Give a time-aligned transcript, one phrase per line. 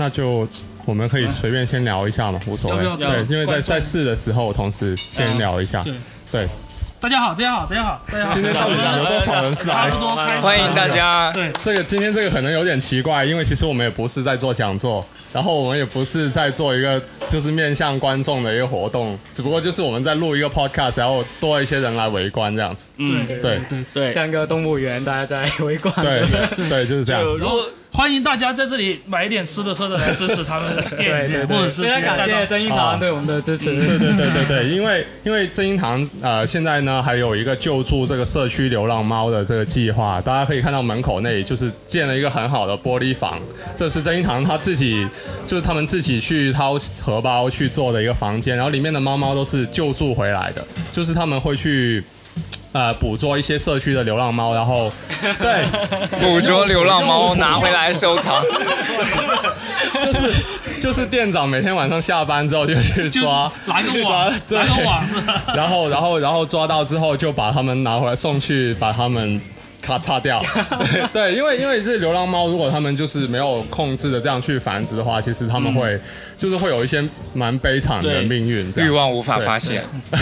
[0.00, 0.46] 那就
[0.84, 2.94] 我们可以随便先聊一下嘛，无所谓要。
[2.96, 5.82] 不要对，因为在在试的时候，同时先聊一下。
[5.82, 5.92] 对
[6.30, 6.48] 对，
[7.00, 8.32] 大家好，大家好，大家好，大家好。
[8.32, 9.98] 今天到底有多少人是来差不？
[9.98, 10.40] 多开始。
[10.40, 10.86] 欢迎大。
[10.86, 11.32] 家。
[11.32, 22.84] 对，这个今天这个可能有点奇怪，因为其实我们也不是在做讲座，然后我们也不是在做一个就是面向观众的一个活动，只不过就是我们在录一个 podcast，然后多一些人来围观这样子。
[22.98, 23.60] 嗯，对对。
[23.92, 25.92] 对，像个动物园，大家在围观。
[25.96, 26.22] 对
[26.68, 27.20] 对，就是这样。
[27.20, 27.68] 如果
[27.98, 33.64] 欢迎大家在这里买一点吃的喝的来支持他们对对对，或者是非常感谢带到曾一堂对我们的支持。
[33.64, 43.40] 对对对对对，因为因为真英堂呃现在呢还有一个救助这个社区流浪猫的这个计划，大家可以看到门口那里就是建了一个很好的玻璃房，
[43.76, 45.04] 这是真英堂他自己
[45.44, 52.04] 就是他们自己去掏荷包去做的一个房间，然后里面的猫猫都是救助回来的，就是他们会去。
[52.72, 54.92] 呃，捕捉一些社区的流浪猫，然后，
[55.40, 55.64] 对，
[56.20, 58.42] 捕捉流浪猫拿回来收藏。
[60.04, 60.32] 就是
[60.80, 65.42] 就是店长每天晚上下班之后就去抓，拿个去抓网，，对拿个网是吧？
[65.54, 69.40] 然后，然后，然后抓到之后，就把他们拿回来送去，把他们
[69.88, 70.44] 咔嚓掉。
[71.14, 75.98] 对，因为因为这流浪猫，如果它们就是没有控制的这样去繁殖的话，其实它们会、
[76.36, 78.70] 就是会有一些蛮悲惨的命运。
[78.76, 79.82] 欲望无法发泄，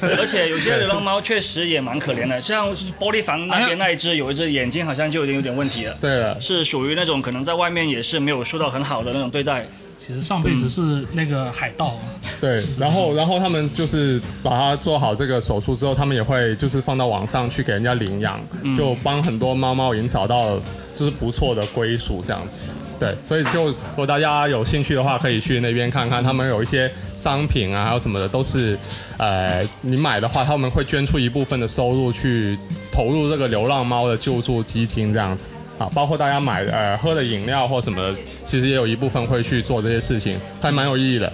[0.00, 9.66] 而且有些流浪猫确实也蛮可怜的，像玻璃房那边那一只，有一只眼睛好像就有点有点问题了，对了，是属于那种可能在外面也是没有受到很好的那种对待。
[10.10, 12.02] 其实上辈子是那个海盗啊，
[12.40, 18.40] 对，然后然后他们就是把它做好这个手术之后，他们也会就是放到网上去给人家领养，
[18.76, 20.62] 就帮很多猫猫已经找到了
[20.96, 22.64] 就是不错的归属这样子。
[22.98, 28.76] 对，所以就如果大家有兴趣的话，可以去那边看看，他们有一些商品啊，还有什么的，都是
[29.16, 32.58] 呃你买的话，他们会捐出一部分的收入去
[32.90, 35.52] 投入这个流浪猫的救助基金这样子。
[35.80, 38.14] 啊，包括大家买的呃喝的饮料或什么的，
[38.44, 41.32] 其实也有一部分会去做这些事情，还蛮有意义的。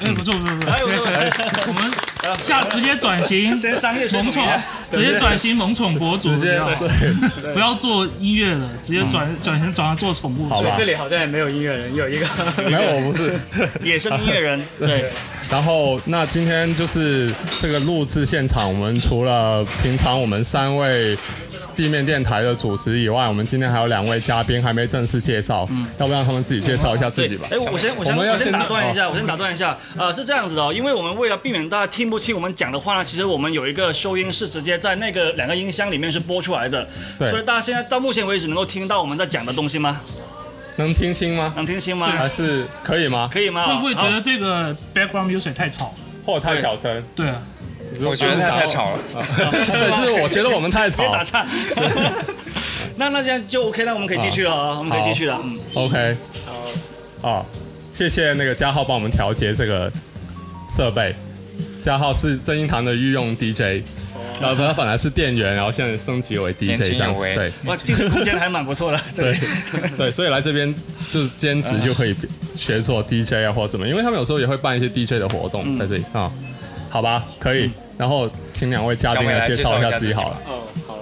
[0.00, 0.86] 哎，不错不错不错，哎呦，
[1.68, 1.92] 我们
[2.38, 4.44] 下直接转型 先商业萌宠，
[4.90, 6.68] 直接转型萌宠博主，直接这样
[7.40, 10.48] 对， 不要做音乐了，直接转转型转行做宠物。
[10.48, 12.26] 好吧这里好像也没有音乐人，有一个。
[12.68, 13.38] 没有，我不是。
[13.84, 15.04] 野生音乐人，对，
[15.48, 21.16] 然后，那今天就是这个录制现场，我们除了平常我们三位
[21.76, 27.48] 地面电台的主持以外，我们今天还有两位嘉宾还没正式介绍，嗯要不让他们自己介绍一下自己吧？
[27.50, 36.86] 哎，我先我先我先我们要先打断一下，我先打断一下，呃，是这样子的哦，因为我们为了避免大家听不清我们讲的话呢，其实我们有一个收音是直接在那个两个音箱里面是播出来的，
[37.18, 40.00] 对所以大家现在到目前为止能够听到我们在讲的东西吗？
[40.76, 41.52] 能听清吗？
[41.54, 42.06] 能听清吗？
[42.08, 43.28] 还是可以吗？
[43.30, 43.66] 可以吗？
[43.66, 45.94] 会不会觉得这个 background music 太吵？
[46.24, 47.02] 或太小声？
[47.16, 47.42] 对啊，
[48.00, 48.98] 我觉得它太吵了。
[49.12, 51.22] 对，就是我觉得我们太吵别打。
[51.24, 51.46] 岔。
[52.96, 55.40] 那那这样就 OK 了，我们可以继续了啊，我们可以继续了。
[55.42, 56.16] 嗯，OK，
[56.46, 57.46] 好哦，
[57.92, 59.90] 谢谢那个嘉浩帮我们调节这个
[60.76, 61.14] 设备。
[61.82, 63.82] 嘉浩是正音堂的御用 DJ，
[64.40, 67.18] 然后他本来是店员，然后现在升级为 DJ 年轻这样子。
[67.18, 69.00] 有为对哇，精神空间还蛮不错的。
[69.12, 69.38] 这对里
[69.98, 70.72] 对，所以来这边
[71.10, 72.14] 就是兼职就可以
[72.56, 76.30] 学做 DJ 啊或什么，因为他们有时候也会办一些 DJ 的活动在这里啊、
[76.92, 77.70] 好吧，可以。
[77.96, 80.38] 然后请两位嘉宾来介绍一下自己好了。
[80.46, 80.98] 哦，好。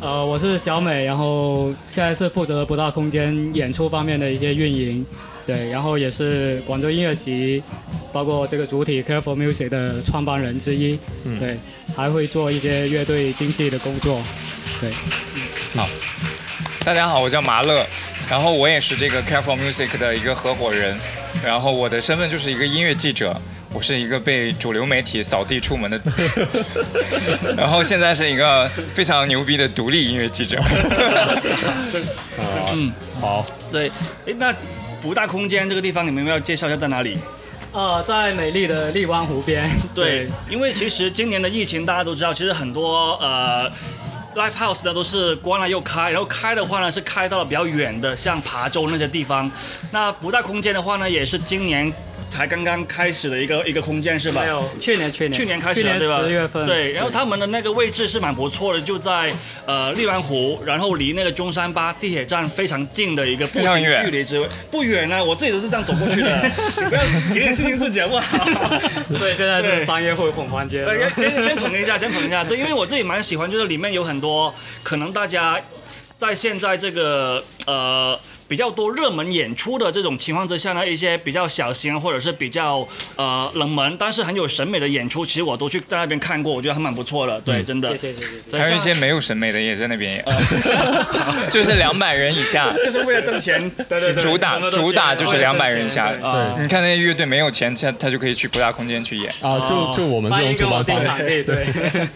[0.00, 5.06] 呃，我是小美，然后现在是负责不大空间演出方面的一些运营，
[5.46, 7.62] 对，然后也是广州音乐集，
[8.12, 11.56] 包括这个主体 Careful Music 的创办人之一，嗯对，
[11.94, 14.20] 还会做一些乐队经济的工作，
[14.80, 14.90] 对。
[15.36, 15.40] 嗯、
[15.76, 15.88] 好
[16.84, 17.86] 大家好，我叫麻乐，
[18.28, 20.98] 然后我也是这个 Careful Music 的一个合伙人，
[21.44, 23.40] 然后我的身份就是一个音乐记者，
[23.72, 26.00] 我是一个被主流媒体扫地出门的，
[27.56, 30.58] 然后现在是一个非常牛逼的独立音乐记者。
[32.72, 33.88] 嗯，好，对，
[34.26, 34.54] 哎，那
[35.00, 37.18] 不大空间这个地方，你们要介绍一下在哪里？
[37.72, 43.70] 呃，在美丽的荔湾湖边， 对，因为其实今年的疫情大家都知道，其实很多呃。
[44.34, 49.50] Live House 呢都是关了又开，然后开的话呢是开到了比较远的，像琶洲那些地方。
[49.90, 51.92] 那不大空间的话呢，也是今年
[52.30, 54.42] 才刚刚开始的一个一个空间是吧？
[54.42, 56.20] 没有，去年去年去年开始了对吧？
[56.22, 59.32] 十月份，对，然后他们的那个位置是蛮不错的，就在
[59.66, 67.02] 呃荔湾湖，然后离那个中山八地铁站非常近的一个步行距离之外，不远啊，我自己都是这样走过去的，你 不要
[67.34, 68.44] 给点信心自己好不好？
[69.14, 70.84] 所以现在对是商业互捧环节。
[70.84, 72.44] 呃，先先捧一下，先捧一下。
[72.44, 75.60] 对，因为我自己蛮喜欢，就是里面有很多可能大家
[76.16, 87.40] 在现在这个呃比较多热门演出的这种情况之下呢，一些比较小型或者是比较呃冷门，但是很有审美的演出，其实我都去在那边看过，我觉得还蛮不错的。
[87.42, 87.90] 对，真的。
[87.96, 88.28] 谢谢谢谢。
[88.50, 90.24] 对还有一些没有审美的也在那边演，
[91.52, 93.70] 就是两百人以下， 就是为了挣钱。
[93.88, 96.08] 对对对主打主打就是两百人以下。
[96.12, 99.30] 对你看那些乐队没有钱，他他就可以去不大空间去演。
[99.42, 101.44] 啊，就就我们这种主办方，对，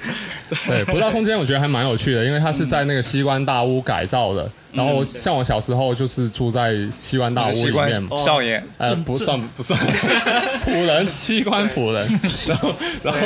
[0.66, 4.50] 对，不大空间我觉得还蛮有趣的，因为它是在那个西关大屋改造的。
[4.72, 9.78] 然后像我小时候就是住在西关大屋里面嘛，少爷，呃，不算不算，
[10.64, 13.20] 仆人，西关仆人，然后然后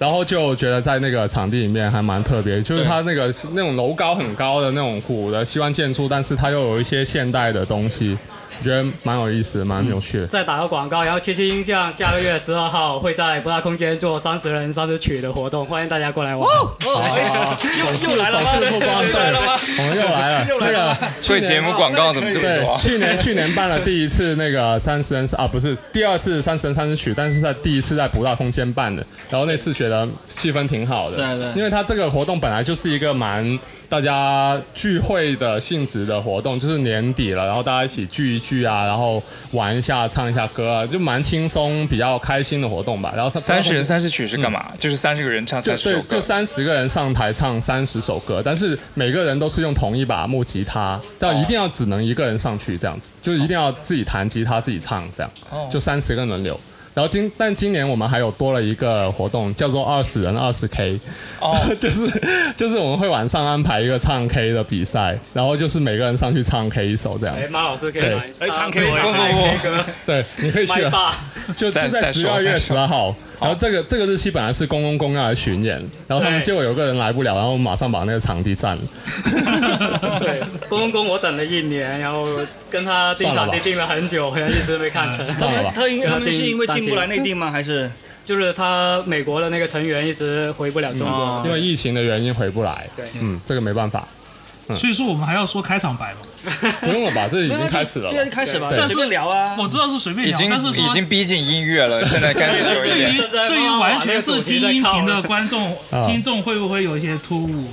[0.00, 10.26] 然后就觉得在那个场地里面还蛮特别，就是它那个那种楼高很高的那种古的西关建筑，但是它又有一些现代的东西，我觉得蛮有意思，蛮有趣的。
[10.26, 16.48] 再打个广告，然后七七音像下个月十二号会在不大空间做三十人三十曲的活动，欢迎大家过来玩。
[16.48, 18.52] 哦，又又来了吗？
[18.52, 19.58] 首饰曝光，又来了吗？
[19.78, 22.78] 我们又来了，又来了那个对节目广告怎么这么多，？
[22.78, 33.58] 去年去年办了第一次那个三十人啊，不是第二次三十人三十曲，但是在第一次在不大空间办的，然后那次觉得气氛挺好的，对对因为他这个活动本来就是一个蛮
[33.88, 43.12] 大家聚会的性质的活动，就是年底了，然后大家一起聚一聚啊，然后玩一下、唱一下歌啊，就蛮轻松、比较开心的活动吧。
[43.16, 44.70] 然后三十人三十曲是干嘛？
[44.78, 46.20] 就是三十个人唱三十首，歌就。
[46.20, 55.30] 三十个人上台唱三十首歌，但是每个人都是用同一把木吉他，这样一定要只能一个人上去，这样子就一定要自己弹吉他自己唱，这样
[55.70, 56.60] 就三十个人轮流。
[56.94, 60.98] 然后今但今年我们还有多了一个活动，叫做二十人二十 K，
[61.40, 62.10] 哦， 就是
[62.56, 67.36] 就是我们会晚上安排一个唱 K 的比赛，然后就是每个人上去唱 K 一首这样。
[67.36, 68.14] 哎，马老师可以对。
[68.14, 70.90] 来，哎唱啊 K 我非常不不不嗨 K 歌， 对，你可以去了。
[70.90, 71.14] 麦霸。
[71.56, 78.82] 就就在十二月十二号，然后这个这个日期本来是公公公要来巡演，然后他们对结果有个人来不了，然后马上把那个场地占了。
[80.20, 82.26] 对，公公我等了一年，然后
[82.70, 85.26] 跟他订场地订了很久，好像一直没看成。
[85.74, 87.50] 他因他们是因为进不来内地吗？
[87.50, 87.90] 还是
[88.24, 91.42] 就是他美国的那个成员一直回不了中国哦。
[91.44, 92.86] 因为疫情的原因回不来。
[92.96, 94.06] 对嗯，这个没办法，
[94.76, 96.20] 所以说我们还要说开场白吗。
[96.80, 97.28] 不用了吧？
[97.30, 98.10] 这已经开始了吧。
[98.10, 99.56] 对啊，就开始吧，对随便聊啊。
[99.58, 103.48] 我知道是随便聊，但是已经逼近音乐了，现在开始有一对于点。
[103.48, 107.66] 对于完全是听音频的观众 啊听众会不会有一些突兀？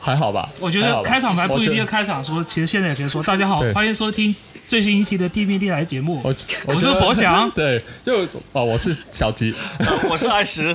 [0.00, 0.48] 还好吧？
[0.58, 4.34] 我觉得开场白不一定要开场说，其实现在也可以说大家好，欢迎收听
[4.66, 6.20] 最新一期的 D B D 来节目。
[6.24, 6.34] 我
[6.66, 9.54] 我是博翔 对，就哦，我是小吉。
[10.08, 10.74] 我是爱石。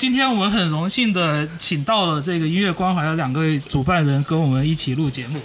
[0.00, 5.38] 今天我们很荣幸的请到了这个音乐关怀的两个主办人跟我们一起录节目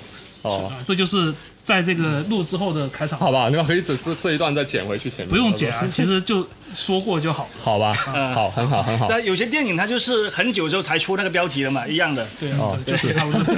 [0.44, 3.20] 哦，啊，这就是在这个录之后的开场。
[3.20, 5.28] 好吧，你们可以只是这一段再剪回去前面。
[5.28, 7.50] 不用剪啊，其实就说过就好。
[7.62, 9.08] 好吧，好，很好，很好。
[9.10, 12.26] 但有些电影它就是很久之后才出那个标题的嘛，一样的。
[12.40, 13.42] 对哦对就是差不多。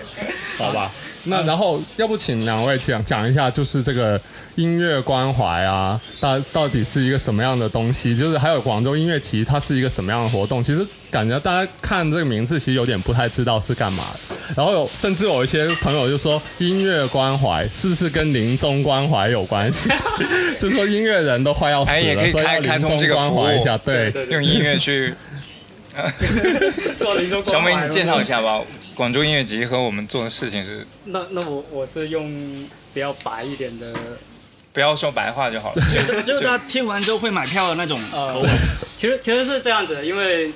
[0.56, 0.90] 好吧，
[1.24, 4.20] 那然后要不请两位讲讲一下，就是这个
[4.54, 8.16] 音乐关怀啊，到到底是一个什么样的东西？
[8.16, 10.62] 就是还有广州音乐节，它是一个什么样的活动？
[10.62, 14.36] 其实感觉大家看这个名字，其实有点不太知道是干嘛的。
[14.56, 19.90] 然后有甚至有一些朋友就说，音乐关怀是不是跟临终关怀有关系？
[20.58, 23.76] 就说音乐人都快要死哎，也可了，以开所以要临终这个关怀一下。
[23.78, 25.14] 对，用音乐去。
[26.96, 28.60] 做了一个小美，你介绍一下吧。
[28.98, 32.28] 广州音乐节和我们做的事情是，那那我我是用
[32.92, 33.94] 比较白一点的，
[34.72, 35.82] 不要说白话就好了。
[35.94, 38.50] 就就是大家听完之后会买票的那种呃口吻。
[38.96, 40.50] 其实其实是这样子的，因为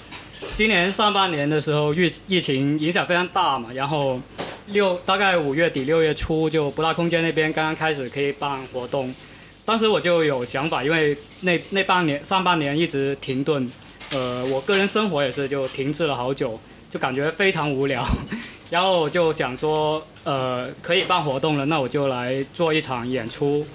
[0.56, 4.20] 今年上半年的时候疫疫情影响非常大嘛，然后
[4.66, 9.14] 六大概五月底六月初就不大空间那边刚刚开始可以办活动，
[9.64, 13.70] 当时我就有想法，因为那那半年上半年一直停顿，
[14.10, 16.58] 呃，我个人生活也是就停滞了好久，
[16.92, 18.06] 就感觉非常无聊，
[18.68, 23.66] 然后我就想说，呃，可以办活动了，那我就来做一场演出。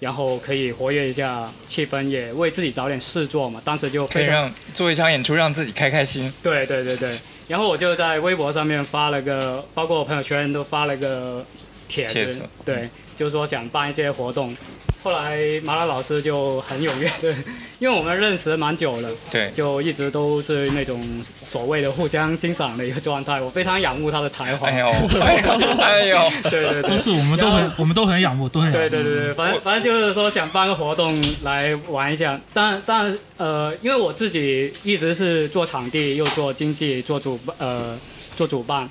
[0.00, 3.62] 然后可以活跃一下气氛，也为自己找点事做嘛。
[3.64, 6.32] 当时就非常可以让做一场演出，让自己开开心。
[6.42, 7.08] 对对对对，
[7.46, 11.46] 然后我就在微博上面发了个，包括我朋友圈都发了个
[11.86, 14.56] 帖子，帖子对，就是说想办一些活动。
[15.02, 17.34] 后来麻辣老师就很踊跃的，
[17.80, 21.02] 因为我们认识蛮久了，对，就一直都是那种
[21.50, 23.40] 所谓的互相欣赏的一个状态。
[23.40, 24.88] 我非常仰慕他的才华，哎呦，
[25.20, 28.88] 哎呦，哎呦，对对对，都是我们都很我们都很仰慕，都很仰慕。
[28.88, 32.40] 对对对对，反正反正就是说想办个活动来玩一下。
[32.52, 37.98] 当然当然呃，因为我自己一直是做场地，又做经济，做主呃
[38.36, 38.88] 做主办，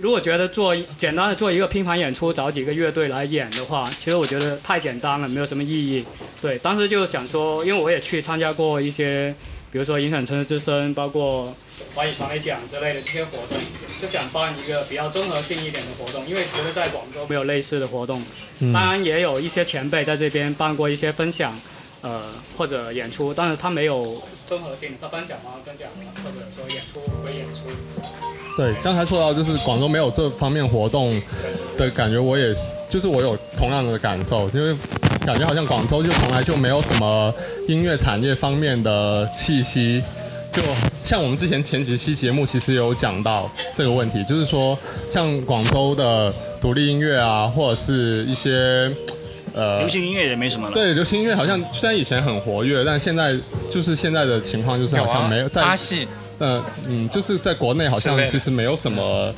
[0.00, 6.02] 如果觉得做简单的做一个拼盘演出，找几个乐队来演的话，其实我觉得太简单了，没有什么意义。
[6.40, 9.34] 对，当时就想说，因为我也去参加过一些，
[9.70, 11.54] 比如说影响城市之声，包括
[11.94, 13.58] 华语传媒奖之类的这些活动，
[14.00, 18.24] 就想办一个比较综合性一点的活动，因为觉得在广州没有类似的活动。
[18.72, 21.54] 当然也有一些前辈在这边办过一些分享，
[22.00, 22.22] 呃
[22.56, 27.68] 或者演出，但是他没有综合性，他分享完分享完，或者说演出归演出。
[28.60, 31.18] 对，刚才说到就是广州没有这方面活动
[31.78, 34.76] 的感觉，我也是，就是我有同样的感受，因为
[35.24, 37.32] 感觉好像广州就从来就没有什么
[37.66, 40.02] 音乐产业方面的气息。
[40.52, 40.60] 就
[41.02, 44.78] 像我们之前前几期节目其实有讲到这个问题，就是说
[45.10, 48.92] 像广州的独立音乐啊，或者是一些
[49.54, 50.74] 呃流行音乐也没什么了。
[50.74, 53.34] 对流行音乐好像虽然以前很活跃，但现在
[53.70, 56.06] 就是现在的情况就是好像没有在阿系，
[56.40, 59.32] 呃嗯，就是在国内好像其实没有什么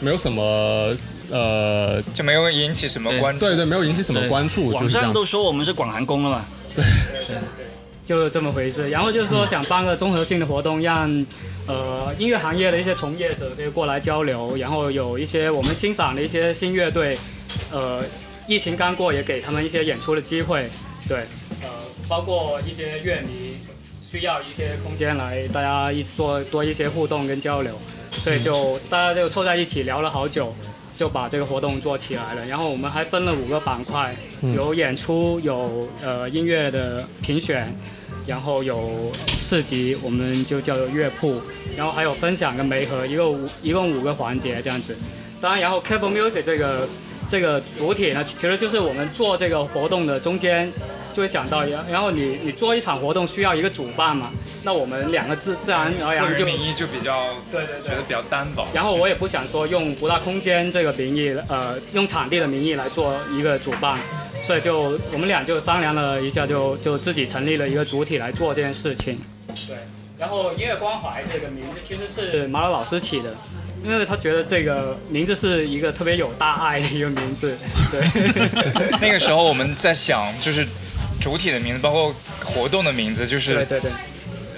[0.00, 0.94] 没有什么
[1.30, 3.46] 呃就没有引起什么关注。
[3.46, 6.44] 对对没有引起什么关注，就网上都说我们是广寒宫了嘛。
[6.76, 6.84] 对。
[7.26, 7.36] 对
[8.10, 8.90] 就是这么回事。
[8.90, 11.08] 然后就是说想办个综合性的活动，让
[11.68, 17.16] 呃音乐行业的一些从业者可以过来交流，然后有一些我们欣赏的一些新乐队，
[17.70, 18.02] 呃，
[18.48, 20.68] 疫情刚过也给他们一些演出的机会，
[21.06, 21.18] 对，
[21.62, 21.68] 呃，
[22.08, 23.49] 包括一些乐迷
[24.10, 27.78] 需要一些空间来大家一做多一些互动跟交流，
[28.10, 30.54] 所以就大家就凑在一起聊了好久。
[30.96, 34.14] 就把这个活动做起来了，然后我们还分了五个板块，
[34.54, 37.74] 有演出，有呃音乐的评选，
[38.26, 41.40] 然后有市集，我们就叫做乐铺，
[41.74, 44.94] 然后还有分享跟媒合，一个五一共五个环节这样子。
[45.40, 46.86] 当然，然后 Careful Music 这个
[47.30, 50.70] 这个主体呢，其实就是我们做这个活动的中间
[51.12, 54.30] 就会想到，然然后你你做一场活动需要一个主办嘛，
[54.62, 58.66] 那我们两个自自然而然就名义就比较对对对觉得比较单薄。
[58.72, 63.98] 然后我也不想说用不大空间这个名义，呃，用场地的名义来做一个主办，
[64.44, 69.18] 所以就我们俩就商量了一下就，就自己成立了一个主体来做这件事情。
[69.66, 69.76] 对，
[70.18, 73.34] 然后音乐关怀这个名字其实是马老老师起的，
[73.84, 77.56] 因为他觉得这个名字是一个特别有大爱的一个名字。
[77.90, 78.00] 对，
[79.00, 80.66] 那个时候我们在想，就是
[81.20, 83.90] 主体的名字，包括活动的名字，就是对对对，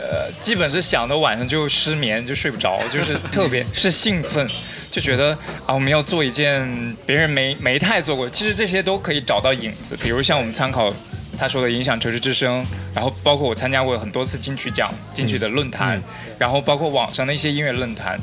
[0.01, 4.49] 呃，基本是想的晚上就失眠，就睡不着，就是特别是兴奋，
[4.91, 8.31] 就觉得啊，我们要做一件别人没没太做过。
[8.31, 10.95] 其实这些都可以找到影子，比如像我们参考
[11.37, 12.65] 他说的影响城市之声，
[12.95, 16.01] 然后包括我参加过很多次金曲奖、金曲的论坛，
[16.39, 18.19] 然后包括网上的一些音乐论坛，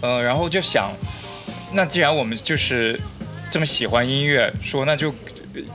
[0.00, 0.90] 呃，然后就想，
[1.72, 2.98] 那既然我们就是
[3.50, 5.14] 这么喜欢音乐，说那就。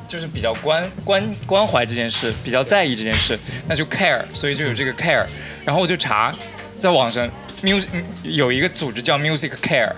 [0.07, 5.25] 就是比较关关关怀这件事，比较在意这件事，那就 care，所以就有这个 care。
[5.65, 6.33] 然后我就查，
[6.77, 7.29] 在网上
[7.61, 7.87] music
[8.23, 9.91] 有一个组织叫 Music Care，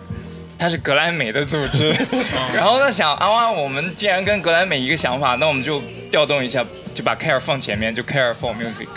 [0.58, 1.94] 它是格莱美的组织。
[2.54, 8.88] 然后在想啊，我们既然跟格莱美一个想法，那我们就调动一下，就把 care 放前面，就 care for music。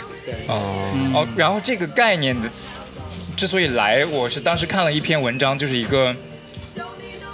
[0.47, 2.49] 哦哦，然后这个概念的
[3.35, 6.15] 之所以来，我是当时看了一篇文章，就是一个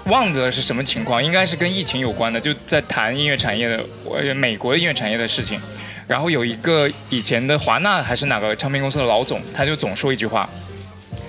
[0.09, 5.59] 忘了是什么情况，应该是跟疫情有关的，就在谈音乐产业的，呃，美国的音乐产业的事情。
[6.07, 10.49] 然后有一个以前的华纳还是哪个唱片公司的老总，他就总说一句话，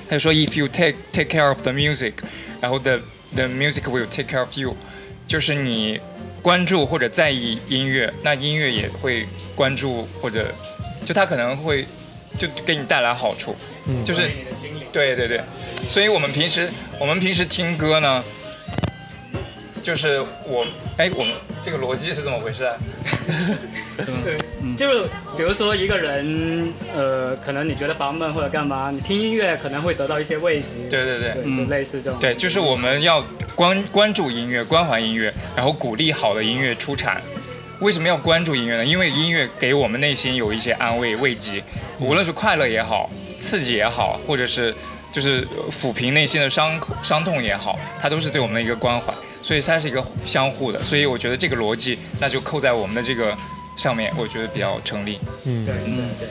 [0.09, 2.15] 他就说 If you take take care of the music，
[2.61, 3.01] 然后 the
[3.35, 4.75] the music will take care of you，
[5.27, 6.01] 就是你
[6.41, 10.53] 关注或者在意音乐，那音乐也会关注或者
[11.05, 11.85] 就他可能会
[12.39, 13.55] 就给你带来好处，
[14.05, 14.31] 就是。
[14.93, 15.41] 对对对，
[15.89, 16.69] 所以我们平时
[16.99, 18.25] 我们平时听歌呢，
[19.83, 21.33] 就是我哎，我们
[21.63, 22.77] 这个逻辑是怎么回事啊？
[24.25, 24.37] 对，
[24.77, 25.05] 就是
[25.37, 30.89] 比如说一个人，呃，可能你觉得烦闷或者干嘛，你听音乐可能会得到一些慰藉。
[30.91, 32.21] 对对对对，就类似这种。
[32.21, 37.21] 对，就是我们要关关注音乐，关怀音乐，然后鼓励好的音乐出产。
[37.81, 38.85] 为什么要关注音乐呢？
[38.85, 41.65] 因为音乐给我们内心有一些安慰、慰藉，
[41.99, 43.09] 无论是快乐也好，
[43.41, 44.75] 刺激也好，或者是
[45.11, 50.79] 就是抚平内心的伤伤痛也好，它都是对我们的一个关怀，所以它是一个相互的。
[50.79, 53.37] 所以我觉得这个逻辑，那就扣在我们的这个
[53.77, 55.19] 上面，我觉得比较成立。
[55.47, 56.29] 嗯对对对。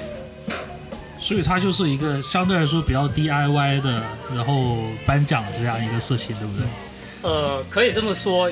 [1.22, 4.02] 所以它就是一个相对来说比较 DIY 的，
[4.34, 6.66] 然后颁奖这样一个事情，对不对？
[7.22, 8.52] 呃，可以这么说。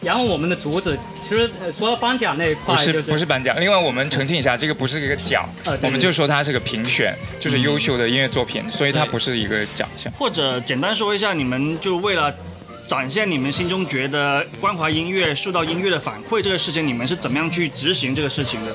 [0.00, 10.10] 然后我们的主旨，其实呃说到颁奖那一块，不是就是不是颁奖，另外我们澄清一下，这个不是一个奖，呃对我们就说它是个评选，就是优秀的音乐作品，所以它不是一个奖项。
[10.14, 12.34] 或者简单说一下，你们就为了
[12.90, 18.74] 展现你们心中觉得关怀音乐、受到音乐的反馈这个事情，你们是怎么样去执行这个事情的？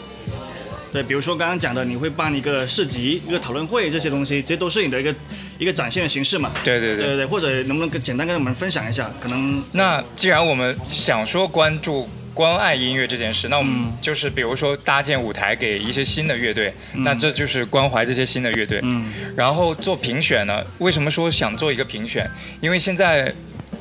[0.94, 5.14] 对，比如说刚刚讲的，你会办一个市集、一个讨论会这些东西，这都是你的一个
[5.60, 6.54] 一个展现的形式嘛。
[6.64, 7.18] 对对对。
[7.18, 9.12] 对或者能不能跟简单跟我们分享一下？
[9.20, 12.08] 可能那既然我们想说关注。
[12.34, 18.82] 关爱音乐这件事，那我们就是比如说搭建舞台给一些新的乐队，那这就是关怀这些新的乐队。
[18.84, 19.06] 嗯，
[19.38, 22.30] 然后做评选呢，为什么说想做一个评选？
[22.60, 23.34] 因为现在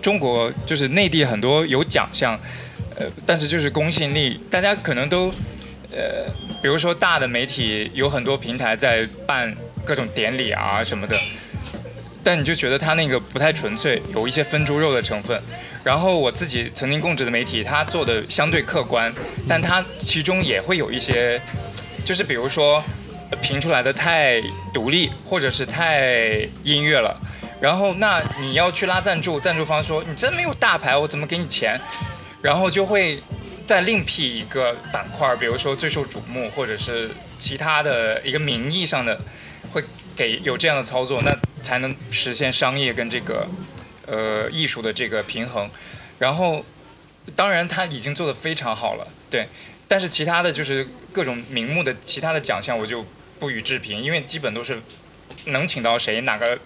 [0.05, 2.39] 中国就是内地很多有奖项，
[2.95, 5.33] 呃，但是就是公信力，大家可能都，
[5.91, 6.27] 呃，
[6.61, 11.17] 比如说大的媒体有很多平台在办各种典礼啊什么的。
[12.23, 15.41] 但你就觉得他那个不太纯粹，有一些分猪肉的成分。
[15.83, 19.11] 然后我自己曾经供职的媒体，他做的相对客观，
[19.49, 21.41] 但他其中也会有一些，
[22.05, 22.85] 就是比如说
[23.41, 24.39] 评出来的太
[24.71, 27.19] 独立，或者是太音乐了。
[27.65, 31.81] 然后那你要去拉赞助，赞助方说你真没有大牌，我怎么给你钱？
[32.43, 33.23] 然后就会
[33.67, 39.19] 再另辟一个板块，比如说最受瞩目，或者是其他的一个名义上的，
[39.73, 39.83] 会
[40.15, 41.23] 给有这样的操作。
[41.23, 43.49] 那才能实现商业跟这个，
[44.07, 45.71] 呃，艺术的这个平衡。
[46.19, 46.63] 然后，
[47.35, 49.49] 当然他已经做得非常好了，对。
[49.89, 53.07] 但是其他的就是各种名目的其他的奖项，我就
[53.39, 54.83] 不予置评，因为基本都是
[55.47, 56.59] 能请到谁，哪个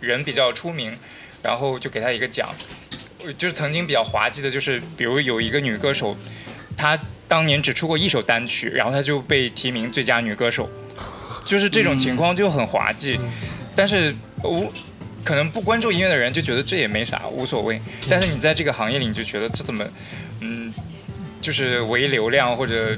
[0.00, 0.96] 人比较出名，
[1.42, 2.48] 然后就给他一个奖。
[3.38, 6.14] 就是曾经比较滑稽的，就是比如有一个女歌手，
[6.76, 10.68] 她当年只出过一首单曲，然后她就被提名最佳女歌手，
[11.46, 13.18] 就是这种情况就很滑稽。
[13.74, 14.70] 但是，我
[15.24, 17.80] 可能不关注音乐的人就觉得这也没啥，无所谓。
[18.10, 19.82] 但是你在这个行业里，你就觉得这怎么，
[20.40, 20.70] 嗯，
[21.44, 22.96] 就是唯流量或者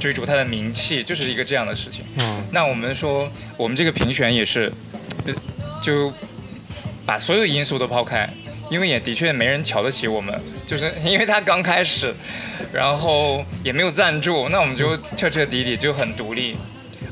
[0.00, 2.04] 追逐他的名气，就是一个这样的事情。
[2.18, 2.44] 嗯。
[2.50, 4.68] 那我们说，我们这个评选也是，
[5.80, 6.12] 就
[7.06, 8.28] 把所有因素都抛开，
[8.68, 10.36] 因为也的确没人瞧得起我们，
[10.66, 12.12] 就是因为他刚开始，
[12.72, 16.56] 然后也没有赞助，那我们就彻彻底底就很独立。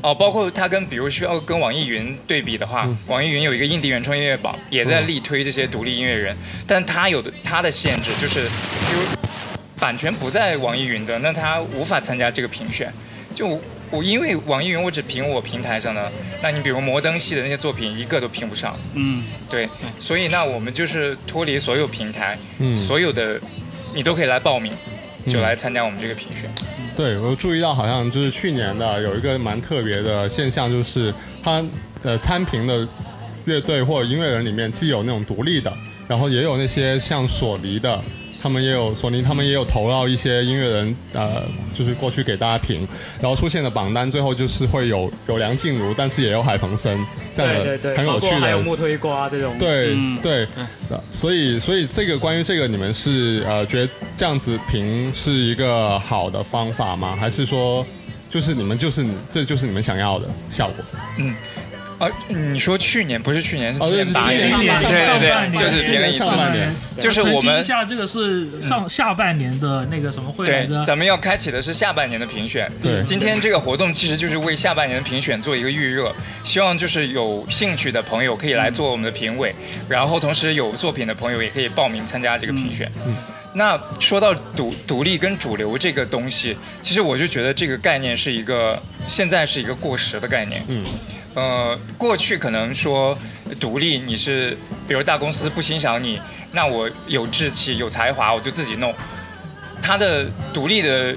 [0.01, 6.35] 哦，包括他跟比如需要跟网易云对比的话，网易云有一个印地原创音乐榜，也在力推这些独立音乐人，
[6.67, 9.01] 但他有的他的限制就是，比如
[9.83, 12.89] 版权不在网易云的，那他无法参加这个评选。
[13.35, 13.59] 就
[13.91, 16.09] 我因为网易云我只评我平台上的，
[16.41, 18.79] 那你比如摩登系的那些作品一个都评不上。
[18.93, 19.67] 嗯，对，
[19.99, 22.37] 所以那我们就是脱离所有平台，
[22.77, 23.37] 所有的
[23.93, 24.71] 你都可以来报名，
[25.27, 26.49] 就来参加我们这个评选。
[26.95, 31.61] 对，我注意到好像就是去年的有一个蛮特别的现象，就是他
[32.03, 32.87] 呃参评的
[33.43, 35.73] 乐队或者音乐人里面，既有那种独立的，
[36.07, 38.01] 然后也有那些像索尼的。
[38.43, 42.85] 他们也有索尼，他们也有投到一些音乐人，呃，就是过去给大家评，
[43.21, 46.99] 然后出现的榜单最后就是会有有梁静茹，但是也有海鹏森
[47.33, 49.57] 这样的很有趣的，还有木推瓜这种。
[49.57, 50.45] 对对，
[51.13, 57.15] 所以所以这个关于这个，你们是呃觉得这样子评是一个好的方法吗？
[57.17, 57.85] 还是说
[58.29, 60.83] 就是你们就是这就是你们想要的效果？
[61.17, 61.33] 嗯。
[62.03, 66.25] 啊，你说去年不是去年是前八年，对对对，就是评了一次，
[66.99, 72.69] 就是我们一下这个是上下半年的那个什么会对，咱们要开启的是下半年的评选。
[72.81, 76.13] 对，今天这个活动其实就是为下半年的评选做一个预热，
[76.43, 79.53] 希望就是有兴趣的朋友可以来做我们的评委，
[79.87, 82.91] 然后同时有作品的朋友也可以报名参加这个评选。
[83.05, 83.15] 嗯，
[83.53, 90.63] 那说到独独立跟主流这个东西，其实我就觉得这个概念是一个现在是一个过时的概念。
[90.67, 90.83] 嗯。
[91.33, 93.17] 呃，过去可能说
[93.59, 98.93] 独立，你是比如大公司不欣赏你，那我有志气、有才华，我就自己弄。
[99.81, 101.15] 他的独立的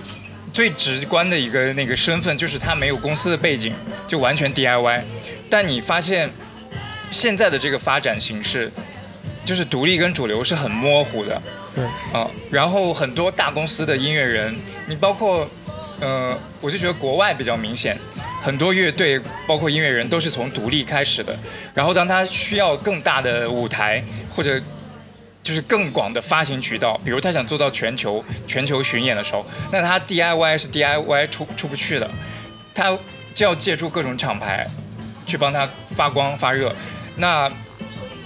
[0.52, 3.74] 最直观的一个那个身份，就是他没有公司的背景，
[4.08, 5.02] 就完全 DIY。
[5.48, 6.30] 但你发现
[7.10, 8.72] 现在的这个发展形式，
[9.44, 11.40] 就是独立跟主流是很模糊的。
[11.74, 11.84] 对。
[12.12, 15.48] 啊，然后很多大公司的音乐人，你包括
[16.00, 17.96] 呃，我就觉得国外比较明显。
[18.42, 21.36] 很多乐队，包括音乐人，都是从独立开始的。
[21.74, 24.04] 然后，当他需要更大的舞台，
[24.34, 24.60] 或者
[25.42, 32.08] 就是更广的发行渠道，比如他想做到全球全球巡演的时候，那他 DIY 是 DIY 出出不去的，
[32.74, 32.96] 他
[33.34, 34.66] 就要借助各种厂牌
[35.26, 36.74] 去帮他发光发热。
[37.16, 37.50] 那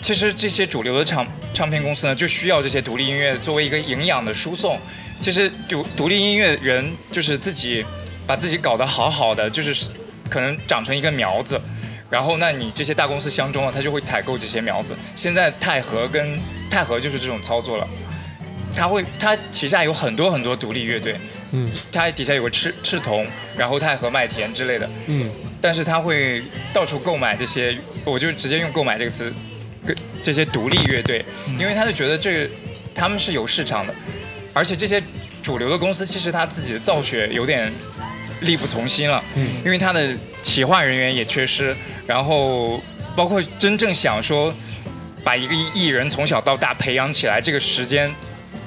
[0.00, 4.78] 其实这些主流的唱唱片公司呢，就需要这些独立音乐作为一个营养的输送。
[5.20, 7.84] 其实独独立音乐人就是自己
[8.26, 9.86] 把自己搞得好好的，就是。
[10.30, 11.60] 可能长成一个苗子，
[12.08, 14.94] 然后那你这些大公司相中了，他就会采购这些苗子。
[15.16, 16.38] 现在泰和跟
[16.70, 17.88] 泰和就是这种操作了，
[18.76, 21.16] 他会他旗下有很多很多独立乐队，
[21.50, 25.28] 嗯，他底下有个赤赤铜，然后泰和麦田之类的，嗯，
[25.60, 29.32] 但是他会到处购买这些，我就直接用购买这个词，
[29.84, 31.24] 跟这些独立乐队，
[31.58, 32.50] 因为他就觉得这个
[32.94, 33.92] 他们是有市场的，
[34.52, 35.02] 而且这些
[35.42, 37.72] 主流的公司其实他自己的造血有点。
[38.40, 42.82] 力不从心了，嗯，因为他的企划人员也缺失，然后
[43.14, 44.50] 包括真正想说
[45.22, 48.10] 把一个艺人从小到大培养起来，这个时间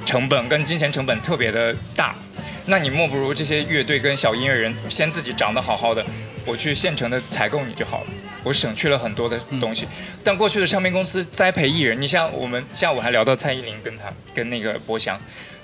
[0.06, 2.13] 成本跟金钱成本特别的大。
[2.67, 6.06] 那你莫不如这些乐队跟小音乐人先自己长得好好的，
[6.46, 8.08] 我去现成的采购你就好了，
[8.43, 9.88] 我省去了很多的东西。
[10.24, 14.04] 但过去的唱片公司栽培艺人，你像我们下午还聊到蔡依林跟他
[14.36, 15.19] 跟那个博翔，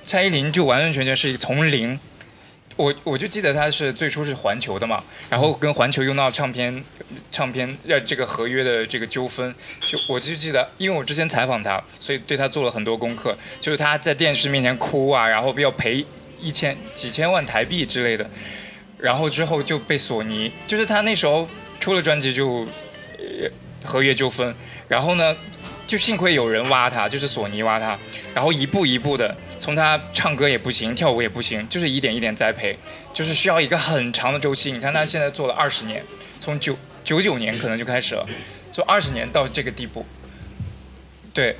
[0.05, 1.99] 蔡依林就完完全全是从零。
[2.75, 6.81] 我我就记得他是最初是环球的嘛，然后跟环球用到唱片，
[7.29, 9.53] 唱片呃这个合约的这个纠纷，
[9.85, 16.05] 就我就记得，因为我之前采访他，所以对他做了很多功课，就是他在电视面前哭啊，然后要赔
[16.39, 18.29] 一千几千万台币之类的，
[18.97, 21.49] 然后之后就被索尼，就是他那时候
[21.81, 22.65] 出了专辑就，
[23.17, 23.49] 呃
[23.83, 24.55] 合约纠纷，
[24.87, 25.35] 然后呢，
[25.89, 27.97] 就幸亏有人挖他，就是索尼挖他，
[28.35, 32.77] 然后一步一步的，从他唱歌也不行，跳舞也不行，就是一点一点栽培，
[33.11, 34.71] 就是需要一个很长的周期。
[34.71, 36.03] 你看他现在做了二十年，
[36.39, 38.23] 从九九九年可能就开始了，
[38.71, 40.05] 做二十年到这个地步。
[41.33, 41.55] 对，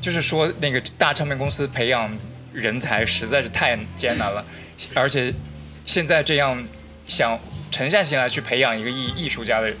[0.00, 2.16] 就是说那个大唱片公司培养
[2.52, 4.44] 人才实在是太艰难了，
[4.94, 5.34] 而且
[5.84, 6.64] 现在这样
[7.08, 7.36] 想
[7.72, 9.74] 沉下心来去培养一个艺艺术家的，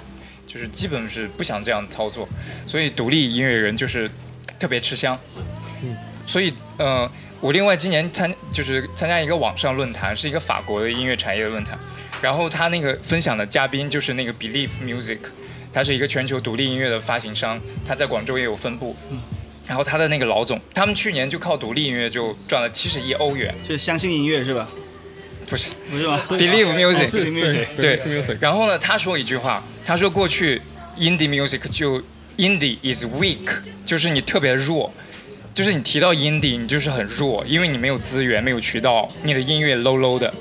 [0.46, 2.28] 就是基本是不想这样操作，
[2.66, 4.10] 所以独立音乐人就是
[4.58, 5.18] 特别吃香。
[5.82, 7.08] 嗯所以呃，
[7.40, 11.78] 我另外今年参就是参加一个网上论坛，是一个法国的音乐产业的论坛，
[12.20, 15.20] 然后他那个分享的嘉宾就是那个 Believe Music，
[15.72, 18.96] 它是一个全球独立音乐的发行商，他在广州也有分部。
[19.68, 24.68] 然后他的那个老总，他们去年就靠独立音乐就赚了七十亿欧元，就是相信音乐是吧？
[25.48, 27.24] 不是不是吗？Believe Music，是
[27.76, 30.60] 对对 music，然后呢，他说一句话，他说过去
[30.98, 32.02] indie music 就
[32.36, 33.48] indie is weak，
[33.84, 34.92] 就是你特别弱，
[35.54, 40.32] 就是你提到 indie 你就是很弱，因为你没有资源，没有渠道，你的音乐 low low 的。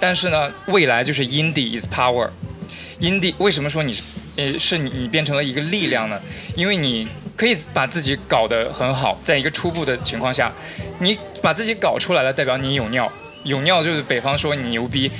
[0.00, 2.30] 但是呢，未来就是 indie is power。
[3.00, 4.02] indie 为什么说你是
[4.36, 6.18] 呃是你你变成了一个力量呢？
[6.56, 10.50] 因为你可以把自己搞得很好，在一个初步的情况下，
[11.00, 13.12] 你把自己搞出来了，代表你有尿。
[13.44, 15.10] 有尿就是北方说你牛逼，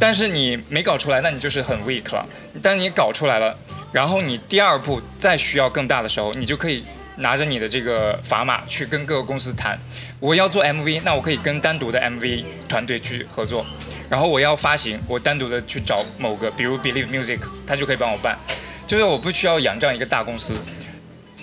[0.00, 2.24] 但是你没搞出来，那你就是很 weak 了。
[2.62, 3.56] 但你搞出来了，
[3.92, 6.84] 然后你第二步再需要更大的时候，你就可以
[7.16, 9.78] 拿着你的这个砝码去跟各个公司谈，
[10.20, 13.66] 我要做 MV，那我可以跟单独的 MV 团队去合作，
[14.08, 18.38] 然后我要发行，我单独的去找某个，比如 Believe Music，他就可以帮我办，
[18.86, 20.54] 就是我不需要仰仗一个大公司，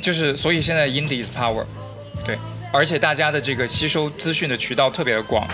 [0.01, 1.65] 就是所以现在 Indie is power，
[2.23, 2.37] 对。
[2.71, 5.47] 而且大家的这个吸收资讯的渠道特别的广，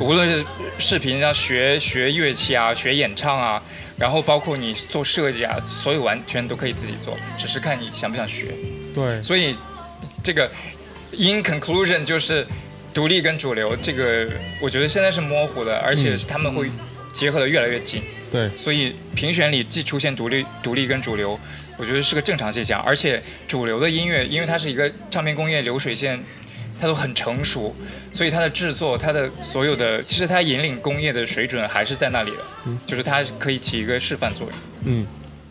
[0.00, 0.44] 无论是
[0.78, 3.62] 视频上学学乐器啊、学演唱啊，
[3.96, 8.46] 然后包括你做设计啊，所有完全都可以自己做，只是看你想不想学。
[8.94, 9.56] 对，所以
[10.22, 10.50] 这个
[11.12, 12.44] in conclusion 就是
[12.92, 14.28] 独立跟主流，这个
[14.60, 16.68] 我觉得现在是模糊的，而且是他们会
[17.12, 18.02] 结合的越来越紧。
[18.32, 21.38] 对，所以评选里既出现独立、独立跟主流，
[21.76, 22.82] 我觉得是个正常现象。
[22.82, 26.20] 而且主流的音乐，因为它是一个唱片工业流水线，
[26.80, 27.74] 它都很成熟，
[28.12, 34.56] 所以它的制作、它的所有的，其实它引领工业的水准还是在那里的，嗯就是它可以起一个示范作用。
[34.84, 35.06] 嗯。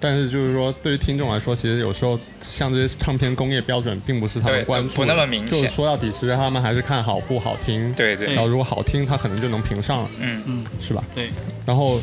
[0.05, 7.93] 但是就是说，对于听众来说，其实有时候像这些唱片工业标准，并不是他们关注的，不那么明显就是说到底，其实他们还是看好不好听。
[7.93, 11.01] 对对然后如果好听，他可能就能评上了，嗯嗯，是吧？
[11.15, 11.29] 对。
[11.65, 12.01] 然后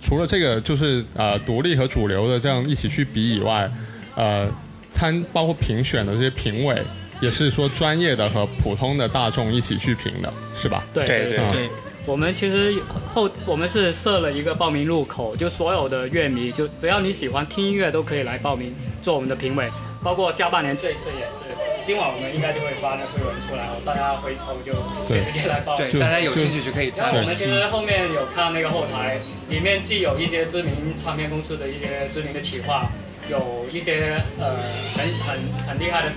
[0.00, 3.68] 除了这个，就是呃独立和主流的这样一起去比以外，
[4.14, 4.48] 呃
[4.88, 6.80] 参包括评选的这些评委，
[7.20, 10.84] 也是说专业的和普通的大众一起去评的，是吧？
[10.92, 11.68] 对对对嗯对，
[12.06, 12.74] 我们其实
[13.12, 19.68] 后我们是设了一个报名入口，就所有的乐迷，就只要你喜欢听音乐都可以来报名做我们的评委，
[20.02, 21.44] 包括下半年这一次也是，
[21.84, 24.72] 今晚我们应该就会发那推文出来哦，大家回头就
[25.06, 25.90] 可以直接来报名。
[25.90, 27.22] 对大家有兴趣就可以参与我。
[27.22, 32.88] 们其实后面有看那个后台，里面既有一些知名唱片公司的一些知名的企划，
[33.28, 34.56] 有一些呃
[34.96, 36.12] 很很很厉害的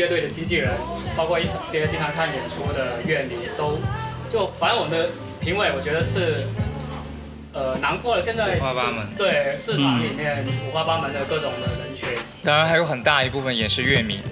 [0.00, 0.72] 乐队的经纪人，
[1.14, 3.78] 包括一些经常看演出的乐迷，都
[4.32, 5.10] 就反正我们的
[5.40, 6.46] 评委，我觉得是
[7.52, 12.08] 呃囊括了现在五花八门对市场里面五花八门的各种的人群。
[12.42, 14.22] 当然还有很大一部分也是乐迷。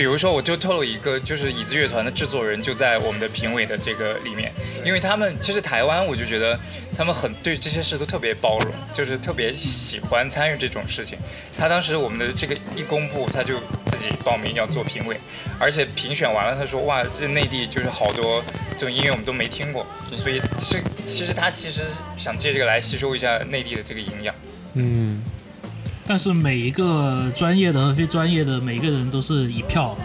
[0.00, 4.50] 比如说，我就透露一个，就是椅子乐团的制作人就在我们的评委的这个里面，
[4.82, 6.58] 因为他们其实台湾，我就觉得
[6.96, 11.18] 他们很对这些事都特别包容，就是特别喜欢参与这种事情。
[11.54, 13.58] 他当时我们的这个一公布，他就
[13.88, 15.18] 自己报名要做评委，
[15.58, 18.42] 而且评选完了，他说哇，这内地就是好多
[18.78, 19.86] 这种音乐我们都没听过，
[20.16, 21.82] 所以是其实他其实
[22.16, 24.34] 想借这个来吸收一下内地的这个营养。
[24.72, 25.20] 嗯，
[26.06, 29.96] 但是每一个专业的和非专业的每一个人都是一票，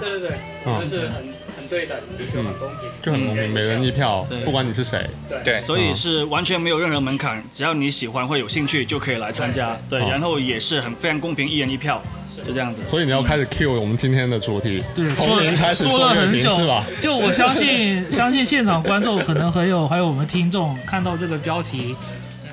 [0.00, 0.36] 对对对，
[0.66, 1.14] 嗯就是很
[1.56, 1.96] 很对等，
[2.34, 2.88] 就很公平。
[3.02, 5.04] 就很公平，每人一票，不管你是谁。
[5.28, 9.76] 对对所以是完全没有任何门槛，只要你喜欢或有兴趣就可以来参加。
[9.88, 12.02] 对，哦然后也是很非常公平，一人一票。
[12.44, 12.82] 就这样子。
[12.84, 21.94] 所以你要开始 cue 我们今天的主题，对，说从零开始说做了很久是吧？，就我相信，相信现场观众可能还有还有我们听众看到这个标题，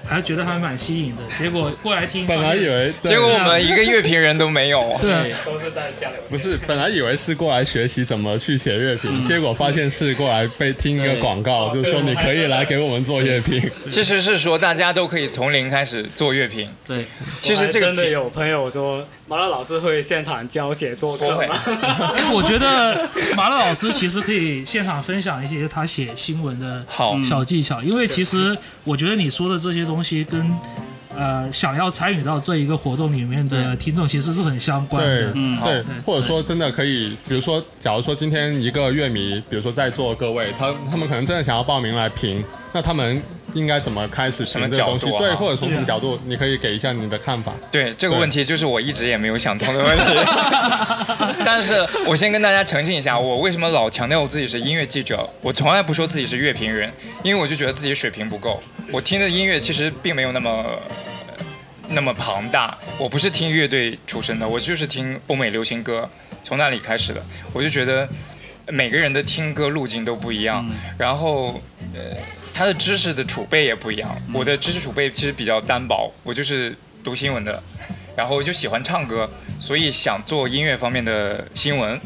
[0.10, 1.22] 还觉得还蛮吸引的。
[1.38, 4.98] 结果过来听，本来以为对结果我们一个乐评人都没有。
[5.00, 6.20] 对，都是在下流。
[6.30, 13.62] 不是，本来以为是过来学习怎么去写乐评，结果发现是过来被听一个广告，就说你可以来给我们做乐评。
[13.88, 16.68] 其实是说大家都可以从零开始做乐评。
[16.88, 17.06] 对，
[17.40, 21.56] 其实这个真的有朋友说，马拉老师会现场教写作吗？
[22.18, 27.16] 因为我觉得麻辣老师其实可以现场分享一些他写新闻的好。
[27.24, 30.52] 小技巧，因为其实我觉得你说的这些东西跟
[31.16, 35.22] 呃想要参与到这一个活动里面的听众其实是很相关对。
[35.22, 35.60] 的。，嗯。
[35.62, 43.22] 对，或者说真的可以，比如说，假如说今天一个乐迷，比如说在座各位，他他们可能真的想要报名来评， 那他们
[43.54, 45.12] 应该怎么开始什么评这东西角？
[45.12, 47.54] 度啊对，或者从什么角度，你可以给一下你的看法。
[47.72, 50.04] 对这个问题，就是我一直也没有想通的问题。
[51.46, 56.92] 但是我先跟大家澄清一下，我为什么老强调我自己是音乐记者，我从来不说自己是乐评人，
[57.24, 58.62] 因为我就觉得自己水平不够。
[58.92, 60.52] 我听的音乐其实并没有那么。
[60.52, 60.80] 呃
[61.92, 66.08] 那么庞大，我不是听乐队出身的，我就是听欧美流行歌，
[66.44, 67.24] 从那里开始的。
[67.52, 68.08] 我就觉得
[68.68, 70.64] 每个人的听歌路径都不一样，
[71.00, 71.60] 然后
[71.96, 72.16] 呃，
[72.60, 74.22] 他的知识的储备也不一样。
[74.34, 77.64] 我的知识储备其实比较单薄，我就是读新闻的，
[78.18, 81.98] 然后就喜欢唱歌，所以想做音乐方面的新闻，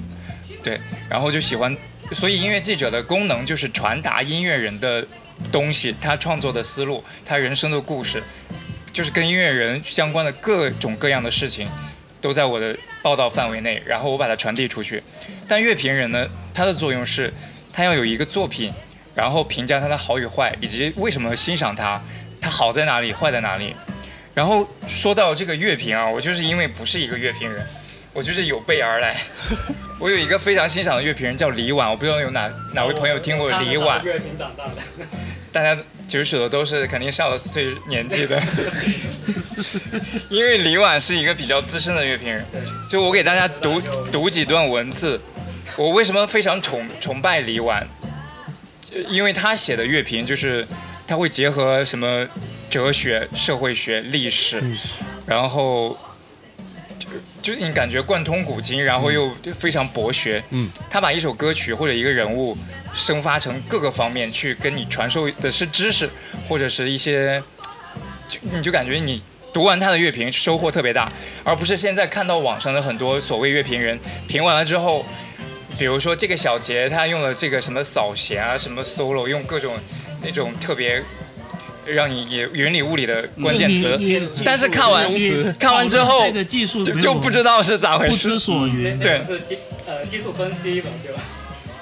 [0.62, 1.76] 对，然后就喜欢，
[2.12, 5.04] 所以音乐记者的功能就是传达音乐人的
[5.52, 8.22] 东西，他创作的思路，他人生的故事，
[8.92, 11.68] 就是跟音乐人相关的各种各样的事情，
[12.22, 15.02] 都在我的报道范围内，然后我把它传递出去。
[15.48, 17.34] 但乐评人呢，他的作用是，
[17.74, 18.72] 他要有一个作品，
[19.16, 22.02] 然后评价它的好与坏，以及为什么欣赏它，
[22.42, 23.76] 它好在哪里，坏在哪里。
[24.34, 27.66] 然后说到这个乐评啊，我就是因为不是一个乐评人，
[28.14, 29.16] 我就是有备而来。
[30.00, 34.04] 我有一个非常欣赏的乐评人叫李婉，我不知道有哪哪位朋友听过李婉。
[34.04, 34.74] 乐评长大的。
[35.54, 38.42] 大家举手的都是肯定上了岁年纪的，
[40.30, 42.44] 因为李婉是一个比较资深的乐评人，
[42.90, 43.80] 就我给大家读
[44.12, 45.22] 读几段文字。
[45.78, 47.88] 我为什么非常崇崇拜李婉？
[48.94, 50.68] 就因为他写的乐评就是
[51.08, 52.28] 他会结合什么
[52.70, 54.64] 哲学、社会学、历史，
[55.26, 55.98] 然后
[57.00, 57.08] 就
[57.42, 60.44] 就是你感觉贯通古今，然后又非常博学。
[60.52, 62.58] 嗯，他把一首歌曲或者一个人物
[62.94, 66.10] 生发成各个方面去跟你传授的是知识，
[66.48, 67.42] 或者是一些，
[68.30, 71.12] 就你就感觉你读完他的乐评收获特别大，
[71.44, 75.06] 而不是现在看到网上的很多所谓乐评人评完了之后，
[75.78, 79.76] 比如说这个小节他用了这个什么扫弦啊，什么 solo，用各种
[80.22, 81.04] 那种特别
[81.86, 84.00] 让你也云里雾里的关键词，
[84.46, 85.12] 但是看完
[85.60, 88.40] 看完之后这个技术就就不知道是咋回事不知。
[88.40, 88.98] 所云。
[89.00, 91.22] 对是技呃技术分析吧，对吧？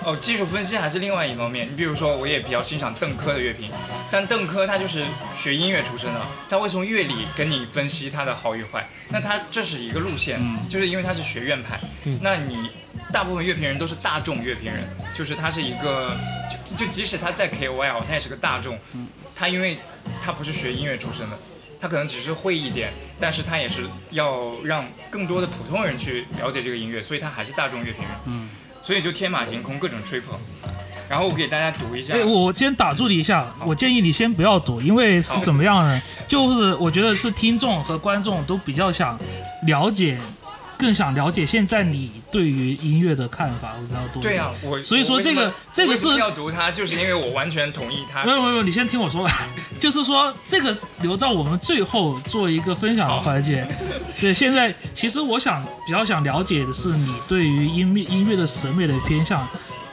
[0.03, 1.67] 哦，技术分析还是另外一方面。
[1.67, 3.69] 你比如说，我也比较欣赏邓科的乐评，
[4.09, 5.03] 但邓科他就是
[5.37, 8.89] 学音乐出身的，他会从乐理跟你分析他的好与坏。
[9.09, 11.79] 那他这是一个路线，就是因为他是学院派。
[12.19, 12.71] 那你
[13.11, 16.15] 大部分乐评人都是大众乐评人，就是他是一个，
[16.77, 18.77] 就就即使他在 KOL，他也是个大众。
[19.35, 19.77] 他因为
[20.21, 21.37] 他不是学音乐出身的。
[21.79, 28.11] 他可能只是会一点，但是他也是要让更多的普通人去了解这个音乐，所以他还是大众乐评人。
[28.27, 28.47] 嗯，
[28.83, 30.37] 所以就天马行空，各种吹捧。
[31.09, 32.13] 然后我给大家读一下。
[32.13, 36.01] 哎，我先打住你一下，我建议你先不要读，因为是怎么样呢？
[36.27, 39.19] 就是我觉得是听众和观众都比较想
[39.65, 40.19] 了解，
[40.81, 44.21] 更想了解现在你对于音乐的看法会比较多。
[44.21, 48.31] 对啊，我所以说这个这个是要读它，就是因为我完全同意它没。
[48.31, 49.33] 有没有没有，你先听我说完，
[49.79, 53.67] 就是说这个留到我们最后做一个分享的环节。
[54.19, 59.47] 对，现在其实我想比较想了解的是你对于音乐音乐的审美的偏向，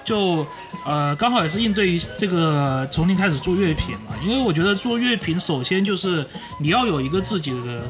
[0.05, 0.47] 就
[0.87, 6.27] 呃刚好也是应对于这个从零开始做乐评嘛，因为我觉得做乐评首先就是
[6.59, 7.83] 你要有一个自己的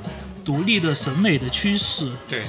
[0.44, 2.46] 独立的审美的趋势，对，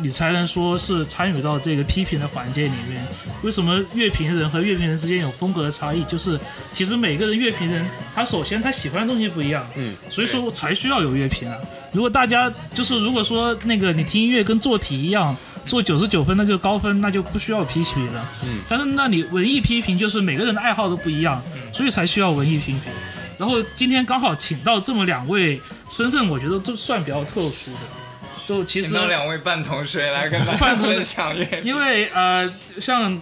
[0.00, 3.04] 你才能说是参与到这个批评的环节里面。
[3.42, 6.02] 为什么乐评人和乐评人之间有风格的差异？
[6.04, 6.38] 就是
[6.72, 11.56] 其实每个人乐评人，他首先他喜欢的东西不一样，嗯，所以说才需要有乐评啊。
[11.92, 18.32] 如果大家就是如果说那个你听音乐跟做题一样，做九十九分那就高分，那就不需要批评了。
[18.44, 22.80] 嗯，但是那你文艺批评就是每个人的爱好都不一样，所以才需要文艺批评。
[23.36, 28.03] 然后今天刚好请到这么两位身份，我觉得都算比较特殊的。
[28.46, 31.34] 就其实请到两位半同学来跟大家 分享。
[31.62, 33.20] 因为呃，像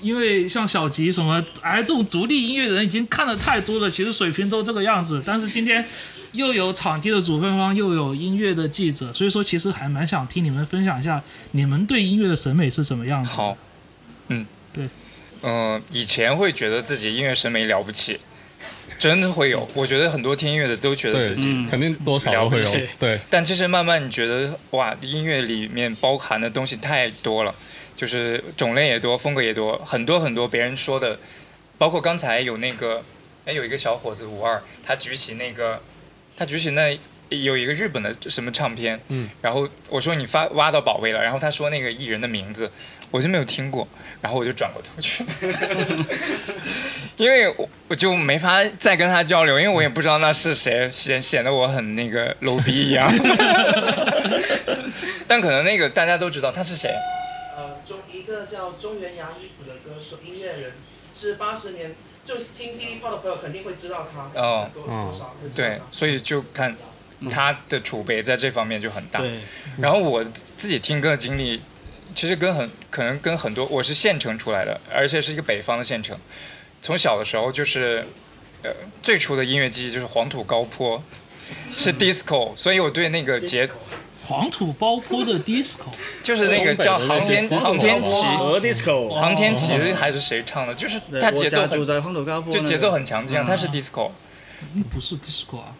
[0.00, 5.22] 因为像小吉什么，哎，这种独立音乐人已经看的太多了，其实水平都这个样子。
[5.24, 5.84] 但是今天
[6.32, 13.30] 又有场地的主办方，又有音乐的记者，所以说其实还蛮想听你们分享一下你们对音乐的审美是什么样子。
[13.30, 13.56] 好，
[14.28, 14.88] 嗯，对，
[15.42, 18.20] 嗯，以前会觉得自己音乐审美了不起，
[19.08, 19.68] 真的会有。
[19.74, 22.72] 我觉得很多听音乐的都觉得自己肯定多少都会有。
[22.98, 27.54] 对，但其实慢慢你觉得哇，音乐里面包含的东西太多了。
[27.94, 31.18] 就是种类也多，风格也多，很多很多别人说的，
[31.78, 33.02] 包括刚才有那个，
[33.46, 35.80] 哎，有一个小伙子五二，他举起那个，
[36.36, 36.98] 他举起那
[37.30, 42.70] 有一个日本的什么唱片，嗯，然后我说你发挖到宝贝了，然后他说那个艺人的名字，
[43.16, 43.86] 我就没有听过，
[44.20, 45.24] 然后我就转过头去，
[47.16, 53.10] 因为我我就没法再跟他交流，因为我也不知道那是谁，显显得我很那个 low 逼一样，
[55.26, 56.90] 但可能那个大家都知道他是谁。
[57.56, 60.72] 呃中一个叫中原洋一子的歌手音乐人，
[61.14, 64.30] 是八十年，就是听 CD pop 的朋友肯定会知道他。
[64.38, 66.76] 哦，多多少对，所以就看
[67.30, 69.20] 他的储备在这方面就很大。
[69.20, 69.38] 对。
[69.78, 71.62] 然后我自己听歌的经历，
[72.16, 76.18] 其实跟很可能跟很多，我是县城出来的，而且是一个北方的县城。
[76.80, 78.06] 从小的时候就是，
[78.62, 78.70] 呃，
[79.02, 81.02] 最初的音乐记忆就是黄土高坡，
[81.76, 83.68] 是 disco，所以我对那个节。
[84.26, 85.84] 黄土高坡的 disco，
[86.22, 90.74] 就是那个叫航天航天旗和 disco，航天旗还是谁唱的？
[90.74, 94.10] 就是他节奏很，就节奏很强劲，他是 disco，
[94.90, 95.76] 不是 disco 啊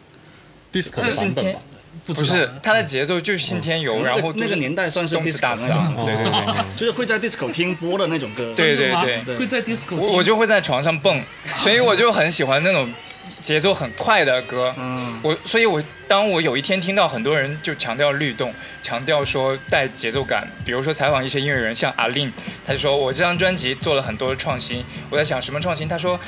[0.72, 1.58] ，disco 是信天，
[2.04, 5.56] 不是他的节奏就是信天游，然后那个年代算是 disco
[6.04, 8.92] 对 对对， 就是会在 disco 听播的那种歌，对对
[9.24, 11.22] 对，会在 disco，我我就会在床上蹦，
[11.56, 12.92] 所以我就很喜欢那种。
[13.40, 22.32] 节奏很快的歌，嗯，我所以，我当我有一天听到很多人就强调律动，强调说带节奏感，比如说采访一些音乐人，像阿令，
[22.64, 25.86] 他就说我这张专辑做了很多创新，我在想什么创新？
[25.86, 26.18] 他说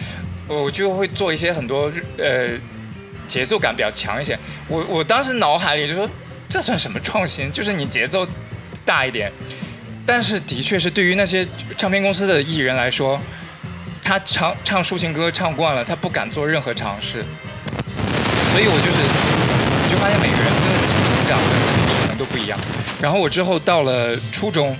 [0.48, 2.48] 我就会做一些很多呃
[3.28, 4.36] 节奏感比较强一些。
[4.66, 6.08] 我我当时脑海里就说
[6.48, 7.52] 这算什么创新？
[7.52, 8.26] 就是你节奏
[8.84, 9.30] 大一点，
[10.04, 13.20] 但是的确是对于那些唱片公司的艺人来说。
[14.00, 17.22] 他唱唱抒情歌唱惯了，他不敢做任何尝试，
[18.52, 18.98] 所以我就是，
[19.84, 20.50] 你就发现每个人的
[20.88, 21.50] 成长的
[22.00, 22.58] 可能都不一样。
[23.02, 24.74] 然后我之后到了初中，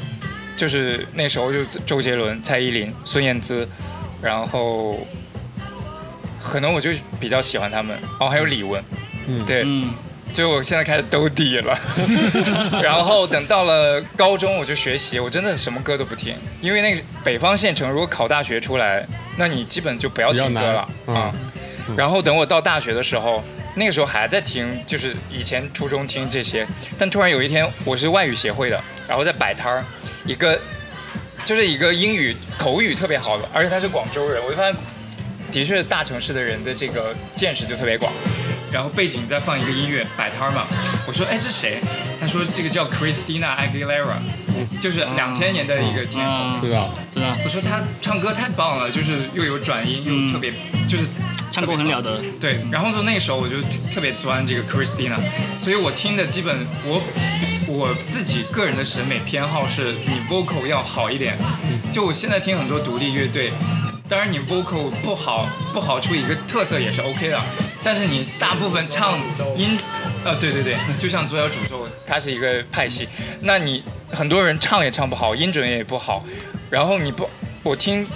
[0.56, 3.68] 就是那时候就周杰伦、蔡依林、孙燕姿，
[4.22, 5.06] 然后
[6.48, 7.96] 可能我就比较喜欢他们。
[8.18, 8.80] 哦，还有李玟，
[9.26, 9.66] 嗯，对。
[10.30, 11.78] 就我现在开始兜底了，
[12.82, 19.06] 然后等到了高中我就学习，我真的什么歌都不听，因为那个北方县城如果考大学出来，
[19.38, 20.88] 那你基本就不要听歌了。
[21.06, 21.34] 啊。
[21.96, 23.42] 然后等我到大学的时候，
[23.74, 26.66] 那个时候还在听，就是以前初中听这些，
[26.98, 29.84] 但突然有一天我是外语协会的，然后在摆摊儿，
[30.26, 30.60] 一个
[31.46, 34.76] 就是一个英语口语特别好的，而且他是广州人，我就发现
[35.50, 38.12] 的确大城市的人的这个见识就特别广。
[38.70, 40.66] 然后背景再放一个音乐摆摊嘛，
[41.06, 41.80] 我说哎这谁？
[42.20, 44.18] 他说这个叫 Christina Aguilera，
[44.78, 46.90] 就是两千年的一个天后，对吧？
[47.10, 47.34] 真的。
[47.42, 50.52] 我说他唱歌太棒了，就是又有转音又特别，
[50.86, 51.06] 就是
[51.50, 52.20] 唱功很了得。
[52.38, 55.16] 对，然后从那个时候我就特别钻这个 Christina，
[55.64, 57.02] 所以我听的基本我
[57.66, 61.38] 我自己个人的审美偏好是你 vocal 要好一点，
[61.90, 63.50] 就我现在听很多独立乐队。
[64.08, 67.38] 当然，你 vocal 不好，不好出一个特色也是 OK 的。
[67.84, 69.18] 但是你大部分唱
[69.54, 69.78] 音，
[70.24, 73.06] 呃，对对对，就像左小诅咒，它是一个派系。
[73.42, 76.24] 那你很多人唱也唱不好，音准也不好。
[76.70, 77.28] 然后你不，
[77.62, 78.06] 我听，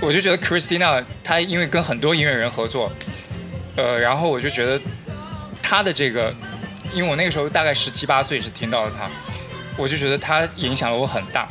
[0.00, 2.90] 我就觉得 Christina 她因为跟很多音乐人合作，
[3.76, 4.80] 呃，然后我就觉得
[5.62, 6.34] 她的这个，
[6.94, 9.08] 因为我那个时候大概十七八岁是听到了她，
[9.76, 11.46] 我就觉得她影响了我很大。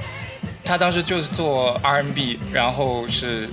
[0.66, 3.48] 他当时就是做 R&B，然后是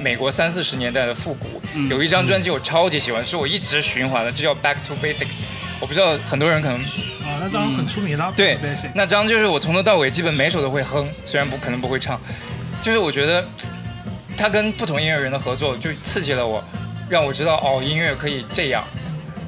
[0.00, 5.44] 美国三四十年代的复古，有一张专辑我超级喜欢，是我一直循环的，就叫 Back to Basics。
[5.80, 8.32] 我不知道很多人可能啊，那张很出名的。
[8.34, 8.58] 对，
[8.94, 12.20] 那张就是我从头到尾基本每首都会哼，虽然不可能不会唱，
[12.80, 13.46] 就是我觉得
[14.36, 16.64] 他跟不同音乐人的合作就刺激了我，
[17.08, 18.82] 让我知道哦音乐可以这样。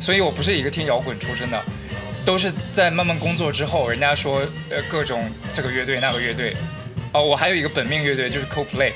[0.00, 1.60] 所以我不是一个听摇滚出身的，
[2.24, 6.54] 都是在慢慢工作之后，人家说呃各种这个乐队那个乐队。
[7.10, 8.92] 哦，我还有一个本命乐队就是 CoPlay，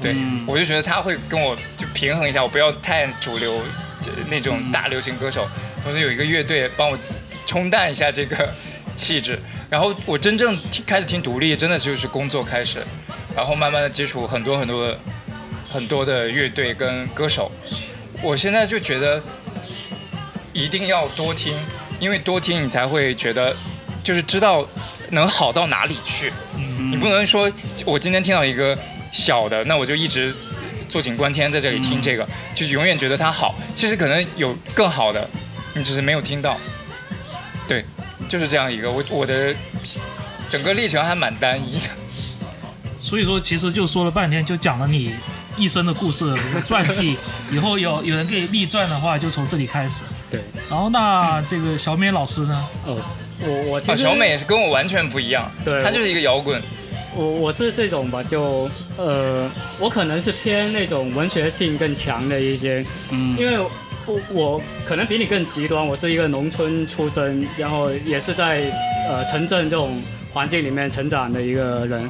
[0.00, 3.60] 对我就觉得他会跟我就平衡一下，我不要太主流
[4.28, 5.46] 那种大流行歌手，
[5.82, 6.98] 同时有一个乐队帮我
[7.46, 8.52] 冲淡一下这个
[8.94, 9.38] 气质。
[9.68, 12.82] 然后我真正听开始听独立，真的就是工作开始，
[13.36, 14.98] 然后慢慢的接触很多很多的
[15.70, 17.52] 很多的乐队跟歌手。
[18.22, 19.22] 我现在就觉得
[20.52, 21.56] 一定要多听，
[22.00, 23.54] 因为多听你才会觉得
[24.02, 24.66] 就是知道
[25.10, 26.32] 能好到哪里去。
[26.90, 27.50] 你不能说，
[27.84, 28.76] 我今天听到一个
[29.10, 30.34] 小的，那我就一直
[30.88, 33.54] 坐井观天在这里听这个，就永远觉得它好。
[33.74, 35.28] 其实可能有更好的，
[35.74, 36.56] 你只是没有听到。
[37.68, 37.84] 对，
[38.28, 39.54] 就是这样一个我我的
[40.48, 41.88] 整个历程还蛮单一的。
[42.98, 45.14] 所以说，其实就说了半天，就讲了你
[45.56, 46.36] 一生的故事
[46.66, 47.16] 传记。
[47.50, 50.02] 以后有有人给你立传的话，就从这里开始。
[50.30, 50.40] 对。
[50.68, 52.68] 然后那这个小美老师呢？
[52.84, 53.00] 哦，
[53.40, 55.50] 我我啊小美是跟我完全不一样。
[55.64, 55.82] 对。
[55.82, 56.62] 她就是一个摇滚。
[57.14, 62.84] 我我是这种吧，就呃，我可能是偏那种文学性更强的一些。
[63.10, 63.36] 嗯。
[63.38, 63.58] 因为
[64.06, 68.62] 我我可能比你更极端，我是一个农村出身，然后也是在
[69.08, 69.90] 呃城镇这种
[70.32, 72.08] 环境里面成长的一个人。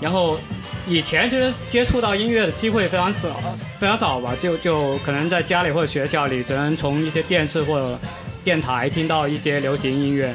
[0.00, 0.38] 然后，
[0.86, 3.40] 以前就是接触到音乐的机会非常少，
[3.78, 7.98] 非常少吧，就就可能在家里或者学校里，只能从一些电视或者
[8.42, 10.34] 电台听到一些流行音乐。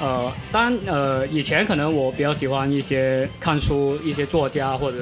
[0.00, 4.98] 呃，当，呃，以前可能我比较喜欢一些看书，一些作家或者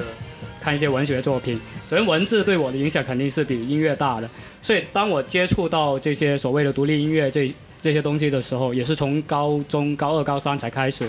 [0.59, 1.59] 看一些文学作品。
[1.89, 4.27] 首先，文字对我的影响肯定是比音乐大的。
[4.61, 11.07] 所以，当我接触到这些所谓的独立音乐这这些东西的时候，也是从高中高二、高三才开始。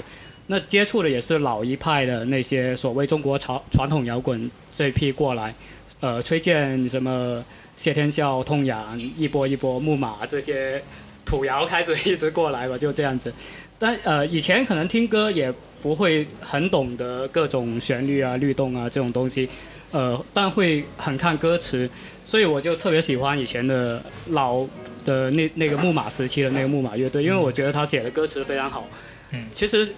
[0.48, 5.54] 那接触的也是老一派的那些所谓中国传传统摇滚这一批过来，
[6.00, 7.42] 呃，崔健什么
[7.76, 10.82] 谢天笑、痛仰、一波一波、木马这些
[11.24, 13.32] 土窑开始一直过来吧，就这样子。
[13.78, 15.52] 但呃，以前可能听歌也
[15.82, 19.48] 不会很懂得各种旋律啊、律动啊这种东西，
[19.90, 21.88] 呃，但会很看歌词，
[22.24, 24.66] 所以我就特别喜欢以前的老
[25.04, 28.88] 的那那个木马时期的那个木马乐队，因为我觉得他写的歌词非常好。
[29.32, 29.88] 嗯，其实。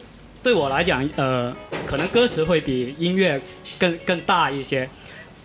[0.42, 1.54] 对我来讲，呃，
[1.84, 3.38] 可能歌词会比音乐
[3.78, 4.88] 更更大一些。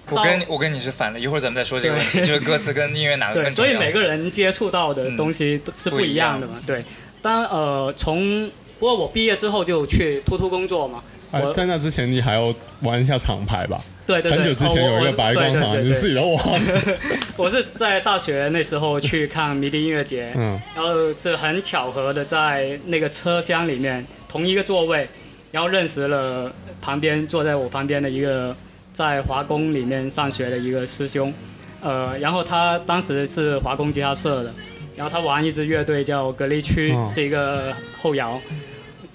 [0.09, 3.55] 我跟我跟你是反的，一会儿咱们再说这个问题，就是歌词跟音乐哪个更重要？
[3.55, 6.53] 所以每个人接触到的东西都是不一样的嘛。
[6.65, 6.85] 对，
[7.25, 8.47] 当然呃，从
[8.77, 11.01] 不过我毕业之后就去突突工作嘛。
[11.31, 12.53] 哎，在那之前你还要
[12.83, 13.81] 玩一下厂牌吧？
[14.05, 14.37] 对对对。
[14.37, 16.81] 很久之前有一个白光厂，你自己都忘了。
[17.35, 24.05] 我是在大学那时候去看迷笛音乐节，嗯，然后是很巧合的在那个车厢里面。
[24.29, 25.07] 同一个座位，
[25.49, 28.55] 然后认识了旁边坐在我旁边的一个
[28.93, 31.33] 在华工里面上学的一个师兄，
[31.81, 34.53] 呃，然后他当时是华工吉他社的，
[34.95, 38.39] 然后他玩一支乐队叫隔离区，是一个后摇，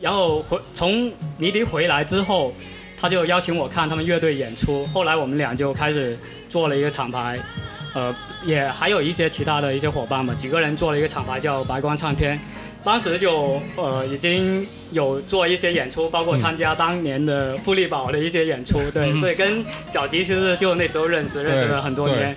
[0.00, 2.52] 然后回从迷笛回来之后，
[3.00, 6.18] 他就邀请我看他们乐队演出，后来我们俩就开始
[6.48, 7.38] 做了一个厂牌，
[7.94, 8.14] 呃，
[8.44, 12.38] 也还有一些其他的一些伙伴嘛，几个人做了一个厂牌叫白光唱片。
[12.82, 19.62] 当时就呃已经有做一些演出，包括参加当年的富力宝的一些演出，对，所以跟
[19.92, 22.34] 小吉其实就那时候认识，认识了很多年。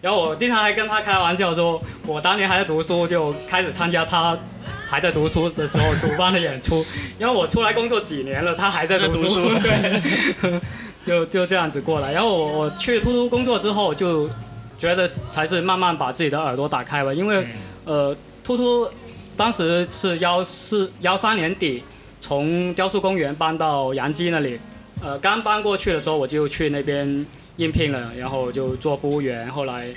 [0.00, 4.38] 然后我经常还跟他开玩笑说，我当年还在读书，就开始参加他
[4.86, 6.84] 还在读书的时候主办的演出。
[7.18, 10.60] 然后我出来工作几年了，他还在读书， 对，
[11.06, 12.12] 就就这样子过来。
[12.12, 14.28] 然后我我去突突工作之后，就
[14.78, 17.46] 觉得才是慢慢把自己的耳朵打开吧，因为
[17.84, 18.88] 呃突突。
[19.38, 21.82] 当时是幺四幺三年底，
[22.22, 24.58] 从雕塑公园搬到杨基那里，
[25.02, 27.26] 呃，刚搬过去的时候我就去那边
[27.56, 29.88] 应聘了，然后就做服务员，后来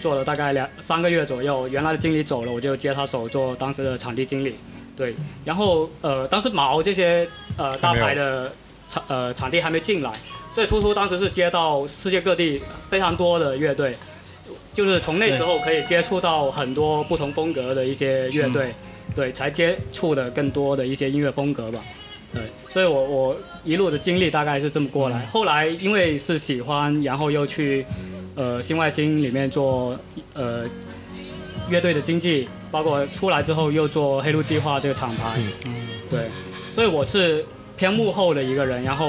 [0.00, 4.54] 做了大概两三个月左右，原来的经理走了，我就接他手做当时的场地经理，
[4.96, 8.52] 对，然后呃，当时毛这些呃大牌的
[8.88, 10.12] 场呃场地还没进来，
[10.54, 13.94] 所以突突当时是接到世界各地非常多的乐队。
[14.74, 18.74] 就是从那时候可以接触到很多不同风格的一些乐队，
[19.14, 21.80] 对，才接触的更多的一些音乐风格吧，
[22.32, 25.26] 对，所以我我一路的经历大概是这么过来。
[25.26, 27.84] 后来因为是喜欢，然后又去
[28.34, 29.98] 呃新外星里面做
[30.34, 30.64] 呃
[31.68, 35.74] 乐队的经济，包括出来之后又做黑鹿计划这个厂牌，嗯，
[36.10, 36.20] 对，
[36.74, 37.44] 所以我是
[37.76, 39.06] 偏幕后的一个人，然后。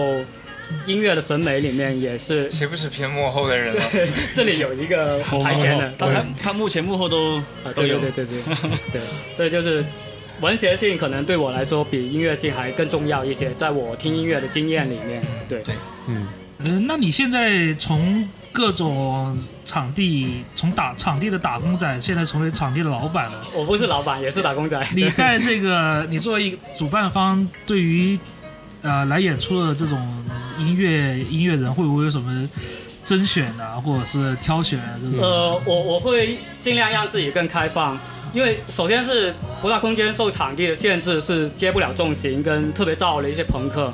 [0.88, 3.82] 音乐的审美里面也是，谁不是偏幕后的人呢？
[4.34, 7.39] 这里有一个 台前的，他他目前幕后都
[7.76, 9.01] 都有，对对对对对，
[9.36, 9.86] 所以就是
[10.41, 15.75] 文学性可能对我来说比音乐性还更重要一些，在我听音乐的经验里面，对对，
[16.07, 16.27] 嗯
[16.59, 23.45] 嗯，那你现在从各种场地，从打场地的打工仔，现在成为场地的老板了？
[23.53, 24.81] 我不是老板，也是打工仔。
[24.95, 28.17] 你在这个， 你作为一个主办方，对于
[28.81, 30.23] 呃来演出的这种。
[30.57, 32.49] 音乐音乐人会不会有什么
[33.03, 35.19] 甄选啊，或者是挑选啊这种？
[35.19, 37.99] 呃，我我会尽量让自己更开放，
[38.36, 43.93] 因为首先是不大空间受场地的限制，是接不了重型跟特别燥的一些朋克。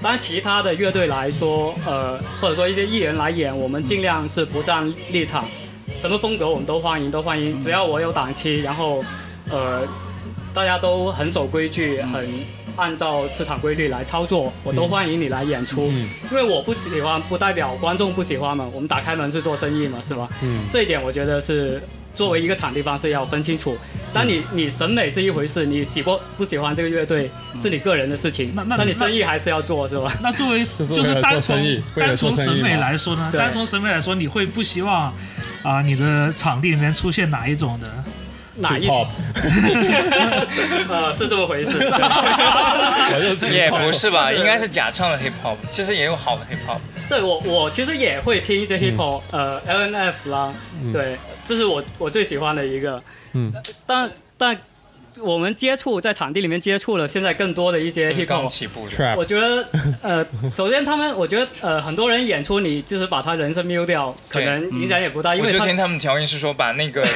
[0.00, 5.44] 当然，其他的乐队来说，呃，或者说一些艺人来演，我们尽量是不站立场，
[6.00, 9.04] 什么风格我们都欢迎，都欢迎，只要我有档期，然后，
[9.50, 9.82] 呃。
[10.54, 12.28] 大家都很守规矩，很
[12.76, 15.86] 按照市场规律来操作，我都欢迎你来演出。
[15.88, 18.68] 嗯因为我不喜欢，不代表观众不喜欢嘛。
[18.74, 20.28] 我们打开门是做生意嘛，是吧？
[20.42, 21.82] 嗯这一点我觉得是
[22.14, 23.76] 作为一个场地方是要分清楚。
[24.12, 30.12] 当你你审美是一回事，你喜不不喜欢这个乐队是你个人的事情，那那但你生意还是要做，是吧？
[30.22, 35.12] 那作为就是单从生意为了单从审美来说呢，对单从审美来说，你会不希望
[35.62, 37.88] 啊、你的场地里面出现哪一种的？
[38.56, 38.86] 哪一
[40.88, 41.78] 呃是这么回事？
[43.50, 46.78] 也不是吧，应该是假唱的 hip hop，其实也有好的 hip hop。
[47.12, 50.50] 对我我其实也会听一些 hip hop，、呃 L N F 啦，
[50.94, 53.02] 对，这是我我最喜欢的一个。
[53.34, 53.52] 嗯，
[53.86, 54.58] 但但
[55.18, 58.48] 我们接触在场地里面接触了，现在更多的一些 hip hop。
[58.48, 59.68] 起步的，我觉得，
[60.00, 67.06] 呃，首先他们，我觉得，呃， 很多人演出，你就是把他人声 mute 掉，可能影响也不大，因为他我就听他们调音是说，把那个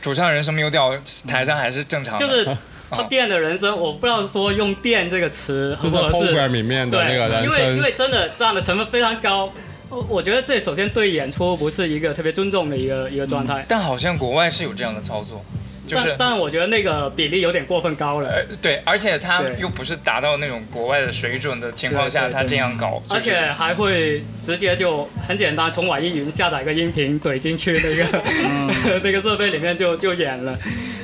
[0.00, 0.98] 主唱人声 mute 掉，
[1.28, 2.26] 台上还是正常的。
[2.26, 2.56] 就是
[2.92, 6.32] 他电的人生，我不知道说用电这个词合就是不合适。
[6.32, 9.52] program 里面的对，那个人因为因，为真的这样的成分非常高，
[9.88, 13.64] 我我觉得这首先对演出不是一个特别尊重的一个一个状态。
[13.68, 15.44] 但好像国外是有这样的操作，
[15.86, 30.58] 就是但但我觉得那个比例有点过分高了，呃对，而且他又不是达到那种国外的水准的情况下，他这样搞，就是而且还会直接就很简单，从网易云下载个音频怼进去那个、 那个设备里面就就演了。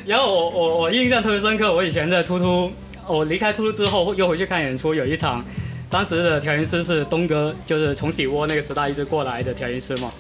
[0.07, 2.73] 然后我我我印象特别深刻，我以前在突突，
[3.07, 5.45] 我离开突突之后又回去看演出，有一场，
[5.91, 10.11] 当时的调音师是东哥，就是从喜窝那个时代一直过来的调音师嘛。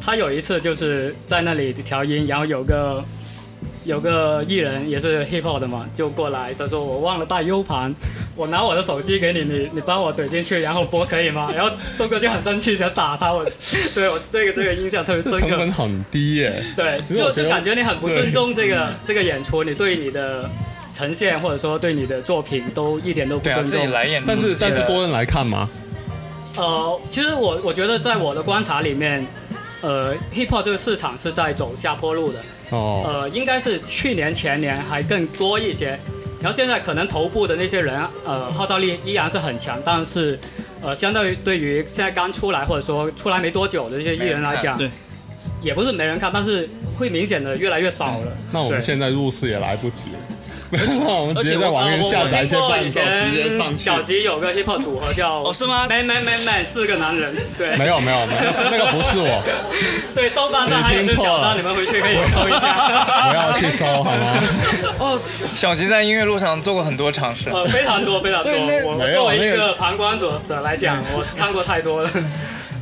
[0.00, 3.04] 他有一次就是在那里调音，然后有个
[3.84, 7.94] 有个艺人也是 hip hop 的嘛，就过来，他说我忘了带 U 盘，
[8.36, 11.50] 我拿我的手机给你，你你帮我怼进去，然后播可以吗？
[11.54, 13.44] 然后东哥就很生气，想打他，我
[13.94, 15.72] 对我这个这个印象特别深刻这成本。
[15.72, 16.62] 很低耶。
[16.76, 20.48] 对，就就感觉你很不尊重这个这个演出，你对你的
[20.92, 23.78] 呈现或者说对你的作品都一点都不对啊，尊重。
[23.78, 25.68] 自己来演出但是但是多人来看吗？
[26.58, 29.26] 呃，其实我我觉得在我的观察里面，
[29.80, 32.38] 呃，hip hop 这个市场是在走下坡路的。
[32.70, 35.98] 哦，呃，应该是去年前年还更多一些，
[36.40, 40.38] 然后现在可能头部的那些人，呃，号召力依然是很强，但是，
[40.80, 44.90] 呃，相对于对于现在刚出来或者说出来没多久的这些艺人来讲，对，
[45.62, 46.68] 也不是没人看，但是
[46.98, 48.36] 会明显的越来越少了。
[48.52, 50.04] 那我们现在入市也来不及
[50.78, 50.80] 了。
[51.00, 53.84] 那我们直接在呃网易云下载一些伴奏，直接前上去。
[53.84, 58.40] 小吉有个 hip hop 组合叫 哦是吗 Man Man Man Man 四个男人，对没有没有没有，
[58.70, 59.42] 那个不是我，
[60.14, 63.30] 对，豆瓣上还有你听错了这个，你们回去可以搜一下。
[63.30, 64.42] 不要去搜好吗？
[64.98, 65.20] 哦，
[65.54, 67.50] 小吉在音乐路上做过很多尝试。
[67.50, 68.52] 呃，非常多，非常多。
[68.84, 72.10] 我作为一那个个旁观者者来讲，我看过太多了。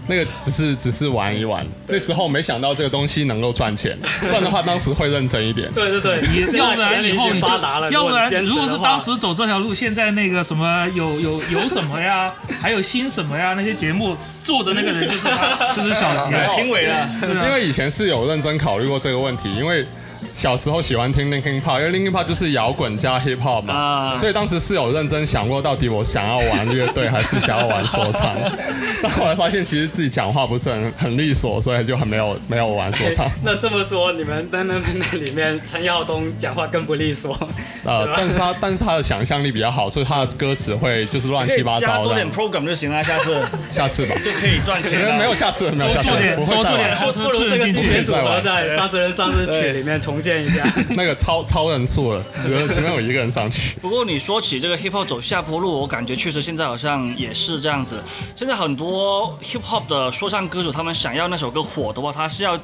[0.09, 5.70] 那个只是只是玩一玩，那时候没想到这个东西能够赚钱， 不然的话当时会认真一点。
[5.72, 13.54] 对对对，你 要不然以后你就发达了，要不然如果是当时走这条路，现在那个什么有有有什么呀，还有新什么呀？
[13.54, 16.48] 那些节目做的那个人就是他，就是小吉了。
[16.56, 19.86] 评委了，因为以前是有认真考虑过这个问题，因为
[20.33, 28.35] 小时候喜欢听 Linkin Park，因为 Linkin Park 就是摇滚加 Hip Hop 嘛，啊所以当时是有认真想过，到底我想要玩乐队还是想要玩说唱。
[29.03, 33.31] 但后来发现其实自己讲话不是很很利索，所以就很没有没有玩说唱。
[33.45, 37.37] 那这么说，你们《慢慢慢慢》里面陈耀东讲话更不利索。
[37.85, 42.35] 呃，但是他但是他的想象力比较好，所以他的歌词会就是乱七八糟加多点的。
[42.35, 43.37] program 就行了，下次
[43.71, 47.12] 下次吧，就可以赚钱没有下次了，没有下次了，多做点不会再玩。
[47.12, 50.64] 不如这个经典组合再玩在《三十人三十曲》里面重现一下。
[50.96, 53.76] 那个超超人数了，只能只能有一个人上去。
[53.82, 58.02] 不过你说起这个 hip hop 走下坡路，我感觉确实现在好像也是这样子。
[58.34, 62.59] 现在很多 hip hop 的说唱歌手，他们想要那首歌火的话，他是要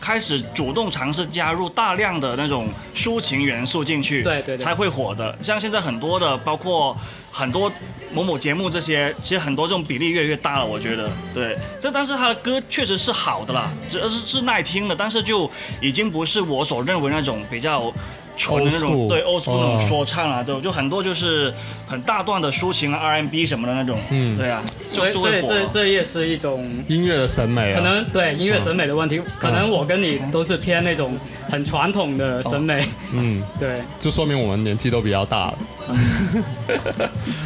[0.00, 5.36] 开始主动尝试加入大量的那种抒情元素进去，对对对才会火的。
[5.42, 6.96] 像现在很多的，包括
[7.36, 7.70] 很多
[8.14, 11.10] 某某节目这些，其实很多这种比例越来越大了，我觉得。
[11.34, 15.50] 对，这但是他的歌确实是好的啦，只是是耐听的，但是就
[15.82, 17.92] 已经不是我所认为那种比较。
[18.38, 21.50] 纯的那种 school 对 old school 那种哦说唱啊，就就很多就是
[21.86, 24.62] 很大段的抒情啊 R&B 什么的那种，嗯对啊，
[24.92, 25.48] 就所以所以就会火。
[25.48, 31.18] 这这也是一种音乐的审美啊，可能对音乐审美的问题，可能我跟你都是偏那种
[31.48, 33.80] 很传统的审美，嗯， 对。
[33.98, 35.58] 就说明我们年纪都比较大了。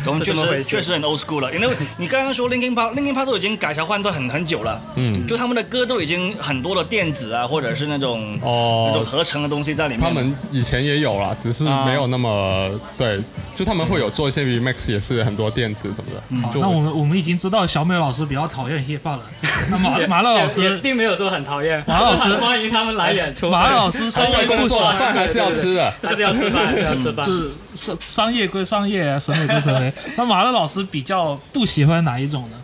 [0.07, 8.88] 我们确实确实很 old school 了，因为你刚刚说 Linkin Park，Linkin Park 都已经改朝换代很很久了，嗯，就他们的歌都已经很多的电子啊，或者是那种哦。
[8.91, 10.03] 那种合成的东西在里面。
[10.03, 13.20] 他们以前也有啦，只是没有那么对，
[13.55, 16.22] 就他们会有做一些 remix，也是很多电子什么的。
[16.30, 19.22] 嗯，那我们我们已经知道小美老师比较讨厌 hip hop 了，
[19.70, 23.49] 那马 马乐老师并没有说很讨厌，马老师 欢迎他们来演出。
[23.51, 27.26] 马老师商业工作，饭还是要吃的，还是要吃饭，要吃饭。
[27.75, 29.93] 是商商业归商业，审美归审美。
[30.16, 32.62] 那马乐老师比较不喜欢哪一种呢？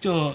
[0.00, 0.34] 就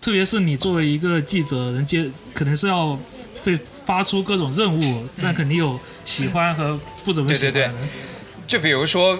[0.00, 2.98] 特别是你作为一个记者，人接可能是要
[3.44, 7.72] 会发出各种任务，那肯定有喜欢和不怎么喜欢的。
[8.46, 9.18] 就比如说。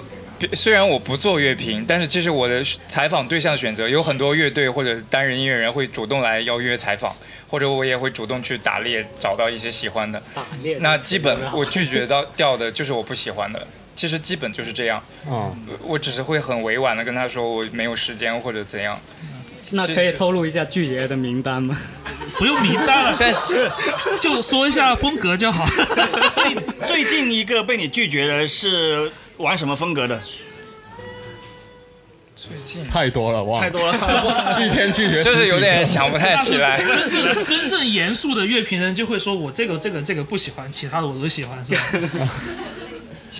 [0.54, 7.14] 虽然我不做乐评，但是其实我的采访对象选择有很多乐队或者单人音乐人会主动来邀约采访，
[7.46, 10.18] 或者我也会主动去打猎找到一些喜欢的。
[10.34, 10.78] 打猎。
[10.80, 13.66] 那基本我拒绝到掉的就是我不喜欢的，
[14.00, 15.02] 其实基本就是这样。
[15.28, 15.54] 嗯。
[15.82, 18.98] 我只是会很委婉的跟他说我没有时间或者怎样。
[19.72, 21.76] 那可以透露一下拒绝的名单吗？
[22.38, 23.70] 不用名单了，现在是
[24.18, 25.66] 就说一下风格就好。
[26.34, 26.54] 最
[26.88, 29.10] 最近一个被你拒绝的是。
[29.36, 30.20] 玩什么风格的？
[32.36, 33.94] 最近太多了，哇，太多了，
[34.60, 36.78] 一天拒绝就是有点想不太起来。
[37.08, 42.28] 真真正严肃的乐评人就会说：“我这个这个这个不喜欢，其他的我都喜欢。”是吧？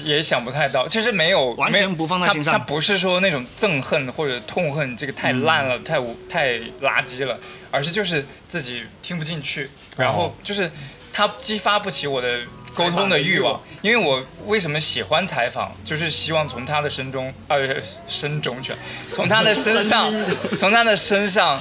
[0.05, 2.53] 也想不太到，其实没有完全不放在心上。
[2.53, 7.38] 他不是说那种憎恨或者痛恨这个太烂了、太无太垃圾了，
[7.70, 10.70] 而是就是自己听不进去，然后就是
[11.12, 12.41] 他激发不起我的。
[12.72, 17.59] 沟通的欲望，因为我为什么喜欢采访，就是希望从他的身中，呃，
[18.07, 18.72] 身中去，
[19.11, 20.09] 从他的身上，
[20.57, 21.61] 从他的身上，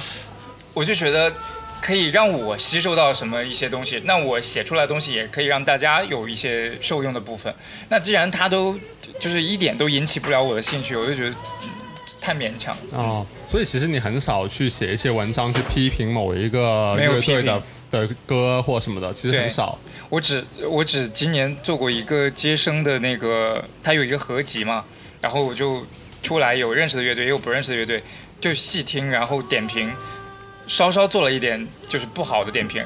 [0.72, 1.34] 我就觉得
[1.80, 7.54] 可以让我吸收到什么一些东西，那我写出来的东西也可以让大家有一些受用的部分。
[7.88, 8.78] 那既然他都
[9.18, 11.34] 就是一点都引起不了我的兴趣，我就觉得
[12.20, 12.76] 太勉强。
[12.92, 17.62] 哦，所以其实你很少去写一些文章去批评某一个乐队的。
[17.90, 19.76] 的歌或什么的，其实很少。
[20.08, 24.84] 我只我只今年做过一个接生的那个，他有一个合集嘛，
[25.20, 25.84] 然后我就
[26.22, 28.00] 出来有认识的乐队，也有不认识的乐队，
[28.40, 29.90] 就细听，然后点评，
[30.70, 32.84] 稍稍做了一点就是不好的点评，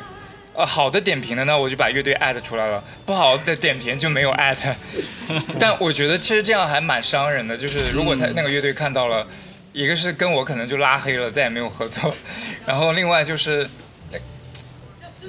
[0.55, 4.74] 呃，好的点评的呢，我就把乐队艾特出来了，不好的点评就没有艾特。
[5.61, 9.26] 但我觉得其实这样还蛮伤人的，就是如果他那个乐队看到了，
[9.74, 12.14] 一个是跟我可能就拉黑了，再也没有合作，
[12.64, 13.68] 然后另外就是。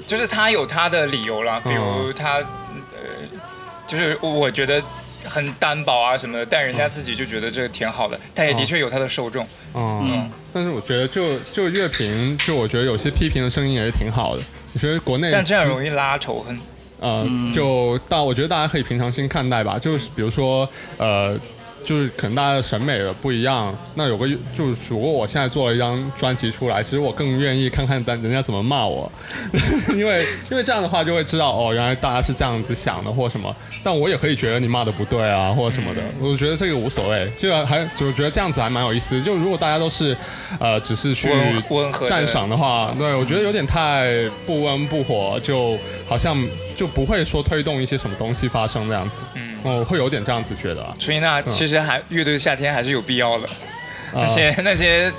[0.06, 2.46] 就是他有他的理由了，比如他，呃，
[3.88, 4.80] 就是我觉得
[5.28, 9.48] 很单薄啊什么的，但人家自己就觉得这个挺好的，但也的确有它的受众。
[9.74, 14.44] 嗯，但是我觉得就就乐评，就我觉得有些批评的声音也是挺好的。
[14.74, 16.60] 我觉得国内但这样容易拉仇恨。
[17.00, 19.78] 呃，就大，我觉得大家可以平常心看待吧。
[19.78, 21.38] 就是比如说，呃。
[21.86, 24.28] 就是可能大家的审美的不一样，那有个
[24.58, 29.10] 就是如果我现在做了一张专辑出来，其实我更愿意看看人人家怎么骂我，
[29.96, 39.22] 因为因为这样的话就会知道哦，原来大家是这样子想的或什么，但我也可以觉得你骂的不对啊或者什么的，我觉得这个无所谓，就还就觉得这样子还蛮有意思。
[39.22, 40.18] 就如果大家都是
[40.60, 41.30] 呃只是去
[42.08, 45.78] 赞赏的话，对我觉得有点太不温不火，就
[46.08, 46.36] 好像。
[46.76, 50.86] 就不会说推动一些什么东西发生这样子，嗯，我会有点这样子觉得。
[51.00, 53.50] 所以那其实还乐队夏天还是有必要的，
[54.14, 55.12] 那些那些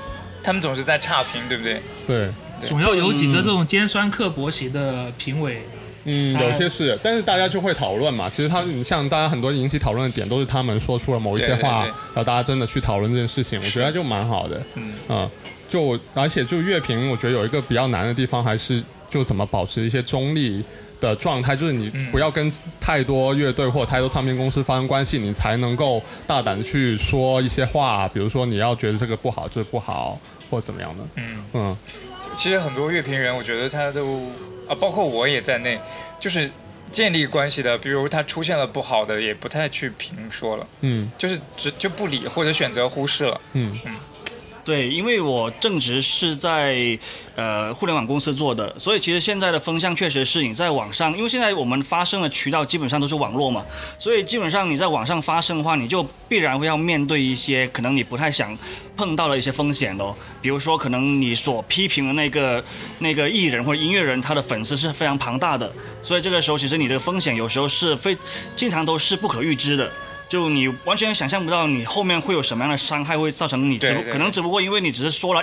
[0.42, 1.80] 他们总是在差评，对不对？
[2.07, 2.28] 对，
[2.68, 5.62] 总要有几个这种尖酸刻薄型的评委。
[6.09, 8.28] 嗯，有些是，但是大家就会讨论嘛。
[8.28, 14.62] 其实他，你像大家很多引起讨论的点，都是他们说出了某一些话，然后大家真的去讨论这件事情，我觉得就蛮好的。
[14.74, 15.30] 嗯，嗯，
[15.68, 18.80] 就而且就乐评，我觉得有一个比较难的地方，还是
[19.11, 20.64] 就怎么保持一些中立。
[21.01, 28.09] 的状态就是你不要跟太多乐队或太多唱片公司发生关系，你才能够大胆的去说一些话。
[28.09, 30.18] 比如说你要觉得这个不好就是不好，
[30.51, 31.05] 或怎么样的。
[31.16, 31.76] 嗯嗯，
[32.34, 34.22] 其实很多乐评人，我觉得他都
[34.68, 35.78] 啊，包括我也在内，
[36.18, 36.51] 就是
[36.90, 37.76] 建立关系的。
[37.76, 40.66] 比如他出现了不好的，也不太去评说了。
[40.80, 43.40] 嗯，就是只就不理或者选择忽视了。
[43.53, 43.94] 嗯嗯。
[44.67, 46.99] 对，因为我正值是在
[47.37, 53.64] 呃互联网公司做的，所以其实现在的风向确实是你在网上，因为现在我们发声的渠道基本上都是网络嘛，
[53.97, 58.59] 所以基本上你在网上发声的话，你就必然会要面对一些可能你不太想
[58.97, 60.19] 碰到的一些风险咯。
[60.43, 62.64] 比如说可能你所批评的那个
[62.99, 68.19] 那个艺人或者音乐人，他的粉丝是非常庞大的，所以这个时候其实你的风险有时候是非
[68.57, 69.89] 经常都是不可预知的。
[70.29, 75.43] 就你完全想象不到，你后面会有什么样的伤害会造成你，只可能只不过因为你只是说了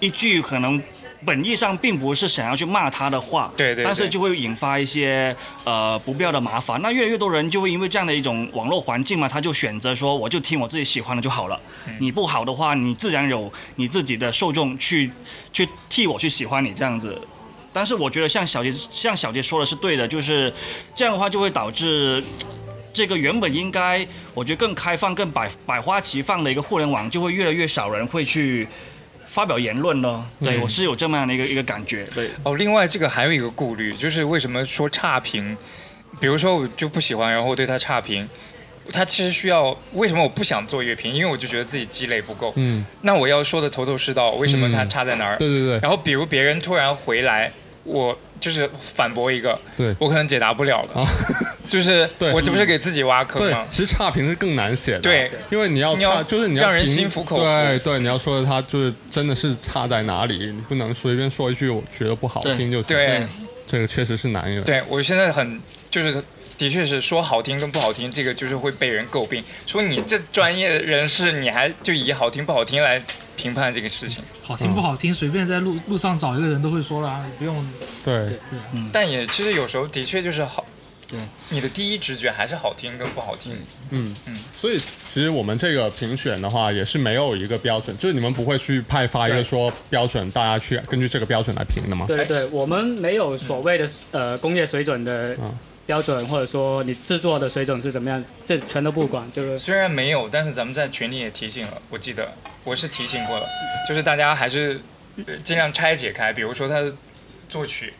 [0.00, 0.82] 一句可能
[1.24, 5.34] 本意上并不是想要去骂他的话，对对，但是就会引发一些
[5.64, 6.82] 呃不必要的麻烦。
[6.82, 11.58] 那越来越多人就会因为这样的一种网络环境嘛，他就选择说我就听我自己喜欢的就好了。
[12.00, 15.10] 你不好的话，你自然有你自己的受众去
[15.52, 17.16] 去替我去喜欢你这样子。
[17.72, 20.52] 但是我觉得像小杰像小杰说的是对的，就是
[20.94, 22.22] 这样的话就会导致
[22.92, 28.68] 这个原本应该我觉得更开放、更百百花齐放的一个互联网，就会越来越少人会去
[29.26, 30.24] 发表言论呢。
[30.42, 32.04] 对我是有这么样的一个一个感觉。
[32.14, 35.56] 对哦，另外这个还有一个顾虑，就是为什么说差评？
[36.20, 38.28] 比如说我就不喜欢，然后对他差评。
[38.92, 41.14] 他其实需要为什么我不想做乐评？
[41.14, 42.52] 因为我就觉得自己积累不够。
[42.56, 42.84] 嗯。
[43.00, 45.36] 那我要说的头头是道，为什么他差在哪儿？
[45.38, 45.78] 对对对。
[45.78, 47.50] 然后比如别人突然回来，
[47.84, 51.08] 我就是反驳一个，对我可能解答不了了。
[51.68, 53.64] 就是我这不是给自己挖坑吗？
[53.70, 55.00] 其实差评是更难写的。
[55.00, 57.42] 对，因为你要差，就是你要让人心服口服。
[57.42, 62.96] 对对，你要说的他就是真的是差在哪里，你不能随便说一句我觉得不好听就行。
[62.96, 63.22] 对，
[63.66, 64.64] 这个确实是难一点。
[64.64, 66.22] 对我现在很就是。
[66.58, 73.02] 的确是说好听跟不好听，这个就是会被人诟病，说你这专业人士，你还就以好听不好听来
[73.36, 74.22] 评判这个事情。
[74.42, 77.66] 好听不好听，随便在路路上找一个人都会说了，你不用。
[78.04, 78.38] 对对，
[78.72, 78.90] 嗯。
[78.92, 80.64] 但也其实有时候的确就是好，
[81.06, 81.18] 对，
[81.48, 83.56] 你的第一直觉还是好听跟不好听。
[83.90, 84.38] 嗯嗯。
[84.52, 92.06] 所以其实我们这个评选的话，也是没有一个标准，就是你们不会去派发一个说标准，大家去根据这个标准来评的吗？
[92.06, 95.36] 对对，我们没有所谓的呃工业水准的。
[95.84, 99.30] 标准或者说你制作的水准是怎么样，这全都不管。
[99.32, 102.32] 就是虽然没有，但是咱们在群里也提醒了，我记得
[102.64, 103.46] 我是提醒过了，
[103.88, 104.80] 就是大家还是
[105.42, 106.94] 尽量拆解开，比如说它的
[107.48, 107.92] 作曲，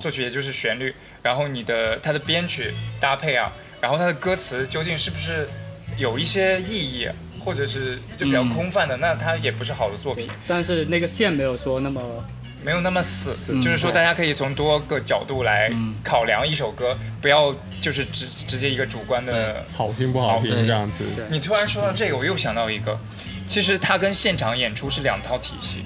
[0.00, 5.48] 作曲也就是旋律，然后你的它的编曲搭配啊，然后它的歌词究竟是不是
[5.98, 7.08] 有一些意义，
[7.44, 10.28] 或者是就比较空泛的，那它也不是好的作品。
[10.46, 12.00] 但是那个线没有说那么。
[12.64, 15.70] 没有那么死，就是说大家可以从多个角度来
[16.02, 21.04] 考量一首歌，不要就是直直接一个主观的好听不好听这样子。
[21.28, 22.98] 你突然说到这个，我又想到一个，
[23.46, 25.84] 其实它跟现场演出是两套体系。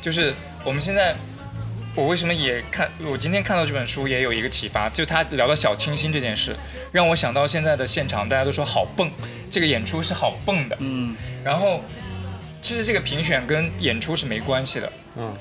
[0.00, 1.16] 就是我们现在，
[1.96, 6.54] 我为什么也看，我今天看到这本书也有一个启发，就他聊到小清新这件事，
[6.92, 9.10] 让我想到现在的现场，大家都说好蹦，
[9.50, 10.76] 这个演出是好蹦的。
[10.78, 11.16] 嗯。
[11.42, 11.82] 然后，
[12.60, 14.92] 其实这个评选跟演出是没关系的。
[15.16, 15.34] 嗯。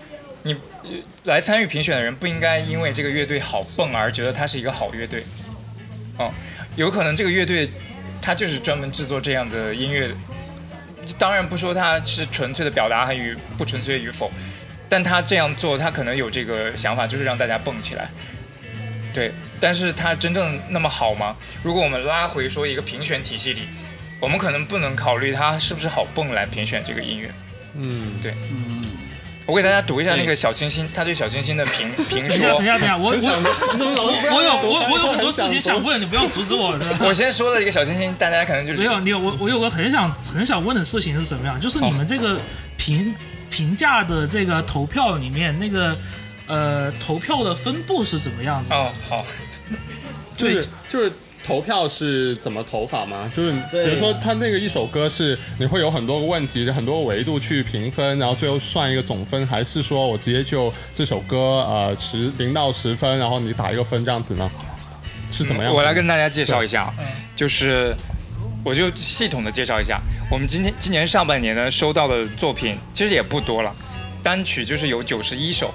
[0.84, 5.24] 你来参与评选的人不应该因为这个乐队好蹦而觉得它是一个好乐队，
[6.18, 6.32] 哦，
[6.76, 7.68] 有可能这个乐队，
[8.22, 10.10] 它就是专门制作这样的音乐，
[11.18, 14.30] 当然不说它是纯粹的表达与不纯粹与否，
[14.90, 18.10] 但他这样做，他可能有这个想法，就是让大家蹦起来，
[19.14, 19.32] 对，
[19.62, 21.36] 但是他真正那么好吗？
[21.64, 23.62] 如果我们拉回说一个评选体系里，
[24.20, 27.32] 我们可能不能考虑它是不是好蹦来评选这个音乐，
[27.76, 28.84] 嗯，对，嗯。
[29.46, 32.48] 我给大家读一下那个小清新，他对小清新的评 评说。
[32.58, 36.80] 等一下，等一下，我我我有我我有很多事情想问，你不要阻止我。
[37.00, 41.60] 我先说了一个小清新，大家可能就没有你有我我有个很想很想问的事情是什么样？
[41.60, 42.40] 就是你们这个
[42.78, 43.14] 评
[43.50, 45.98] 评价的这个投票里面，那个
[46.48, 48.74] 呃投票的分布是怎么样子？
[48.74, 49.26] 哦，好，
[50.38, 51.12] 对，就是。
[51.46, 53.32] 投票是怎么投法吗？
[53.36, 64.50] 就是比如说，他那个一首歌是你会有很多个问题、很多个维度去评分，然后最后算一个总分，还是说我直接就这首歌呃十零到十分，然后你打一个分这样子呢？
[65.30, 65.74] 是怎么样？
[65.74, 66.94] 我来跟大家介绍一下，
[67.36, 67.94] 就是
[68.64, 70.00] 我就系统的介绍一下，
[70.32, 73.76] 我们今天今年上半年呢收到的作品其实也不多了，
[74.24, 75.74] 单曲就是有九十一首。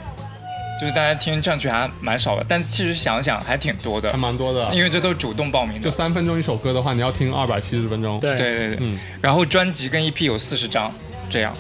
[0.80, 5.80] 就是大家听上去还蛮少的，但其实想想还挺多的，还蛮多的，因为这都是主动报名的。
[5.82, 8.20] 就三分钟一首歌的话，你要听二百七十分钟。
[8.20, 8.96] 对对对对，嗯。
[9.20, 10.92] 然后专辑跟 EP 有四十张，
[11.28, 11.52] 这样。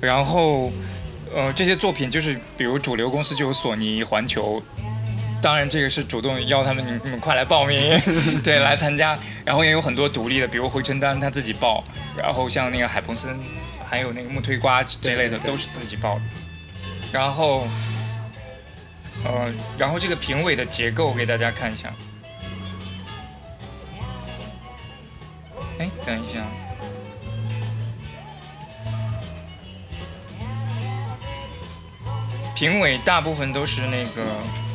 [0.00, 0.72] 然后，
[1.32, 4.60] 呃，这些作品就是比如主流公司就有索尼、环球，
[5.40, 7.78] 当然这个是主动要他们你们快来报名，
[8.42, 9.16] 对，来参加。
[9.44, 11.84] 然后也有很多独立的，比如回春丹他自己报，
[12.16, 13.38] 然后像那个海鹏森，
[13.88, 16.22] 还有那个木推瓜这类的都是自己报的。
[17.12, 17.64] 然后。
[19.24, 21.92] 呃，然后这个评委的结构给大家看一下。
[25.78, 26.46] 哎，等一下，
[32.54, 34.65] 评委大部分都是那个。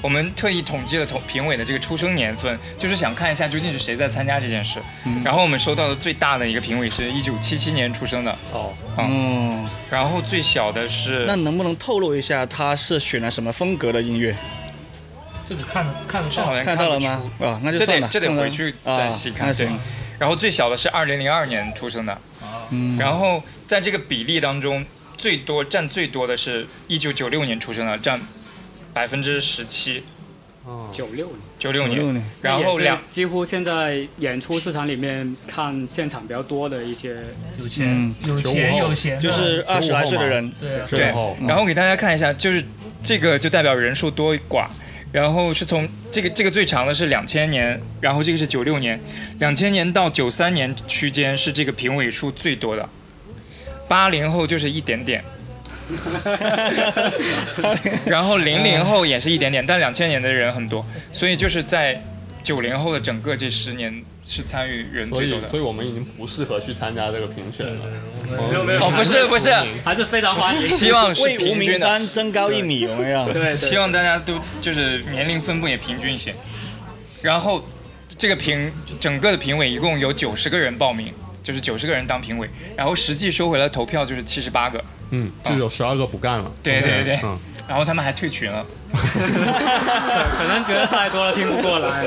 [0.00, 4.78] 我们特意统计了统评委的这个出生年份，就是想看一下究竟是谁在参加这件事。
[5.24, 8.30] 然后我们收到的最大的一个评委是一九七七年出生的。
[8.52, 9.68] 哦，嗯。
[9.90, 11.24] 然后最小的是。
[11.26, 14.36] 那能不能透露一下他是选了什么风格的音乐？
[15.44, 17.22] 这个看看得出，看到了吗？
[17.40, 19.52] 啊，那就这得这得回去再细看。
[19.52, 19.68] 对。
[20.18, 22.16] 然后最小的是二零零二年出生的。
[22.70, 22.96] 嗯。
[22.98, 24.84] 然后在这个比例当中，
[25.16, 28.20] 最多占最多的是一九九六年出生的，占
[28.98, 30.02] 百分之十七。
[30.64, 37.16] 哦，九六年，九六年，然后两几乎现在演出市场里面看现场比较多的一些
[37.60, 41.00] 有钱有钱有闲，就是二十来岁的人，对对。
[41.46, 42.62] 然后给大家看一下，就是
[43.02, 44.66] 这个就代表人数多寡，
[45.12, 49.00] 然后是从这个这个最长的是两千年，然后这个是九六年，
[49.38, 52.86] 两千年到九三年区间是这个评委数最多的，
[53.86, 55.24] 八零后就是一点点。
[58.06, 62.02] 然后零零后也是一点点，但两千年的人很多，所以就是在
[62.42, 65.46] 九零后的整个这十年是参与人最多的。
[65.46, 67.80] 所以，我们已经不适合去参加这个评选了。
[68.50, 69.50] 没有没有，哦，不是不是，
[69.84, 70.68] 还是非常欢迎。
[70.72, 73.32] 希望是为无名山增高一米，有没有？
[73.32, 76.34] 对，希望大家都就是年龄分布也平均一些。
[77.22, 77.66] 然后
[78.16, 78.70] 这个评
[79.00, 81.12] 整个的评委一共有九十个人报名，
[81.42, 84.82] 就是九十个人当评委，然后实际收回来投票就是七十八个。
[85.10, 86.50] 嗯，就有十二个不干了。
[86.62, 87.38] 对对对，嗯，
[87.68, 92.04] 然后他们还退群了， 可能觉得太多了听不过来。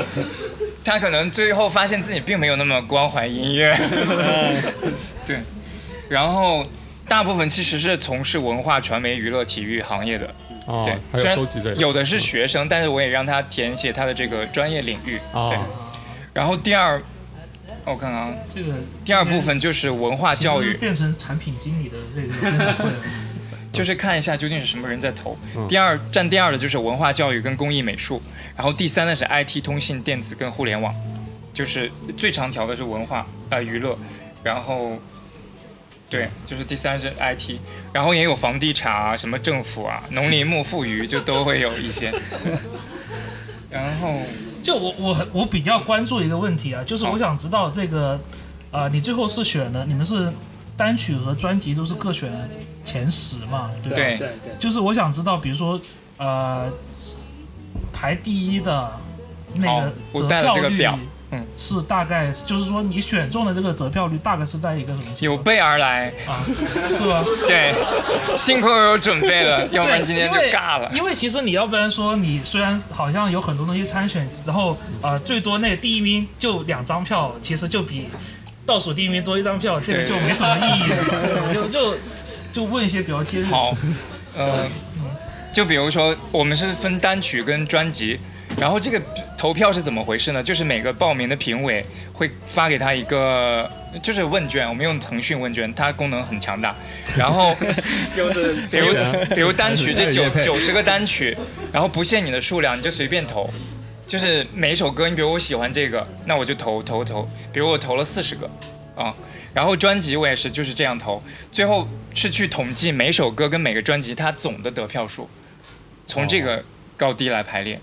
[0.84, 3.78] 他可能最后发现自己并没有那么关怀音乐。
[5.26, 5.40] 对，
[6.10, 6.64] 然后
[7.08, 10.34] 大部分其实是从事文化传媒、娱乐、体育行业的。
[10.68, 11.38] 哦，对，虽然
[11.78, 15.20] 有的是学生，但是我也让他填写他的这个专业领域。
[15.34, 15.60] 对，
[16.34, 17.02] 然后第二。
[17.86, 18.74] 我看看啊，这个
[19.04, 22.94] 第二部分就是文化教育，变成产品经理的这个，
[23.74, 25.38] 就是看一下究竟是什么人在投。
[25.68, 28.22] 第二占第二的就是文化教育跟工艺美术，
[28.56, 30.94] 然后第三的是 IT 通信电子跟互联网，
[31.54, 33.98] 就是最长条的是文化呃娱乐，
[34.44, 34.98] 然后
[36.10, 37.58] 对，就是第三是 IT，
[37.94, 42.14] 然后也有房地产啊，什么政府啊，农林牧副渔就都会有一些，
[43.72, 44.14] 然后。
[44.64, 48.20] 就我我我比较关注一个问题啊，就是我想知道这个，
[48.70, 50.32] 呃，你最后是选的，你们是
[50.78, 52.32] 单曲和专辑都是各选
[52.86, 53.72] 前十嘛？
[53.84, 54.30] 对对对。
[54.60, 55.82] 就是我想知道，比如说
[56.18, 56.70] 呃，
[57.92, 58.92] 排第一的
[59.56, 61.00] 那个得票率。
[61.34, 65.16] 嗯，是大概就是说你选中的这个得票率大概是在一个什么？
[65.22, 66.44] 有备而来啊，
[66.90, 67.24] 是吧？
[67.48, 67.74] 对，
[68.36, 70.92] 幸亏我有准备了，要不然今天就尬了。
[70.94, 78.10] 因为其实你要不然说你虽然好像有很多东西参选，然后呃最多那第一名就两张票，其实就比
[78.66, 81.54] 倒数第一名多一张票，这个就没什么意义了。
[81.54, 81.98] 就就
[82.52, 83.50] 就问一些比较尖锐。
[83.50, 83.74] 好，
[84.36, 84.68] 呃，
[85.54, 88.20] 就比如说我们是分单曲跟专辑。
[88.60, 89.02] 然后这个
[89.38, 90.44] 投票是怎么回事呢？
[90.44, 91.84] 就是每个报名的评委
[92.14, 93.70] 会发给他一个，
[94.04, 96.76] 就是问卷，我们用腾讯问卷，它功能很强大。
[97.18, 97.56] 然后，
[98.14, 98.22] 比
[98.78, 98.86] 如
[99.34, 101.36] 比如单曲这 九九十个单曲，
[101.72, 103.50] 然后不限你的数量，你就随便投。
[104.06, 107.28] 就是每一首歌，你比如我喜欢这个，那我就投投投。
[107.52, 108.48] 比如我投了四十个，
[108.94, 109.16] 啊，
[109.54, 111.24] 然后专辑我也是就是这样投。
[111.52, 115.28] 最后是去统计每首歌跟每个专辑它总的得票数，
[116.06, 116.64] 从这个
[116.96, 117.80] 高低来排列。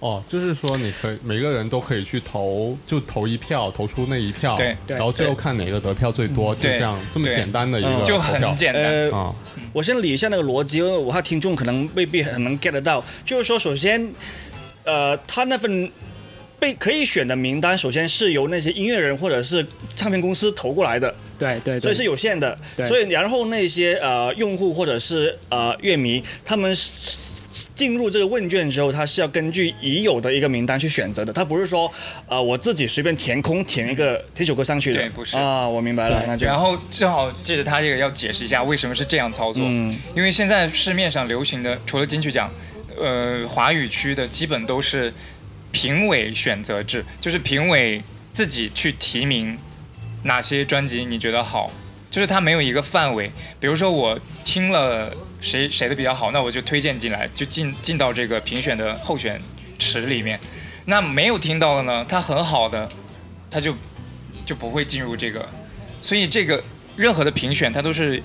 [0.00, 9.34] 哦，就是说你可以每个人都可以去投，就投一票，投出那一票，对，然后最后看哪个得票最多，就这样这么简单的一个就很简单啊。
[9.74, 13.04] 我先理一下那个逻辑，因为我怕听众可能未必很能 get 得到。
[13.26, 14.10] 就是说，首先，
[14.84, 15.92] 呃，他那份
[16.58, 19.64] 被可以选的名单，首先是由那些音乐人或者是
[19.96, 22.58] 唱片公司投过来的，对对，所以是有限的。
[22.86, 27.38] 所以然后那些呃用户或者是呃乐迷，他们是。
[27.74, 31.92] 进入这个问卷之后，他是要根据已有的一个名单去选择的，他不是说，
[32.28, 35.00] 呃，我自己随便填空填一个这首歌上去的。
[35.00, 36.22] 对，不是啊，我明白了。
[36.26, 39.64] 那就然后正好借着他这个要解释一下为什么是这样操作。
[39.66, 39.96] 嗯。
[40.14, 42.48] 因为现在市面上流行的，除了金曲奖，
[42.96, 45.12] 呃，华语区的基本都是
[45.72, 48.00] 评委选择制，就是评委
[48.32, 49.58] 自己去提名
[50.22, 51.72] 哪些专辑你觉得好，
[52.10, 53.32] 就是他没有一个范围。
[53.58, 55.12] 比如说我听了。
[55.40, 59.40] 谁谁的比较好，那我就推荐进来，就进进到这个评选的候选
[59.78, 60.38] 池里面。
[60.86, 62.88] 那没有听到的呢，他很好的，
[63.50, 63.74] 他就
[64.44, 65.48] 就不会进入这个。
[66.02, 66.62] 所以这个
[66.96, 68.22] 任何的评选，它都是，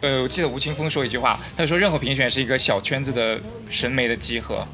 [0.00, 4.66] 呃，我记得吴青峰说一句话，他说任何评选是一个小圈子的审美的集合。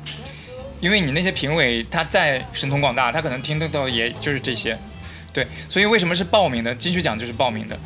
[0.79, 4.79] 因为你那些评委他再神通广大，他可能听得到也就是这些。
[5.33, 6.75] 对，所以为什么是报名的？
[6.75, 7.79] 金曲奖就是报名的。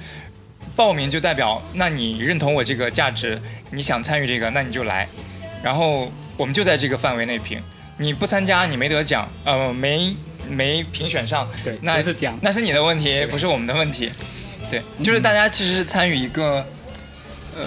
[0.74, 3.40] 报名就代表，那你认同我这个价值，
[3.70, 5.06] 你想参与这个，那你就来，
[5.62, 7.62] 然后我们就在这个范围内评。
[7.98, 10.16] 你不参加，你没得奖，呃，没
[10.48, 14.10] 没评选上，对，那是奖，那是你的问题，不是我们的问题。
[14.70, 16.64] 对，就是大家其实是参与一个，
[17.54, 17.66] 呃，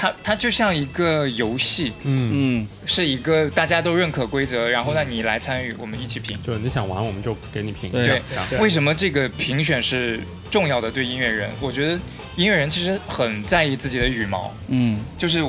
[0.00, 6.38] 它它就像一个游戏，嗯，嗯，是一个大家都认可规则，然后让你来参与，我们一起评。
[6.46, 7.90] 就是你想玩我们就给你评。
[7.90, 8.22] 对
[8.60, 10.88] 为什么这个评选是重要的？
[10.88, 11.98] 对音乐人，我觉得
[12.36, 15.44] 音乐人其实很在意自己的羽毛，嗯，就是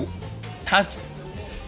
[0.65, 0.83] 他，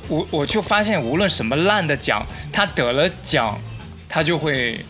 [0.07, 3.61] 我我就发现无论什么烂的奖，他得了奖，
[4.09, 4.83] 他就会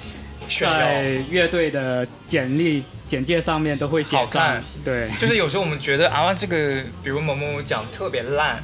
[0.47, 1.01] 炫在。
[1.29, 2.81] 乐队的简历
[3.11, 8.63] 简介上面都会写上，对，就是有时候我们觉得啊，这个比如某某某奖特别烂，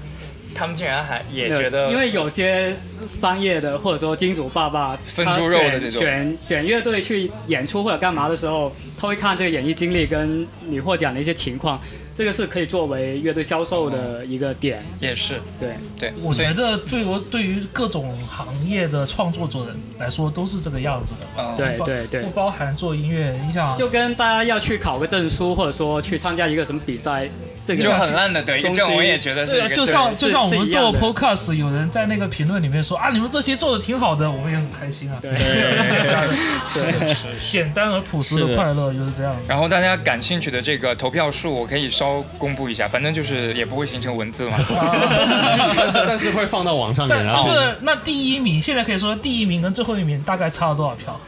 [0.55, 2.73] 他们竟然还也觉得，因为有些
[3.05, 6.01] 商业的或者说金主爸爸分猪肉的这种。
[6.01, 11.77] 选选选乐队去演出或者干嘛的时候，他会看这个演艺经历跟你获奖的一些情况，
[12.17, 15.75] 这个是可以作为乐队销售的一个点，也是对。
[15.99, 19.67] 对，我觉得对我对于各种行业的创作者
[19.99, 21.27] 来说都是这个样子的。
[21.37, 27.29] 嗯对对对不，包含做音乐，你想就跟大家要去考个证书，或者说去参加一个什么比赛，
[27.67, 35.17] 这个就很烂的得一个证，我也觉得是对啊，一个就像就像我们做 podcast，有人在那个评论里面说啊，你们这些做的挺好的，我们也很开心啊。
[35.21, 37.13] 对对，
[37.51, 39.39] 简单而朴实的快乐就是这样的。
[39.49, 44.57] 然后大家感兴趣的这个投票数，我可以稍公布一下，反正就是也不会形成文字嘛。
[45.75, 51.19] 但是但是会放到网上面，但就是那第一名，现在可以说第一名跟最后一名大概差了多少票？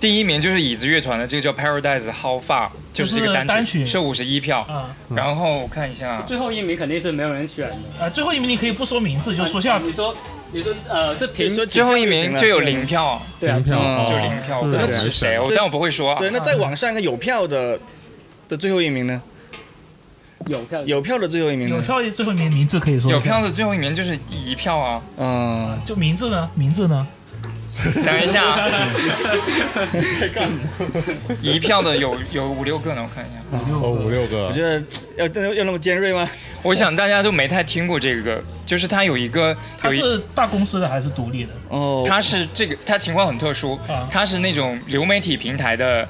[0.00, 4.60] 第一名就是椅子乐团的，这个叫 Paradise How Far，就是这个单单曲是五十一票。
[4.62, 7.76] 啊、然后我看一下，最后一名肯定是没有人选的。
[8.00, 10.16] 呃，最后一名你可以不说名字，就说下啊你说
[10.52, 16.18] 你说呃是评你说最后一名就有零票，对啊零票就零票，我就是不知道是谁，我但我不会说啊。
[16.18, 17.78] 对，那在网上一个有票的
[18.48, 19.20] 的最后一名呢？
[20.46, 21.76] 有票有票的最后一名呢？
[21.76, 25.02] 有票的最后一名名字可以说有票的最后一名就是一票啊。
[25.18, 26.48] 嗯，就名字呢？
[26.54, 27.06] 名字呢？
[28.04, 28.68] 等一下啊，
[31.40, 33.40] 一票的有有五六个呢，我看一下。
[33.52, 34.82] 哦五六个我，觉得
[35.16, 36.28] 要要要那么尖锐吗？
[36.62, 41.54] 我想大家都没太听过这个，就是它有一个它有一，是大公司的还是独立的？
[41.68, 46.06] 哦，它是这个它情况很特殊啊，它是那种流媒体平台的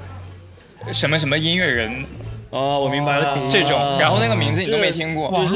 [0.92, 2.04] 什么什么音乐人
[2.50, 3.96] 哦，我明白了，这种，哦。
[4.00, 5.54] 然后那个名字你都没听过，就是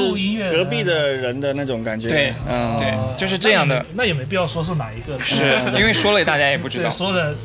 [0.49, 2.07] 隔壁的人的那种感觉。
[2.07, 5.43] 对嗯，对，就是这样的，那也没必要说是哪一个，是
[5.77, 6.89] 因为说了大家也不知道。
[6.89, 7.35] 说的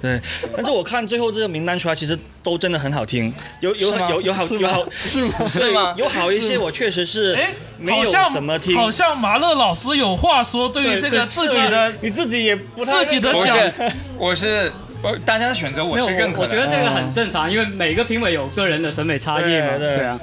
[0.00, 0.18] 对。
[0.56, 3.30] 但是我看最后这个名单出来，其实都真的很好听，
[3.60, 5.46] 有有有有好有好是吗？
[5.46, 5.92] 是吗？
[5.94, 8.74] 对有好一些我确实是哎，没有好像怎么听。
[8.74, 13.72] 好像马乐老师有话说，对于这个自己的你自己也不太自己的不是，
[14.16, 14.93] 我是我
[15.24, 16.48] 大家的选择我，是认可的。
[16.48, 20.18] 我觉得这个很正常，因为每个评委有个人的审美差异嘛，对对对啊。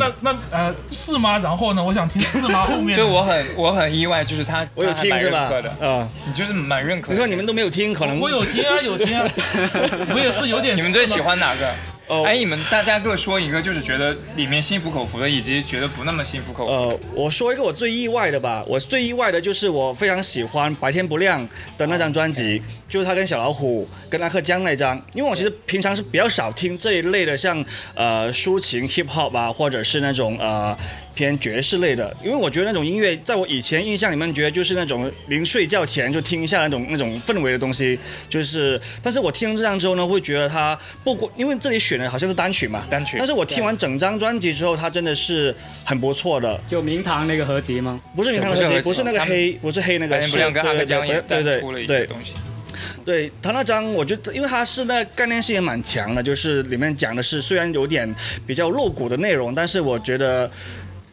[0.00, 1.38] 那那呃是吗？
[1.38, 1.84] 然后呢？
[1.84, 2.64] 我想听是吗？
[2.64, 5.70] 后面 就我很我很意外，就是他我有听是吧认可的？
[5.88, 7.12] 啊，你就是蛮认可的。
[7.14, 9.24] 你说你们都没有听，可能我有听啊，有听啊，
[10.12, 10.76] 我也是有点。
[10.76, 11.20] 你们最喜？
[11.20, 11.72] 欢哪个？
[12.08, 12.24] 哦。
[12.24, 16.72] 哎，你们大家各说一个，就是觉得里面心服口服的，以及觉得不那么心服口服。
[16.72, 21.40] 呃，我说一个我最意外的吧，我最意外的就是我非常喜欢《白天不亮》
[21.78, 30.76] 的那张专辑，就是他跟小老虎、跟阿克江那张，因为我其实平常是比较少听这一类的，像呃抒情 hip hop 啊，或者是那种呃
[31.16, 37.98] 偏爵士类的，因为我觉得那种音乐，在我以前印象里面，觉得就是那种临睡觉前就听一下那种那种氛围的东西，
[38.28, 45.54] 就是，但是我听了这张之后呢，会觉得它不过，因为这里选的好像是单曲嘛，单曲但是我听完整张专辑之后，它真的是
[45.86, 47.98] 很不错的，就明堂那个合集吗？
[48.14, 52.34] 不是明堂的黑，不是合集不是那个黑，不是黑那个，对对对对东西。
[53.06, 58.14] 对他那张，我觉得因为他是那概念性也蛮强的，就是里面讲的是虽然有点
[58.46, 60.50] 比较露骨的内容，但是我觉得。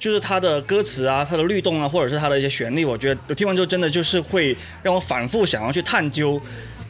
[0.04, 6.42] 就是他的歌词啊，他的律动啊，或者是他的一些旋律，我觉得我听完之后真的就是会让我反复想要去探究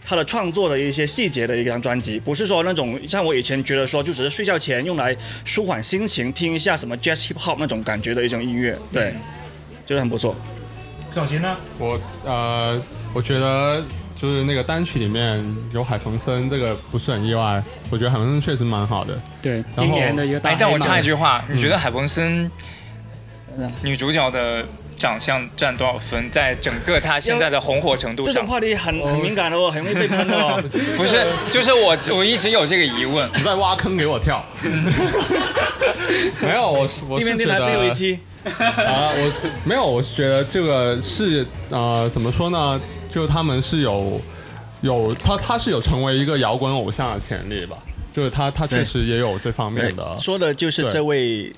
[0.03, 9.13] 他的创作的一些细节的一张专辑，不是说那种像我以前觉得说就只是睡觉前用来舒缓心情，听一下什么 jazz hip hop 那种感觉的一种音乐，对，
[9.85, 10.35] 觉得很不错。
[11.13, 11.55] 小杰呢？
[11.77, 12.81] 我呃，
[13.13, 13.85] 我觉得
[14.15, 15.39] 就是那个单曲里面
[15.71, 17.63] 有海鹏森，这个不是很意外。
[17.91, 19.21] 我觉得海鹏森确实蛮好的。
[19.39, 22.51] 对，然后今年的一个大但我插一句话，你觉得海鹏森嗯
[23.81, 24.63] 女主角的
[24.97, 26.29] 长相占多少分？
[26.29, 30.61] 在整个她现在的红火程度上，这种话题很很敏感的哦，很容易被喷的哦。
[30.95, 33.29] 不是，就是我我一直有这个疑问。
[33.35, 34.43] 你在挖坑给我跳？
[36.41, 39.31] 没有，我是我因为电台是觉得最后一期，啊，我
[39.65, 42.79] 没有，我是觉得这个是呃，怎么说呢？
[43.11, 44.19] 就他们是有
[44.81, 47.77] 有他他是有成为一个摇滚偶像的潜力吧。
[48.13, 50.15] 就是他他确实也有这方面的。
[50.19, 51.51] 说的就是这位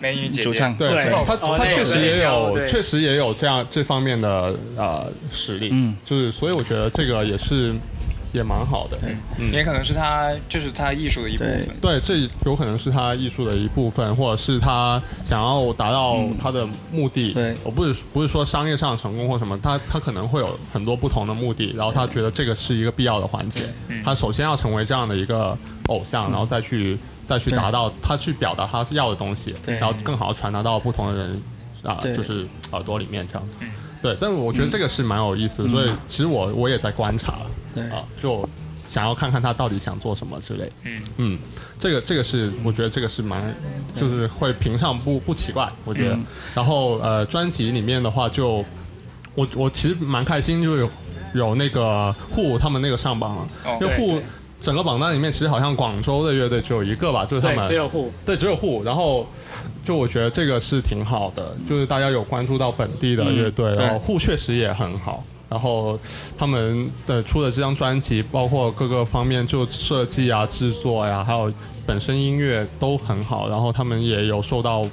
[0.00, 0.42] 美女姐姐。
[0.42, 5.96] 主唱，对，对他哦那个他确实也有，确实也有这样这方面的呃实力，嗯。
[6.04, 7.74] 就是所以我觉得这个也是
[8.32, 8.98] 也蛮好的。
[9.38, 11.68] 嗯，也可能是他就是他艺术的一部分。
[11.80, 17.32] 对，这有可能是他艺术的一部分，或者是他想要达到他的目的。
[17.32, 23.62] 对，我不是不是说商业上成功或什么，他他可能会有很多不同的目的，然后他觉得这个是一个必要的环节。
[24.04, 25.56] 他首先要成为这样的一个
[25.88, 26.96] 偶像，然后再去
[27.30, 31.42] 再去达到他去表达他要的东西，然后更好传达到不同的人
[31.84, 33.60] 啊，就是耳朵里面这样子。
[34.02, 37.34] 对，但是我觉得这个是蛮有意思的，所以其实我我也在观察，
[37.92, 38.48] 啊，就
[38.88, 40.72] 想要看看他到底想做什么之类。
[40.82, 41.02] 嗯。
[41.18, 41.38] 嗯，
[41.78, 43.54] 这个这个是我觉得这个是蛮，
[43.94, 46.18] 就是会评上不不奇怪，我觉得。
[46.52, 48.64] 然后呃，专辑里面的话，就
[49.36, 50.90] 我我其实蛮开心，就有
[51.34, 53.48] 有那个户他们那个上榜了，
[53.80, 54.20] 因为户。
[54.60, 58.82] 整个榜单里面，其实好像广州的乐队只有一个吧，就是他们只有户，对，只有户。
[58.84, 59.26] 然后，
[59.82, 65.24] 就我觉得这个是挺好的，就是大家有关注到本地的乐队，然后户确实也很好。
[65.48, 65.98] 然后
[66.38, 71.50] 他们的出的这张专辑，包括各个方面，就设计啊、制作呀，还有
[71.86, 73.48] 本身音乐都很好。
[73.48, 74.86] 然后他们也有受到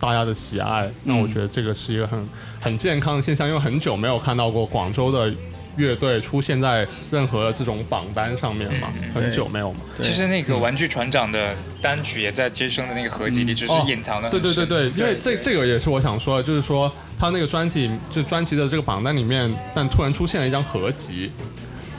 [0.00, 0.90] 大家的喜爱。
[1.04, 5.30] 那我觉得这个是一个很很健康的现象，因为很久没有看到过广州的。
[5.76, 8.92] 乐队出现在任何这种榜单上面嘛？
[9.14, 9.80] 很久没有嘛。
[10.02, 14.30] 其实那个玩具船长的单曲也在接生的那个合集里，只是隐藏的。
[14.30, 21.30] 对对对对，因为这这个也是我想说的，就是说他那个专辑就专辑的这个榜单里面，但突然出现了一张合集，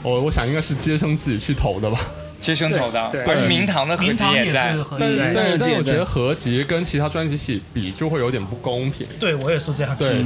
[0.02, 2.00] 我我想应该是接生自己去投的吧。
[2.40, 4.76] 接生投的，而明堂的合集也在。
[5.00, 9.08] 但但但我觉得合集跟其他专辑比比就会有点不公平。
[9.18, 9.96] 对我也是这样。
[9.96, 10.24] 对。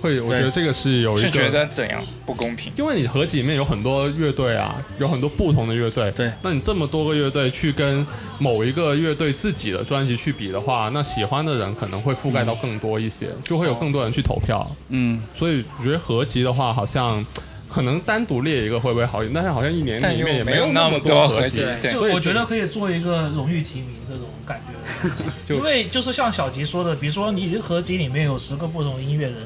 [0.00, 2.72] 会，我觉得这个是有一个是觉得怎样不公平？
[2.76, 6.10] 因为你合集里面有很多乐队啊，有很多不同的乐队。
[6.12, 8.06] 对，那你这么多个乐队去跟
[8.38, 14.68] 某一个乐队自己的专辑去比的话，那喜欢的人可能会覆盖到更多一些，就会有更多人去投票。
[14.88, 17.24] 嗯，所以我觉得合集的话，好像
[17.68, 19.34] 可能单独列一个会不会好一点？
[19.34, 24.74] 但是好像一年里面也没有那么多合集，所以我觉得可以做一个荣誉提名这种感觉。
[25.54, 29.36] 因为就是像小吉说的，比如说你合集里面有十个不同音乐人。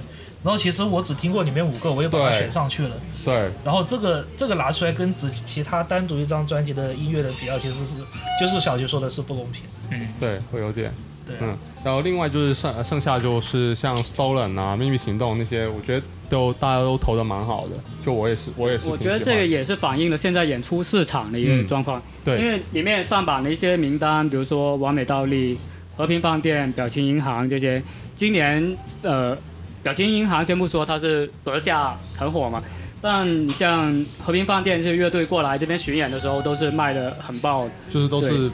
[0.42, 2.90] 然后其实我只听过里面五个，我也把它选上去了。
[3.24, 3.48] 对。
[3.64, 7.94] 然后这个这个拿出来跟只其他单独一张专辑的音乐的比较，其实是
[8.40, 9.62] 就是小菊说的是不公平。
[9.90, 10.92] 嗯，对，会有点。
[11.24, 11.36] 对。
[11.40, 17.76] 嗯，然后另外就是剩剩下就是像 Stolen 啊、秘密行动那些，我觉得都大家都投的蛮好的。
[18.04, 18.88] 就我也是，我也是。
[18.88, 22.02] 我觉得这个也是反映了现在演出市场的一个状况。
[22.24, 22.40] 对。
[22.40, 25.56] 因为里面上榜的一些名单，比如说完美倒立、
[25.96, 27.80] 和平饭店、表情银行这些，
[28.16, 29.38] 今年呃。
[29.82, 32.62] 表情银行先不说，它是德下很火嘛，
[33.00, 38.48] 但你像和平饭店这些乐队过来这边巡演的时候，都是卖的很爆，就是都是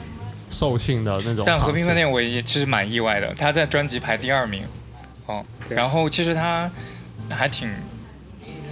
[0.49, 1.43] 售罄的那种。
[1.45, 4.63] 但和平饭店我也其实蛮意外的，他在专辑排第二名，
[5.27, 6.67] 哦，然后其实他
[7.29, 7.69] 还挺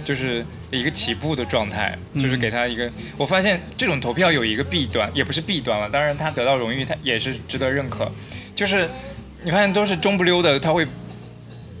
[0.04, 8.10] 就是一个起步的状态，就是给他一个，我发现这种投票有一个弊端，也不是弊端了，当然他得到荣誉，他也是值得认可，
[8.56, 8.88] 就是
[9.44, 10.84] 你发现都是中不溜的，他会。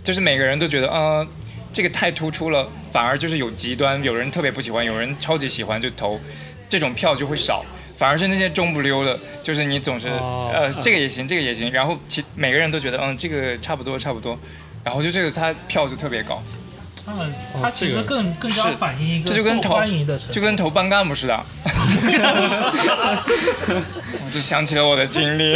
[0.08, 1.26] 就是每个人都觉得，呃，
[1.70, 6.18] 这个太突出了，反而就是有极端，有人特别不喜欢，有人超级喜欢就投，
[6.66, 7.62] 这种票就会少。
[7.94, 14.38] 反而是那些中不溜的，就是你总是，呃，这个也行，这个也行，然后其每个人都觉得，嗯，这个差不多，差不多，
[14.82, 16.42] 然后就这个他票就特别高。
[17.08, 17.32] 嗯，
[17.62, 21.44] 他其实更更加反映一个受欢迎的程度，就跟投班干部似的。
[24.24, 25.54] 我就想起了我的经历。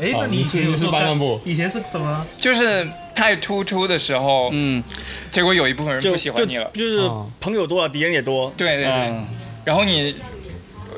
[0.00, 1.40] 哎，那你以前是班干部？
[1.44, 2.26] 以前是什么？
[2.36, 4.82] 就是太突出的时候，嗯，
[5.30, 7.08] 结果有一部分人不喜欢你了，就是
[7.40, 8.52] 朋友多了，敌人也多。
[8.56, 9.14] 对对对，
[9.64, 10.14] 然后你，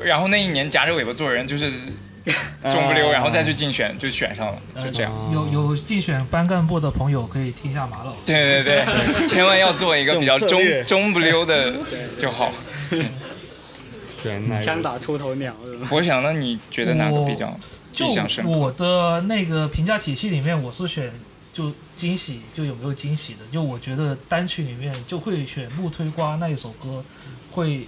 [0.03, 1.71] 然后那一年夹着尾巴做人，就是。
[2.71, 5.11] 中不溜，然后再去竞选，就选上了，就这样。
[5.33, 8.15] 有有竞选班干部的朋友可以听一下马老。
[8.25, 11.73] 对对对， 千万要做一个比较中中不溜的
[12.17, 12.53] 就好。
[14.63, 15.53] 枪打出头鸟。
[15.89, 17.57] 我想，那你觉得哪个比较
[17.99, 18.51] 印象深刻？
[18.51, 21.11] 我的那个评价体系里面，我是选
[21.53, 23.39] 就惊喜，就有没有惊喜的。
[23.51, 27.03] 就我觉得单曲里面就会选木推瓜那一首歌，
[27.51, 27.85] 会。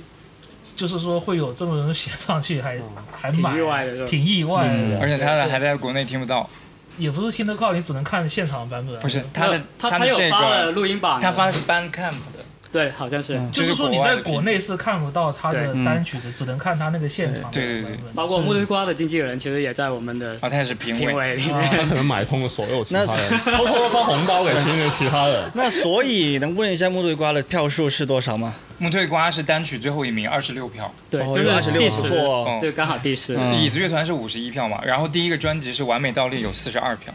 [0.76, 2.78] 就是说会有这么人写上去，还
[3.16, 5.00] 还蛮意外的，挺意外的。
[5.00, 6.50] 而且他的还在国内听不到，
[6.98, 9.00] 也不是听得到，你只能看现场版本。
[9.00, 12.35] 不是他的，他他有发了录音版，他发的是 Bandcamp 的。
[12.76, 17.50] 对，好像是，就是说你在国内是看不到他的单曲的，只能看他那个现场。
[17.50, 21.38] 对对对，包括木推瓜的经纪人其实也在我们的啊，他也是评委。
[21.38, 23.08] 里面，他可能买通了所有其他人，
[23.46, 25.50] 偷偷发红包给其他其他人。
[25.56, 28.54] 那所以能问一下木推瓜的票数是多少吗？
[28.78, 30.94] 木推瓜是单曲最后一名，二十六票。
[31.10, 33.38] 对，就是二十六，不错，对，刚好第十。
[33.56, 37.14] 椅子乐团是五十一票嘛，然后第一个专辑是完美倒立有四十二票，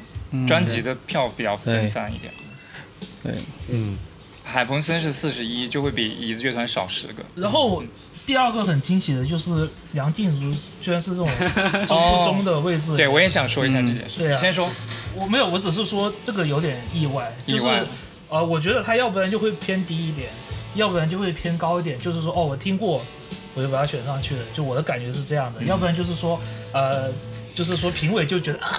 [0.48, 2.32] 专辑的票比较分散一点。
[3.22, 3.34] 对，
[3.68, 3.98] 嗯。
[4.50, 7.22] 海鹏森是四十一，就会比椅子乐团少十个。
[7.36, 7.82] 然后
[8.26, 11.28] 第二个很惊喜的就是梁静茹，居然是这种
[11.86, 12.96] 中不中的位置。
[12.96, 14.18] 对，我也想说一下这件事。
[14.18, 14.68] 对啊，先说。
[15.14, 17.32] 我没有，我只是说这个有点意外。
[17.46, 17.82] 意外。
[18.28, 20.30] 呃，我觉得他要不然就会偏低一点，
[20.74, 21.96] 要不然就会偏高一点。
[22.00, 23.04] 就是说，哦，我听过，
[23.54, 24.42] 我就把它选上去了。
[24.52, 25.62] 就我的感觉是这样的。
[25.62, 26.40] 要不然就是说，
[26.72, 27.08] 呃。
[27.52, 28.70] 就是说，评委就觉得啊，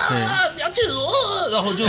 [0.55, 1.05] 梁静茹，
[1.51, 1.83] 然后就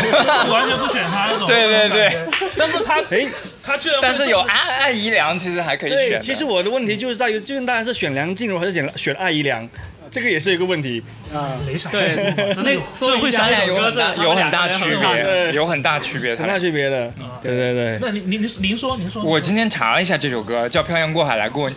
[0.53, 1.47] 完全不选他那种。
[1.47, 2.29] 对对对。
[2.59, 3.25] 但是他，哎，
[3.63, 3.99] 他居然。
[4.03, 6.21] 但是有安艾怡良，其实还可以选。
[6.21, 9.69] 其实我的问题就是在于，究竟大家是选梁静茹还是选选艾姨良？
[10.11, 11.03] 这个也是一个问题
[11.33, 11.57] 啊。
[11.67, 11.89] 没啥。
[11.91, 17.11] 对，那 所以会想有很大有很大区别，有很大区别，很大区别的。
[17.43, 17.99] 对对对。
[18.01, 19.23] 那您您您说您说。
[19.23, 21.71] 我今天查了一下这首歌，叫《漂洋过海来过》。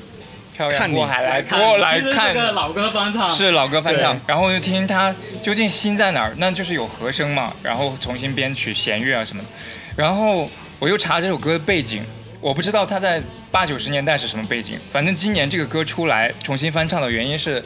[0.55, 4.17] 漂洋过海来过来看，是老歌翻唱，是老歌翻唱。
[4.25, 5.13] 然后就听他
[5.43, 6.33] 究竟心在哪儿？
[6.37, 9.49] 那就是有和声嘛，然后重新编曲弦乐啊什么的。
[9.97, 10.49] 然后
[10.80, 12.03] 我又查这首歌的背景，
[12.41, 13.22] 我不知道他在
[13.52, 14.80] 八九十年代是什么背景。
[14.91, 17.64] 反正今年这个歌出来重新翻唱的原因是，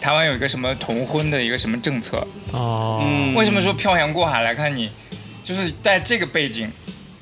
[0.00, 3.04] 台湾有一个什么同婚的一个什么政策哦。
[3.36, 4.90] 为什么说漂洋过海来看你？
[5.44, 6.70] 就是带这个背景，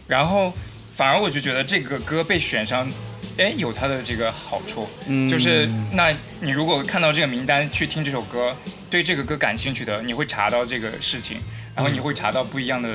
[0.07, 0.53] 然后
[0.95, 2.91] 反而我就觉得这个歌被选上。
[3.37, 8.57] 哎，有它的这个好处，嗯就是那你如果看到这个名单去听这首歌，
[8.89, 11.39] 对这个歌感兴趣的，你会查到这个事情，
[11.75, 12.89] 然后你会查到不一样的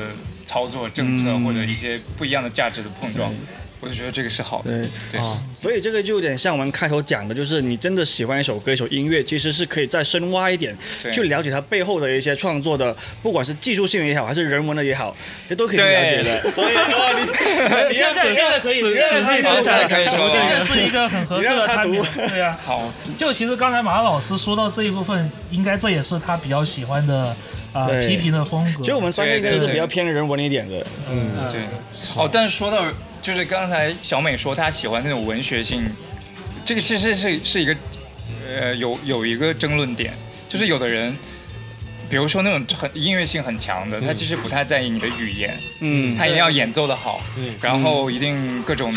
[0.50, 3.32] 操作政策或者一些不一样的价值的碰撞。
[3.82, 5.22] 我就觉得这个是好的，对，
[5.54, 10.78] 所以这个就有点像我们开头讲的，就是你真的喜欢一首歌、一首音乐，其实是可以再深挖一点，
[11.14, 15.16] 去了解它背后的一些创作的，不管是技术性也好，还是人文的也好，
[15.50, 16.42] 也都可以了解的。
[16.52, 22.04] 对，你现在现在可以，现在可以说，现在可以说，现在是一个很合适的产品。
[22.28, 22.92] 对呀，好。
[23.18, 27.34] 就其实刚才马老师说到这一部分，应该这也是他比较喜欢的
[27.72, 28.82] 啊批评的风格。
[28.82, 30.86] 其实我们三个应该是比较偏人文一点的。
[31.10, 31.62] 嗯，对。
[32.18, 32.84] 哦，但是说到。
[33.22, 35.84] 就是刚才小美说她喜欢那种文学性，
[36.66, 37.76] 这个其实是是一个，
[38.48, 40.14] 呃，有有一个争论点，
[40.48, 41.16] 就是有的人，
[42.10, 48.96] 比如说那种很音乐性很强的，他其实不太在意你的语言，嗯，他一定要演奏的好，嗯，然后一定各种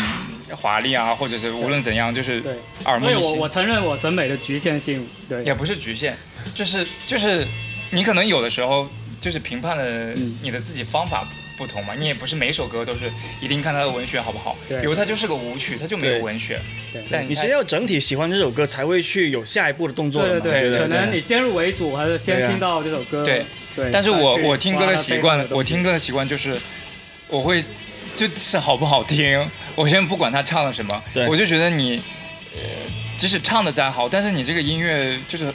[0.49, 2.41] 华丽啊，或者是无论怎样，就是
[2.85, 3.21] 耳目一新。
[3.21, 6.15] 所以我我承认我审美的局限性，对，也不是局限，
[6.53, 7.45] 就是就是
[7.91, 8.87] 你可能有的时候
[9.19, 11.27] 就是评判的你的自己方法。
[11.57, 14.57] 不同嘛，你也不是每首歌都是一定看它的文学好不好？
[14.67, 16.59] 比如它就是个舞曲，它就没有文学。
[16.91, 17.01] 对。
[17.11, 20.79] 但你先要整体喜欢这首歌，才会去有下一步的动作对对对。
[20.79, 23.23] 可能你先入为主，还是先听到这首歌。
[23.23, 23.91] 对对。
[23.91, 26.57] 但是我我听歌的习惯，我听歌的习惯就是，
[27.27, 27.63] 我会
[28.15, 32.01] 就是好不好听，我先不管他唱了什么，我就觉得你，
[32.55, 32.61] 呃，
[33.17, 35.53] 即使唱的再好，但是你这个音乐就是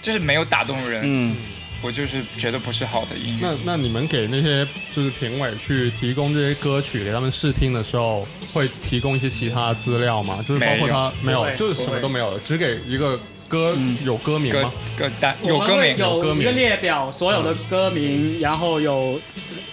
[0.00, 1.02] 就是没有打动人。
[1.04, 1.36] 嗯。
[1.82, 3.40] 我就是觉得不是好的音乐。
[3.42, 10.42] 那那你们给那些就是评委去提供这些歌曲给他们试听的时候，会提供一些其他资料吗？
[10.46, 13.18] 就是包括他没有，就是什么都没有，只给一个
[13.48, 14.72] 歌有歌名吗？
[14.96, 19.20] 歌单有歌名，有一个列表，所有的歌名，然后有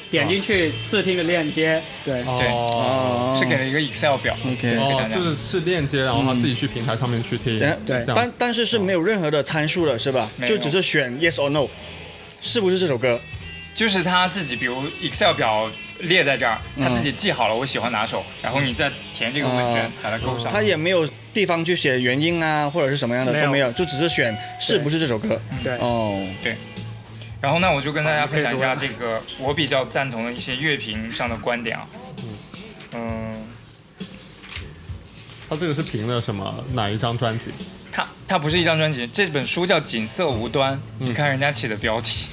[0.09, 1.81] 点进去试听的链接。
[2.03, 4.35] 对对，是给了一个 Excel 表。
[4.45, 7.59] OK，哦，就是是链接，然后他自己去平台上面去听。
[7.85, 10.29] 对，但但是是没有任何的参数的，是吧？
[10.47, 11.67] 就只是选 Yes or No。
[12.41, 13.19] 是不是这首歌？
[13.75, 20.51] 就是他自己，比如 Excel 表列在这儿，他自己记好了我喜欢哪首，然后你再填这个问卷把它勾上。
[20.51, 25.39] 他也没有地方去写原因啊，或者是什么样的都没有，就只是选是不是这首歌。
[25.63, 26.57] 对，哦，对。
[27.39, 31.87] 然后那我就跟大家分享一下这个我比较赞同的一些乐评上的观点啊。
[32.93, 33.33] 嗯。
[35.47, 36.63] 他这个是评的什么？
[36.73, 37.51] 哪一张专辑？
[37.91, 40.73] 他他不是一张专辑，这本书叫《锦瑟无端》。
[40.99, 42.28] 你看人家起的标题，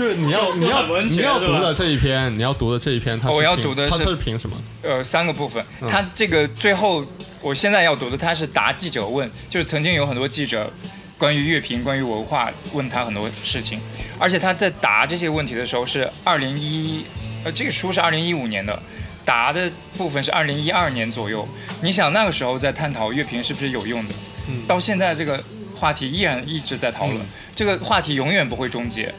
[0.00, 4.56] 就是你要你要你要读的这一篇，你要读的这一篇，它我要读的是凭什么？
[4.82, 5.62] 呃，三个部分。
[5.86, 7.04] 它这个最后，
[7.42, 10.72] 我现在要读的，它是答记者问，就是曾经有很多记者
[11.18, 13.78] 关于乐评、关于文化问他很多事情，
[14.18, 17.04] 而且他在答这些问题的时候是二零一，
[17.44, 18.82] 呃，这个书是二零一五年的。
[19.22, 21.46] 答的部分是二零一二年左右，
[21.82, 24.14] 你想那个时候在探讨乐评是不是有用的？
[24.48, 25.38] 嗯，到现在这个
[25.74, 27.20] 话题依然一直在讨论，
[27.54, 29.14] 这个话题永远不会终结，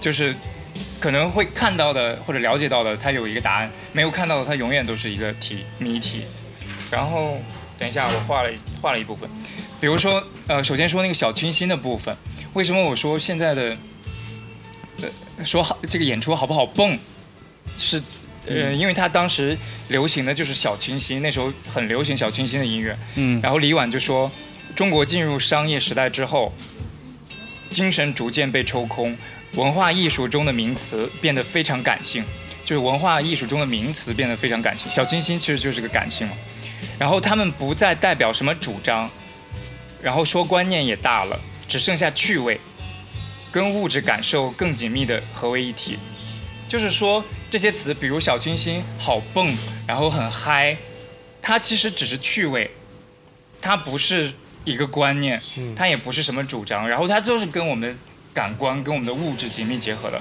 [0.00, 0.34] 就是
[0.98, 6.22] 可能会看到的或者了解到的，它有一个答案；没有看到的，它永远都是一个题谜题。
[6.90, 7.38] 然后
[7.78, 8.50] 等一下，我画了
[8.80, 9.28] 画了一部分，
[9.80, 12.16] 比如说呃，首先说那个小清新的部分，
[12.54, 13.76] 为什么我说现在的
[15.02, 16.98] 呃说好这个演出好不好蹦
[17.76, 18.02] 是？
[18.46, 19.56] 呃，因为他当时
[19.88, 22.98] 流行的就是小清新，那时候很流行小清新的音乐。
[23.16, 23.38] 嗯。
[23.42, 24.32] 然后李婉就说，
[24.74, 26.50] 中国进入商业时代之后，
[27.68, 29.14] 精神逐渐被抽空，
[29.54, 32.24] 文化艺术中的名词变得非常感性，
[32.64, 34.90] 就是文化艺术中的名词变得非常感性。
[34.90, 36.34] 小清新其实就是个感性嘛。
[36.98, 39.10] 然后他们不再代表什么主张，
[40.00, 42.60] 然后说观念也大了，只剩下趣味，
[43.50, 45.98] 跟物质感受更紧密的合为一体。
[46.68, 49.56] 就是说这些词，比如小清新、好蹦，
[49.86, 50.76] 然后很嗨，
[51.42, 52.70] 它其实只是趣味，
[53.60, 54.32] 它不是
[54.64, 55.42] 一个观念，
[55.74, 57.98] 它也不是什么主张，然后它就是跟我们的
[58.32, 60.20] 感官、跟我们的物质紧密结合的。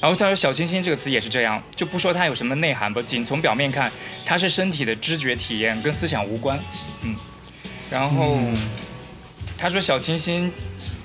[0.00, 3.90] 然后他说“小清新”这个词也是这样，就不说它有什么内涵吧，仅从表面看，
[4.24, 6.58] 它是身体的知觉体验，跟思想无关。
[7.02, 7.16] 嗯，
[7.90, 8.36] 然后
[9.56, 10.52] 他说“小清新”，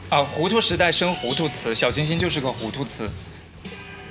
[0.09, 3.09] 啊，糊涂时代生糊涂词，小清新就是个糊涂词。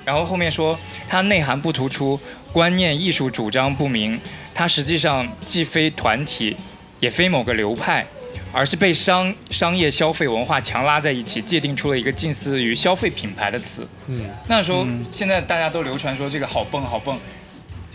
[0.06, 2.19] 然后后面说它内涵不突出，
[2.51, 4.19] 观念艺术主张不明，
[4.55, 6.56] 它实际上既非团体，
[7.01, 8.06] 也非某个流派。
[8.53, 13.87] 而是被商商业消费文化强拉在一起，界定出了一个近似于消费品牌的词。
[14.07, 17.19] 嗯，那时候现在大家都流传说这个好蹦好蹦，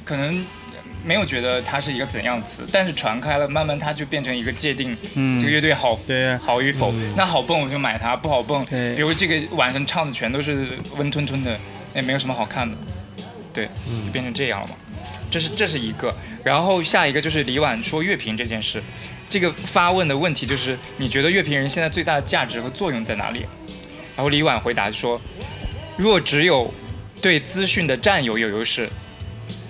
[0.05, 0.45] 可能
[1.03, 4.95] 没有觉得它是一个怎样词，但是传开了，慢慢它就变成一个界定
[5.39, 5.99] 这个乐队好
[6.41, 6.93] 好与否。
[7.17, 8.63] 那好蹦我就买它，不好蹦，
[8.95, 11.59] 比如这个晚上唱的全都是温吞吞的，
[11.93, 12.77] 也没有什么好看的，
[13.51, 13.65] 对，
[14.05, 14.75] 就变成这样了嘛。
[15.29, 18.81] 这是这是一个，然后下一个就是李婉说乐评这件事。
[19.33, 23.39] 这个发问的问题就是，你觉得乐评人现在最大的价值和作用在哪里？
[24.15, 25.19] 然后李婉回答说，
[25.97, 26.71] 若只有
[27.19, 28.87] 对资讯的占有有优势，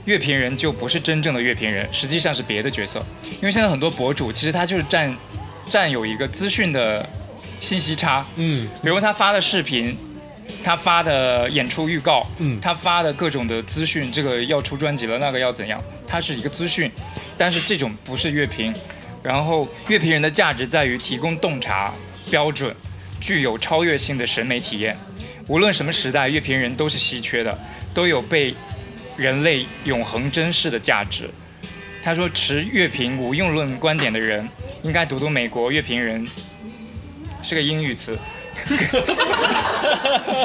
[0.03, 3.02] 乐评人就不是真正的乐评人，实际上是别的角色。
[3.35, 5.15] 因为现在很多博主其实他就是占
[5.65, 7.07] 占有一个资讯的
[7.61, 9.98] 信息差，嗯，比如他发的视频，
[10.61, 16.91] 他发的演出预告，嗯，他发的各种的资讯，这个要出专辑了，那个要怎样，他是一个资讯，
[17.38, 18.76] 但是这种不是乐评。
[19.23, 21.93] 然后，乐评人的价值在于提供洞察
[22.29, 22.75] 标准，
[23.21, 24.97] 具有超越性的审美体验。
[25.47, 27.57] 无论什么时代，乐评人都是稀缺的，
[27.93, 28.53] 都有被
[29.15, 31.29] 人类永恒珍视的价值。
[32.03, 34.45] 他说，持乐评无用论观点的人，
[34.81, 36.27] 应该读读美国乐评人，
[37.41, 38.17] 是个英语词。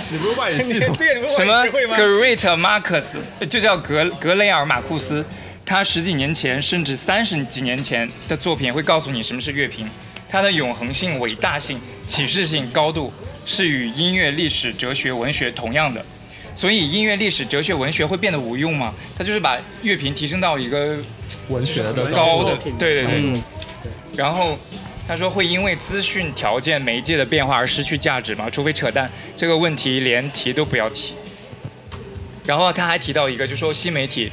[0.09, 0.97] 你不是外语系统？
[1.29, 3.07] 什么？Great Marcus，
[3.49, 5.25] 就叫格格雷尔马库斯。
[5.69, 9.87] 他十几年前，甚至三十几年前的作品会告诉你什么是乐评，
[10.27, 13.13] 它的永恒性、伟大性、启示性、高度
[13.45, 16.03] 是与音乐、历史、哲学、文学同样的。
[16.57, 18.95] 所以，音乐、历史、哲学、文学会变得无用吗？
[19.15, 20.97] 他就是把乐评提升到一个
[21.51, 23.43] 文学的高的，对对对。
[24.17, 24.59] 然后
[25.07, 28.49] 他说会因为资讯条件、媒介的变化而失去价值吗？
[28.49, 31.15] 除非扯淡，这个问题连提都不要提。
[32.47, 34.33] 然后他还提到一个，就说新媒体。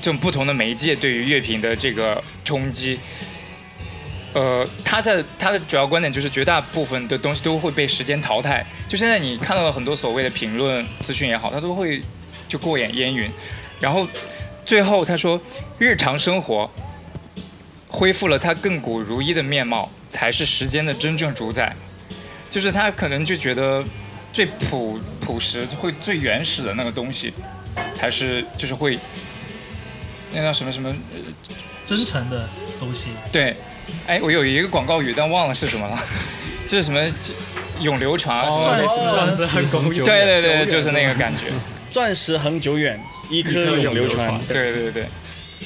[0.00, 2.98] 这种不同的媒介对于乐评的这个冲击，
[4.32, 8.64] 呃，他的他的主要观点就是绝大部分的东西都会被时间淘汰。
[8.88, 12.00] 就现在你看到了很多所谓的评论资讯也好，它都会
[12.48, 13.30] 就过眼烟云。
[13.78, 14.08] 然后
[14.64, 15.38] 最后他说，
[15.78, 16.70] 日常生活
[17.86, 21.76] 恢复了它亘古如一的面貌，才是时间的真正主宰。
[22.48, 23.84] 就是他可能就觉得
[24.32, 27.32] 最朴朴实、会最原始的那个东西，
[27.94, 28.98] 才是就是会。
[30.32, 31.18] 那叫什么什么，呃
[31.84, 32.48] 真诚的
[32.78, 33.08] 东西。
[33.32, 33.56] 对，
[34.06, 35.98] 哎，我有一个广告语，但忘了是什么了。
[36.66, 37.00] 这是什么？
[37.80, 38.44] 永流传啊？
[38.44, 39.00] 什么类似？
[39.12, 40.04] 钻石恒久远。
[40.04, 41.46] 对对对，就是那个感觉。
[41.90, 43.00] 钻石恒久远，
[43.30, 44.38] 一颗永流传。
[44.46, 45.06] 对对对，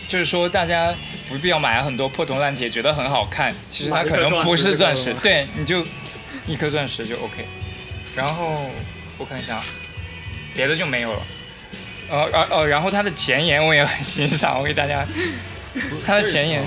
[0.08, 0.94] 就是说大家
[1.28, 5.12] 不必要买很多破铜烂铁，觉得很好看，其实它可能不是钻石。
[5.14, 5.84] 对，你就
[6.46, 7.44] 一颗钻石就 OK。
[8.14, 8.70] 然后
[9.18, 9.60] 我看一下，
[10.54, 11.22] 别的就没有了。
[12.10, 15.06] 呃呃呃，然后他的前言我也很欣赏，我给大家，
[16.04, 16.62] 他的前言，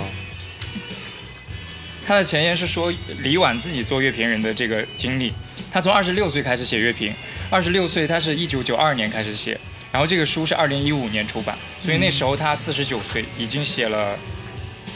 [2.05, 5.31] 他的前言是说李婉自己做乐评人的这个经历，
[5.72, 7.14] 他从二十六岁开始写乐评，
[7.51, 9.57] 二十六岁他是一九九二年开始写，
[9.91, 14.18] 然后这个书是二零一五年出版，所以那时候他四十九岁，已经写了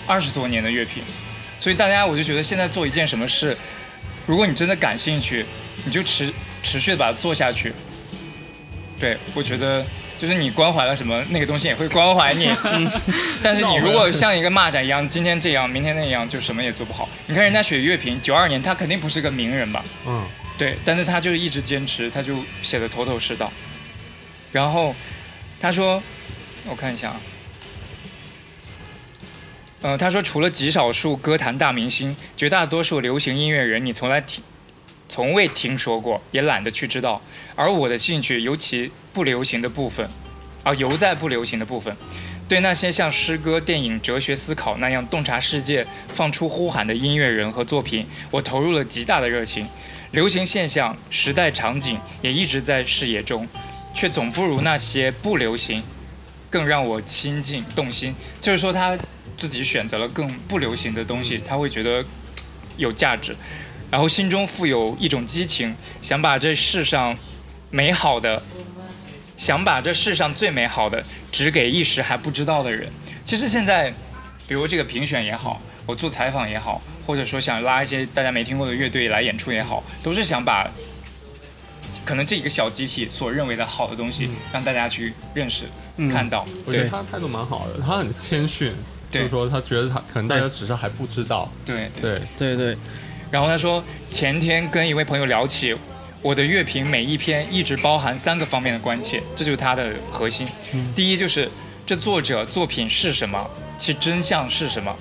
[0.08, 1.04] 二十多年的乐评，
[1.60, 3.56] 所以大家我就觉得现在做一件什么事，
[4.26, 5.46] 如果你真的感兴趣，
[5.86, 7.72] 你就持持续的把它做下去，
[9.00, 9.86] 对我觉得。
[10.22, 12.56] 就是你关怀了什么，那个东西也会关怀你。
[13.42, 17.10] 但是你如果像一个蚂蚱一样，今天这样，明天那样，就什么也做不好。
[17.26, 19.84] 你看人家写乐评，九二年他肯定不是个名人吧？
[20.06, 20.24] 嗯，
[20.60, 20.78] 对。
[20.86, 23.52] 但是他就一直坚持，他就写的头头是道。
[24.52, 24.94] 然后
[25.60, 26.04] 他说，
[26.66, 27.22] 我看一下啊，
[29.82, 34.44] 呃，他说除了极少数歌坛大明星，绝大多数流行音乐人，你从来听。
[35.12, 37.22] 从未听说过，也懒得去知道。
[37.54, 40.10] 而我的兴趣尤其不流行的部分，
[40.64, 41.94] 啊，游在不流行的部分，
[42.48, 49.68] 对那些像诗歌、电影、哲学思考那样洞察世界、放出呼喊的音乐人和作品，我投入了极大的热情。
[50.12, 53.46] 流行现象、时代场景也一直在视野中，
[53.94, 55.84] 却总不如那些不流行
[56.50, 58.16] 更让我亲近动心。
[58.40, 58.98] 就是说他
[59.38, 62.06] 自己选择了更不流行的东西，他会觉得
[62.78, 63.36] 有价值，
[63.92, 67.16] 然后心中富有一种激情，想把这世上
[67.70, 68.42] 美好的，
[69.38, 72.90] 想把这世上最美好的只给一时还不知道的人。
[73.26, 73.94] 其实现在，
[74.48, 80.72] 比如这个评选也好，我做采访也好，或者说想拉一些大家没听过的乐队来演出也好，都是想把。
[82.04, 85.66] 可能这一个小集体所认为的好的东西，让大家去认识、
[86.10, 86.46] 看到。
[86.66, 88.74] 我觉得他态度蛮好的，他很谦逊，
[89.12, 91.50] 就是说他觉得他可能大家只是还不知道。
[91.64, 92.78] 对对对对。
[93.32, 95.76] 然后他说，前天跟一位朋友聊起，
[96.22, 100.48] 我的乐评每一篇一直包含三个方面的关切，这就是他的核心。
[100.94, 101.50] 第一就是
[101.86, 104.94] 这作者作品是什么，其真相是什么；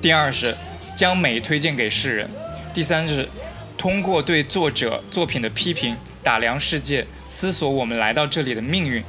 [0.00, 0.54] 第二是
[0.94, 2.28] 将美推荐给世人；
[2.74, 3.28] 第三就是
[3.78, 5.96] 通过对作者作品的批评。
[6.22, 9.02] 打量世界，思索我们来到这里的命运，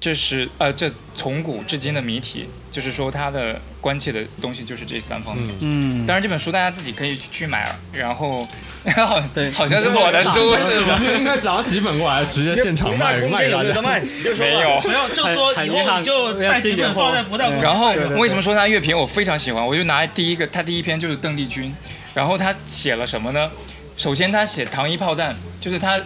[0.00, 2.48] 这是呃，这从古至今的谜题。
[2.70, 5.54] 就是说，他的关切的东西就是这三方面。
[5.60, 8.46] 嗯，当然这本书大家自己可以去买，然后
[9.06, 11.00] 好，对，好像是我的书是吧？
[11.18, 17.48] 应该拿几本过来，直接现场卖，卖有的卖，没有，没有，就说以后你就带几本放在不带。
[17.60, 19.66] 然后为什么说他乐评我非常喜欢？
[19.66, 21.74] 我就拿第一个，他第一篇就是邓丽君，
[22.14, 23.50] 然后他写了什么呢？
[23.96, 26.00] 首先，他写糖衣炮弹，就是他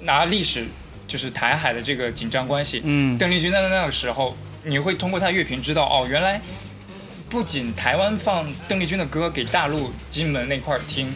[0.00, 0.66] 拿历史，
[1.06, 2.82] 就是台海的这个紧张关系。
[2.84, 4.36] 嗯，邓丽君在那个时候，
[4.66, 6.40] 你会通过他乐评知道，哦，原来
[7.28, 11.14] 不仅台湾放邓丽君的歌给大陆金门那块儿听，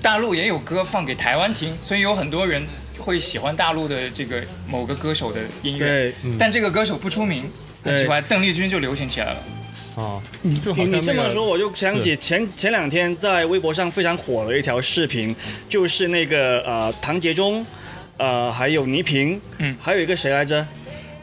[0.00, 2.64] 大陆也有歌放给台湾听，所以有很多人
[2.98, 6.12] 会喜欢大陆的这个某个歌手的音乐。
[6.38, 7.44] 但这个歌手不出名，
[7.82, 9.42] 很奇怪，邓丽君就流行起来了。
[9.96, 10.54] 哦，你
[10.86, 15.34] 你这么说，我就想起前前两天在微博上非常火的一条视频，
[15.68, 17.66] 就是那个呃唐杰忠，
[18.16, 20.66] 呃还有倪萍，嗯，还有一个谁来着？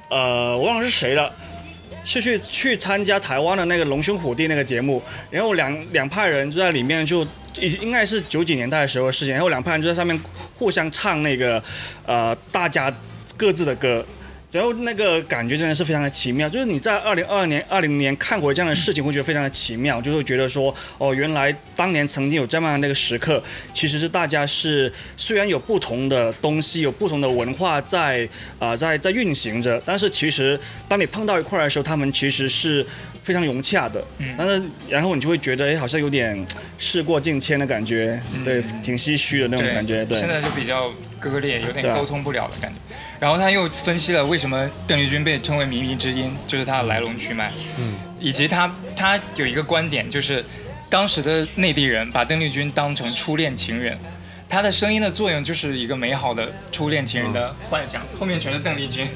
[0.09, 1.33] 呃，我忘了是谁了，
[2.03, 7.25] 是去去参加台湾的那个龙兄虎弟那个节目，然后两两派人就在里面就
[7.59, 10.19] 应应该是九几年代的时候的事情，然后两派人就在上面
[10.55, 11.61] 互相唱那个
[12.05, 12.93] 呃大家
[13.37, 14.05] 各自的歌。
[14.51, 23.41] 然后那个感觉真的是非常的奇妙，就是你在二零二二年、二零年看回这样的事情，会觉得非常的奇妙，就会觉得说，哦，原来当年曾经有这么样的那个时刻，
[23.75, 28.27] 其实是大家是虽然有不同的东西，有不同的文化在
[28.57, 32.83] 啊在在运行着，但是其实当你碰到一块的时候，他们其实是
[33.21, 34.03] 非常融洽的。
[34.17, 34.33] 嗯。
[34.35, 36.43] 但是然后你就会觉得，哎，好像有点
[36.79, 40.03] 事过境迁的感觉，对，挺唏嘘的那种感觉。
[40.05, 40.17] 对。
[40.17, 42.95] 现在就比较割裂，有点沟通不了的感觉。
[43.19, 50.43] 然后他又分析了为什么邓丽君被称为靡靡之音，就是她的来龙去脉，嗯，以及他他有一个观点，就是
[50.89, 53.97] 当时的内地人把邓丽君当成初恋情人，
[54.47, 59.07] 她的声音的作用就是一个美好的初恋情人的幻想，后面全是邓丽君，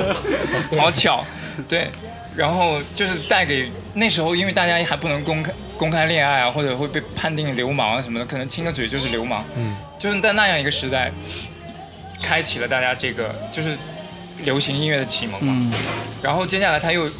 [0.78, 1.24] 好巧，
[1.66, 1.88] 对，
[2.36, 5.50] 然后就是带给那时候，因为大家还不能公开
[5.82, 11.10] 公开恋爱啊，或者会被判定流氓啊什么的，可能亲个嘴就是流氓，嗯，就是在那样一个时代。
[12.22, 13.76] 开启了大家这个就是
[14.44, 15.76] 流行音乐的启蒙嘛，
[16.22, 17.10] 然后接下来他又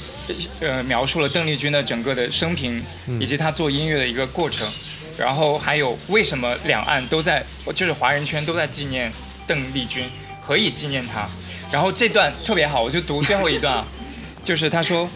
[0.61, 2.81] 呃描述了邓丽君的整个的生平
[3.19, 4.71] 以及她做音乐的一个过程，
[5.19, 7.45] 然后还有为什么两岸都在
[7.75, 9.13] 就是华人圈都在纪念
[9.45, 10.05] 邓丽君，
[10.41, 11.29] 何以纪念她？
[11.73, 13.85] 然后这段特别好，我就读最后一段啊，
[14.45, 15.11] 就是他说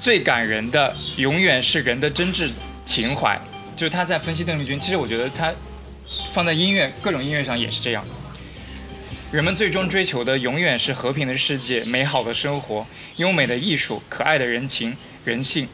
[0.00, 2.50] 最感人的永远是人的真挚
[2.88, 3.38] 情怀，
[3.76, 4.80] 就是他在分析邓丽君。
[4.80, 5.52] 其实我觉得他
[6.32, 8.02] 放在音乐各种音乐上也是这样。
[9.30, 12.86] 人们最终追求的永远是和平的世界、美好的生活、
[13.16, 14.96] 优美的艺术、可爱的人情
[15.26, 15.68] 人性，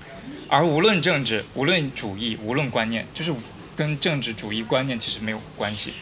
[0.48, 3.32] 而无论政治、无论主义、无论观念，就是
[3.76, 5.92] 跟政治主义观念其实没有关系。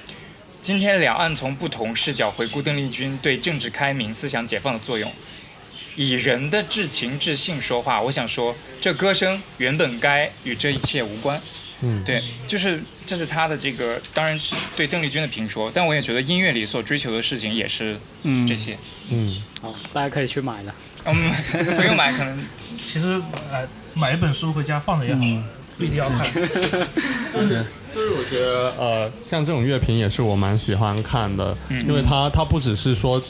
[0.63, 5.13] 今天两岸从不同视角回顾邓丽君对政治开明、思想解放的作用，
[5.97, 8.01] 以人的至情至性说话。
[8.01, 11.41] 我想说，这歌声原本该与这一切无关。
[11.85, 14.39] 嗯，对，就是这是他的这个，当然
[14.77, 17.97] 对邓丽君的评说，但我也觉得音乐里所追求的事情也是
[18.47, 18.79] 这些。
[19.11, 20.73] 嗯，好，大家可以去买的。
[21.05, 21.31] 嗯，
[21.75, 22.47] 不用买，可能
[22.93, 23.21] 其实
[23.51, 25.21] 呃买一本书回家放着也好，
[25.77, 26.23] 不一定要看。
[27.93, 33.21] 就是我觉得呃，像这种乐评也是我蛮喜欢看的，因为它它不只是说。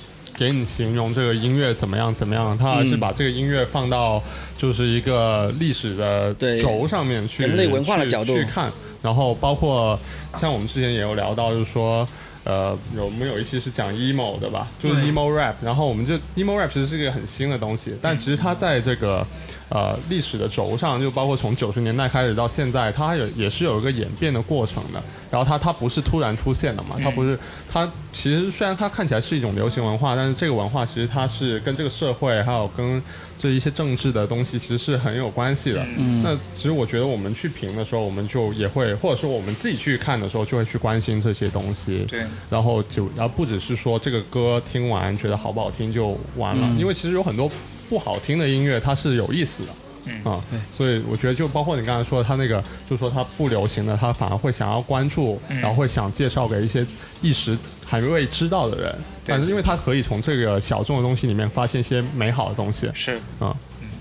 [0.42, 4.20] 给你形容这个音乐怎么样怎么样，他而是把这个音乐放到
[4.58, 8.72] 就是一个历史的轴上面去，人类文化的角度去看。
[9.00, 9.96] 然后包括
[10.36, 12.06] 像我们之前也有聊到，就是说，
[12.42, 14.68] 呃，有我们有一期是讲 emo 的吧？
[14.82, 19.24] 就是 emo rap，然后我们就 emo rap 其实是一个很新的东西，但其实它在这个
[19.72, 25.02] 呃历史的轴上，就包括从九十年代开始到现在，它有也是有一个演变的过程的。
[25.30, 27.38] 然后它它不是突然出现的嘛，它不是
[27.70, 33.02] 它其实虽然它看起来是一种流行文化，但是这个文化其实它是跟这个社会还有跟
[33.38, 35.82] 这一些政治的东西其实是很有关系的。
[35.96, 42.04] 嗯那其实我觉得我们去评的时候，我们就也会，或者说我们自己去看的时候，就会去关心这些东西。
[42.06, 42.24] 对。
[42.50, 47.50] 然后就，然后不只是说这个歌听完觉得好不好听就完了，嗯因为其实有很多
[47.88, 49.68] 不好听的音乐它是有意思的。
[50.04, 50.42] 嗯啊，
[50.72, 56.84] 所以我觉得就包括你刚才说的，他那个就说他不流行的，他反而会想要关注，嗯然后会想介绍给一些
[57.20, 57.56] 一时
[57.86, 58.98] 还未知道的人。
[59.24, 62.90] 但是因为他可以从这个小众的东西里面发现一些美好的东西。
[62.92, 63.56] 是啊，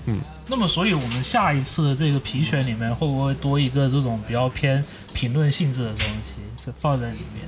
[0.07, 0.19] 嗯。
[0.47, 4.83] 那么，所以我们下一次的这个评选里面会不会多一个这种比较偏
[5.13, 7.45] 评论性质的东西，这放在里面？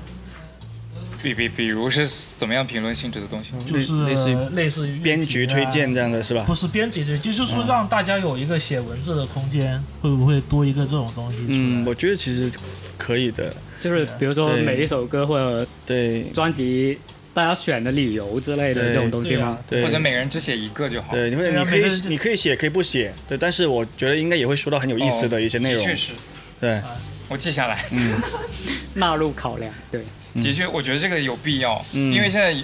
[1.23, 3.53] 比比比如是怎么样评论性质的东西？
[3.71, 6.43] 就是类似于类似于编辑推荐这样的是吧？
[6.45, 11.37] 不是编辑推荐，就是说让大家有一个写文字的空间，会不会多一个这种东西？
[11.47, 12.51] 嗯，我觉得其实
[12.97, 16.99] 可以的，就是比如说每一首歌或者对专辑
[17.33, 19.57] 大家选的理由之类的这种东西吗？
[19.69, 21.13] 对或者每人只写一个就好。
[21.13, 25.83] 对，你会你可以你可以写可以不写，对，但是我觉得应该也会说到很有意思的一些内容。
[25.85, 26.11] 确实，
[26.59, 26.81] 对，
[27.29, 27.85] 我记下来。
[27.91, 28.21] 嗯，
[28.95, 30.03] 纳入考量，对。
[30.35, 32.55] 的确，我觉得这个有必要，嗯因为现在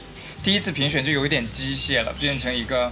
[0.43, 2.91] 第一次评选就有一点机械了，变成一个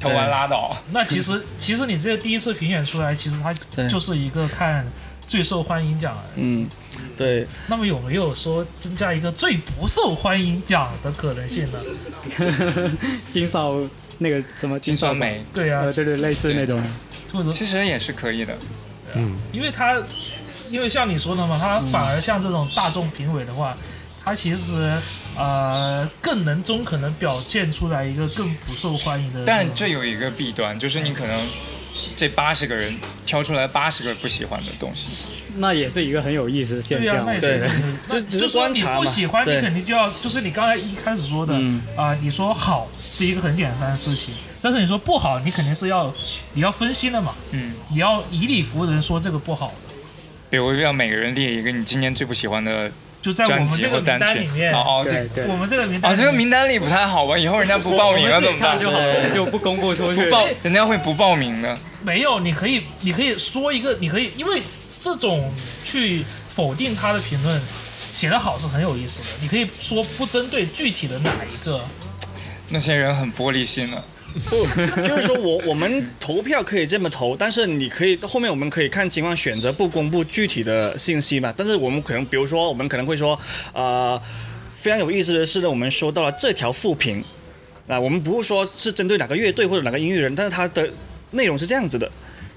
[0.00, 0.76] 投完拉倒。
[0.92, 3.54] 那其实 其实你这个第一次评选出来，其实它
[3.88, 4.86] 就是一个看
[5.26, 6.16] 最受欢迎奖。
[6.36, 6.68] 嗯，
[7.16, 7.46] 对。
[7.68, 11.78] 那么有没有说增加一个最不受欢迎奖的可能性呢？
[13.32, 13.76] 金扫
[14.18, 16.82] 那个什么金扫梅，对啊呃，对对，类似那种。
[17.52, 18.56] 其实也是可以的。
[19.14, 19.96] 嗯，因为他，
[20.70, 23.76] 因为像你说的嘛，他反而像这种大众评委的话，
[24.28, 24.94] 它其实
[25.34, 29.42] 呃更能中可能表现出来一个更不受欢迎的。
[29.46, 31.48] 但这有一个弊端，就是你可能
[32.14, 32.94] 这八十个人
[33.24, 35.24] 挑出来八十个不喜欢的东西。
[35.56, 37.24] 那也是一个很有意思的现对呀、象。
[37.24, 37.70] 那也对
[38.28, 41.54] 只是就说你观察嘛不喜欢，你对肯定就要，就是你刚才一开始说的，
[41.96, 46.14] 啊、嗯你说好是一个很简单的事情，但是你说不好，你肯定是要
[46.52, 49.94] 你要分析的嘛，嗯，你要以理服人说这个不好的，
[50.50, 54.46] 比如让每个人列一个你今年最不喜欢的就在我们这个名单里。
[54.48, 57.36] 面，哦对对我们这个名单哦，这个名单里不太好吧？
[57.36, 58.70] 以后人家不报名了怎么办？
[58.70, 60.24] 看就好了，就不公布出去。
[60.24, 61.76] 不报，人家会不报名的。
[62.02, 64.62] 没有，你可以，你可以说一个，你可以，因为
[65.00, 65.52] 这种
[65.84, 66.24] 去
[66.54, 67.60] 否定他的评论
[68.12, 69.26] 写得好是很有意思的。
[69.40, 71.80] 你可以说不针对具体的哪一个，
[72.68, 74.04] 那些人很玻璃心了。
[74.48, 74.66] 不，
[75.02, 81.52] 就是说我我们投票可以这么投，但是你可以后面我们可以看情况选择不公布具体的信息嘛。
[81.56, 83.38] 但是我们可能比如说我们可能会说，
[83.72, 84.20] 呃，
[84.74, 87.24] 非常有意思的是呢，我们收到了这条复评，
[87.86, 90.88] 啊，我们不是说是针对哪个乐队或者哪个音乐人，但是它的
[91.32, 92.10] 内容是这样子的。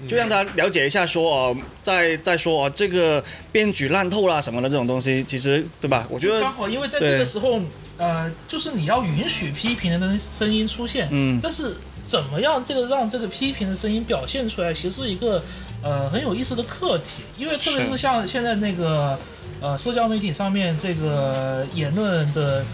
[0.08, 6.04] 就让他了解一下说，哦，在在说哦，这个编剧烂透啦什么的这种东西，其实对吧？
[6.10, 7.60] 我觉得刚好因为在这个时候，
[7.98, 11.38] 呃，就是你要允许批评的声音出现，嗯。
[11.42, 15.42] 但是怎么样这个让这个批评的声音表现出来，其实是一个
[15.82, 17.96] 呃很有意思的课题，因为特别是是。
[17.96, 19.18] 像现在那个
[19.60, 22.64] 呃社交媒体上面这个言论的，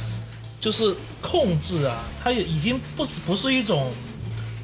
[0.61, 3.93] 就是控制啊，它也已经不是不是一种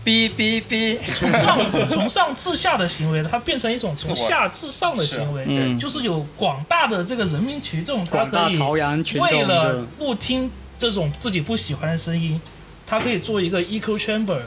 [0.05, 12.41] 哔哔哔，从上从上至下的行为，它变成一种从下至上的行为，嗯就是有广大的这个人民群众，他可以朝阳群众为了不听这种自己不喜欢的声音，
[12.87, 14.41] 他可以做一个 echo chamber，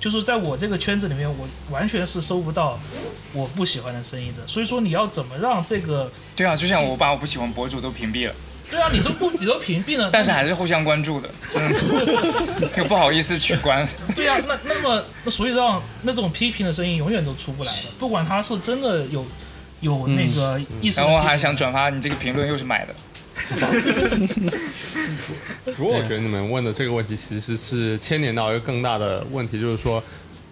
[0.00, 2.78] 就是在我这个圈子里面，我完全是收不到
[3.32, 4.46] 我不喜欢的声音的。
[4.46, 8.34] 所以说你要怎么让这个，对啊，就像我把我不喜欢博主都屏蔽了，
[8.70, 13.86] 对啊，你都不你都屏蔽了，但是还是互相关注的，真的又不好意思取关。
[14.16, 19.24] 对啊，那那么那所以让那种批评的声音永远都出不来的，不管他是真的有
[19.80, 22.94] 有那个意识的批评，然后还想转发你这个评论又是买的，
[25.76, 30.02] 不过我觉得你们问的这个问题其实是牵连到一个更大的问题，就是说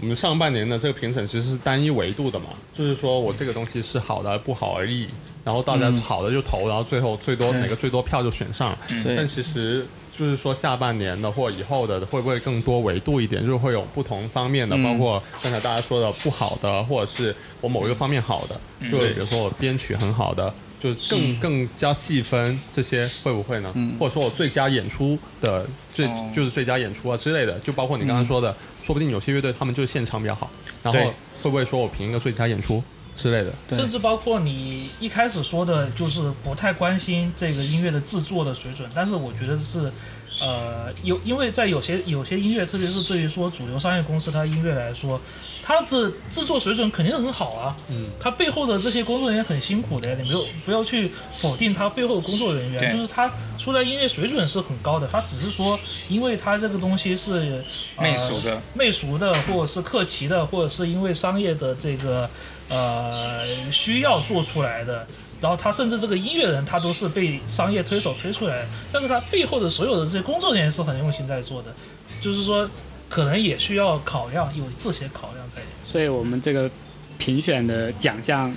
[0.01, 5.09] 我们上半年的这个评审其实是单一维度的嘛，就是说我这个东西是好的还是不好而已，
[5.45, 8.77] 然后大家嗯好的就投，然后最后最多哪个最多票就选上。
[9.17, 9.87] 但其实
[10.17, 14.83] 就是说下半年的或以后的会不会更多维度一点，就是会有不同方面的，嗯。
[14.83, 18.61] 包括刚才大家说的不好的，或者是我某一个方面好的，
[18.91, 20.53] 就比如说我编曲很好的。
[20.83, 23.73] 就更更加细分这些会不会呢？
[24.01, 25.65] 或者说我最佳演出的
[25.95, 26.29] 最哦。
[26.35, 28.53] 就是最佳演出啊之类的，就包括你刚刚说的，
[28.83, 30.51] 说不定有些乐队他们就是现场比较好，
[30.83, 30.99] 然后
[31.41, 32.83] 会不会说我评一个最佳演出？
[33.17, 39.93] 之类的，甚至包括你一开始说的，就是不太关心这个音乐的制作的水准，但是我觉得是，
[40.41, 45.21] 呃，有因为在有些有些音乐，特别是对于说主流商业公司它音乐来说，
[45.63, 45.87] 它的
[46.31, 55.79] 制作水准肯定很好啊，嗯，它背后的这些工作人员很辛苦的，你没有不要去否定它背后的工作人员，就是它出来音乐水准是很高的，它只是说，
[56.09, 57.63] 因为它这个东西是
[58.01, 62.29] 媚俗的、媚俗的，或者是客奇的，或者是因为商业的这个。
[62.73, 65.07] 呃，需要做出来的，
[65.43, 71.75] 然后他甚至这个音乐人，他都是被商业推手推出来，但是他背后的所有的这些工作人员是很用心在做的，
[72.23, 72.67] 就是说，
[73.11, 75.61] 可能也需要考量，有这些考量在。
[75.87, 76.71] 所以我们这个
[77.19, 78.51] 评选的奖项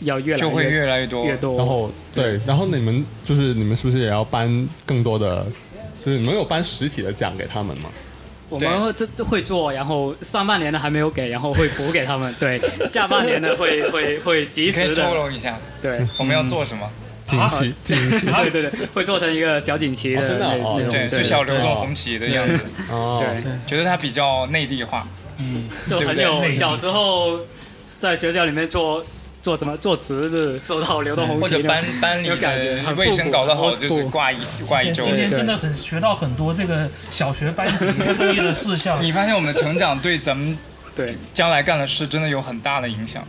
[0.00, 1.56] 要越来就会越来越多，越多。
[1.56, 5.46] 然后对，然后你们就是你们是不是也要颁更多的，
[6.04, 7.88] 就是你们有颁实体的奖给他们吗？
[8.52, 12.34] 我们这都会做，然后上半年的还没有给，然后会补给他们。
[12.38, 12.60] 对，
[12.92, 15.56] 下半年的会会会及时的透露一下。
[15.80, 16.88] 对，我们要做什么？
[17.24, 18.26] 锦旗，锦旗。
[18.50, 22.60] 对对对，会做成一个小锦旗的，真的哦，对，就小流动红旗的样子。
[22.90, 25.06] 哦，对，觉得它比较内地化。
[25.38, 27.40] 嗯，就很有小时候
[27.98, 29.04] 在学校里面做。
[29.42, 29.76] 做什么？
[29.76, 35.02] 做值日收到流动红旗，或者班班里的 卫生搞得好，就是挂一挂一周。
[35.04, 38.96] 今天真的很学到很多这个小学班级注意的事项。
[39.02, 40.56] 你发现我们的成长对咱们。
[40.94, 43.26] 对，将来干的事真的有很大的影响。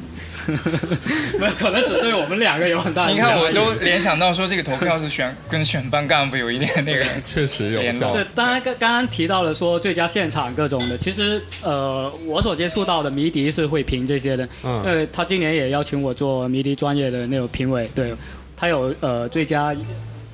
[1.40, 3.30] 没有，可能只对我们两个有很大影响。
[3.30, 8.12] 你看，我都联想到说，这个投票是选跟选班干部有一点那个， 确实有联络。
[8.12, 14.48] 对，当然刚刚刚提到了说最佳现场各种的，其实呃，我所接触到的迷笛是会评这些的。
[14.64, 14.82] 嗯。
[14.84, 18.14] 呃，他今年也邀请我做迷笛专业的那种评委，对，
[18.58, 19.74] 他有呃最佳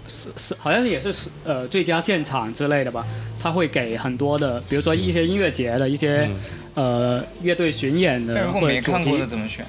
[0.08, 3.06] 是是好像也是是呃最佳现场之类的吧，
[3.40, 6.28] 他会给很多的，比如说一些音乐节的一些。
[6.76, 9.66] 呃，乐队巡演的，但如果没看过的怎么选？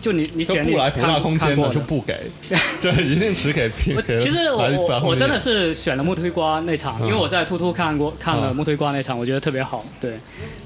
[0.00, 2.14] 就你你选不来不大空间的就不给，
[2.80, 4.00] 就一定只给平。
[4.16, 9.84] 其实我我真的是选了木推瓜那场，因为我在突突看过看了木推瓜那场，我觉得特别好。
[10.00, 10.12] 对，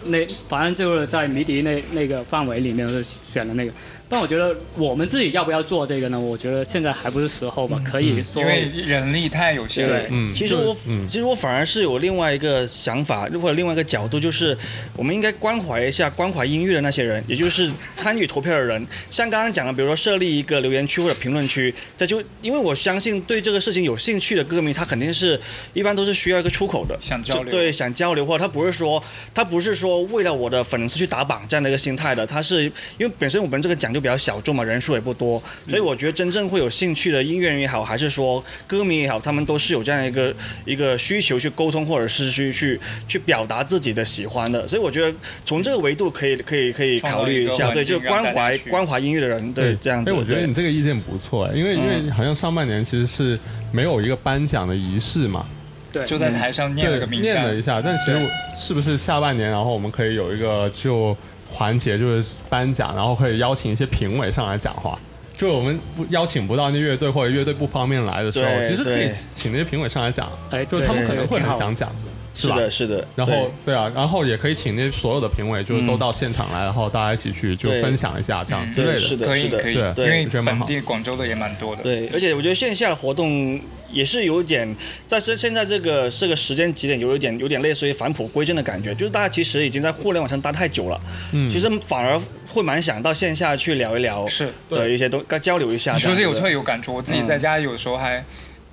[0.04, 0.18] 那
[0.50, 3.02] 反正就是在迷笛那那个范围里面是
[3.32, 3.72] 选了那个。
[4.12, 6.20] 但我觉得我们自己要不要做这个呢？
[6.20, 10.00] 我觉得现在还不是时候吧，可以说因为人力太有限了。
[10.06, 10.76] 对，其实我
[11.08, 14.54] 其实我反而是有另外一个想法，或者另外一个角度，就是
[14.94, 18.86] 我们应该关怀一下关怀音乐的那些人，也就是参与投票的人。
[19.10, 25.40] 像刚刚讲的，比如说设立一个留言区或者评论区，这就因为我相信对这个事情有兴趣的歌迷，他肯定是
[25.72, 29.02] 一般都是需要一个出口的，想交流，对，想交流，或者他不是说
[29.32, 32.64] 他不是说为了我的粉丝去打榜这样的一个心态的，他是
[32.98, 40.34] 因为本身我们这个奖就比较小众嘛，人数也不多，所以我觉得真正会有兴趣的音乐人也好，还是说歌迷也好，他们都是有这样一个
[40.64, 44.66] 一个需求去沟通，或者是去去去表达自己的喜欢的。
[44.66, 50.10] 所以我觉得从这个维度可以可以可以考虑一下，对，就关怀关怀音乐的人，对，这样子。
[50.10, 53.38] 哎，我觉得你这个意见不错，因为因为好像上半年其实是
[53.70, 55.46] 没有一个颁奖的仪式嘛，
[55.92, 58.18] 对，就在台上念了个名念了一下，但其实
[58.58, 61.16] 是不是下半年，然后我们可以有一个就。
[61.52, 64.98] 环节就是颁奖，然后可以邀请一些评委上来讲话。
[65.36, 70.28] 就我们不邀请不到那乐队或者乐队不方便来的时候，其实可以请那些评委上来讲。
[70.50, 71.90] 哎，就他们可能会很想讲，
[72.34, 72.70] 是的？
[72.70, 73.06] 是的。
[73.16, 78.98] 然后对啊，然后也可以请那所有的评委，就是都到现场来，然后大家一起去就分享一下这样之类的。
[78.98, 79.74] 是的，可以可以。
[79.94, 81.82] 对，因为本地广州的也蛮多的。
[81.82, 83.60] 对，而且我觉得线下的活动。
[83.92, 84.74] 也是有点，
[85.06, 90.98] 在现现在这个这个时间节点，有一点有点类似于返璞归真的感觉，就是大家其实已经在互联网上待太久了，
[91.32, 92.18] 嗯，其实反而
[92.48, 95.92] 会蛮想到线下去聊一聊，是的一些都该交流一下。
[95.92, 98.24] 你说这有特有感触，我自己在家有时候还，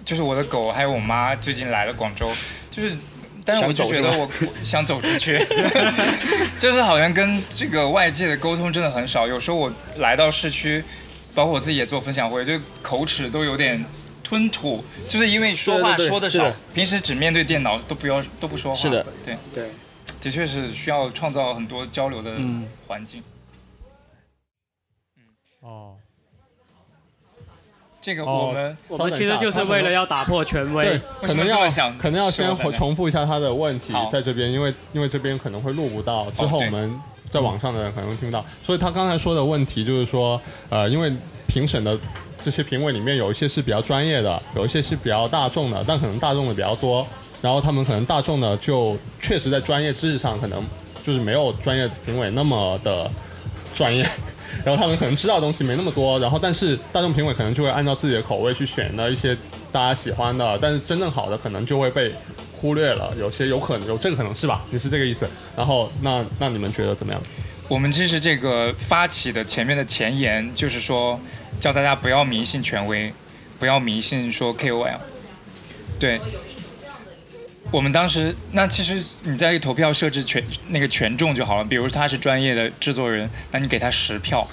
[0.06, 2.32] 就是我的狗还有我妈最近来了广州，
[2.72, 2.96] 就是，
[3.50, 4.30] 但是我就觉得我
[4.64, 5.40] 想走出去，
[6.60, 10.84] 就是好像跟这个外界的沟通真的很少，有时候我来到市区，
[11.34, 13.84] 包括我自己也做分享会，就口齿都有点。
[14.22, 18.80] 吞吐，就是因为说话说的少，平时只面对电脑都不要都不说话。
[18.80, 19.70] 是的，对对，
[20.22, 22.36] 的确是需要创造很多交流的
[22.86, 23.24] 环境。
[25.18, 25.24] 嗯，
[25.62, 25.96] 哦，
[28.02, 31.68] 这个我们我们其实就是为了要打破权威，可能要
[31.98, 37.00] 可能要先重复一下他的问题，在这边，因为因为这边可能会录不到，之后我们
[37.30, 40.40] 在网上的人可能会听不到，所以他刚才说的问题就是说，
[40.70, 41.12] 呃，因为
[41.48, 41.98] 评审的。
[42.42, 47.06] 这些评委里面有一些是比较专业的，有一些是比较大众的，但可能大众的比较多。
[47.42, 50.64] 然后他们可能大众的就确实在专业知识上可能
[51.04, 53.12] 就是没有专业评委那么的
[53.74, 54.10] 专业。
[54.66, 56.20] 然后他们可能知道的东西没那么多。
[56.20, 59.36] 然后但是大众评委可能就会按照自己的口味去选的一些
[59.72, 62.14] 大家喜欢的，但是真正好的可能就会被
[62.54, 63.14] 忽略了。
[63.20, 64.62] 有些有可能有这个可能是吧？
[64.72, 65.28] 你是这个意思？
[65.56, 67.22] 然后那那你们觉得怎么样？
[67.68, 71.20] 我们其实这个发起的前面的前言就是说，
[71.60, 73.14] 叫大家不要迷信权威，
[73.60, 74.98] 不要迷信说 KOL。
[76.00, 76.20] 对。
[77.72, 81.64] 我们当时，那其实你在投票设置权那个权重就好了。
[81.64, 84.48] 比如他是专业的制作人，那你给他十票。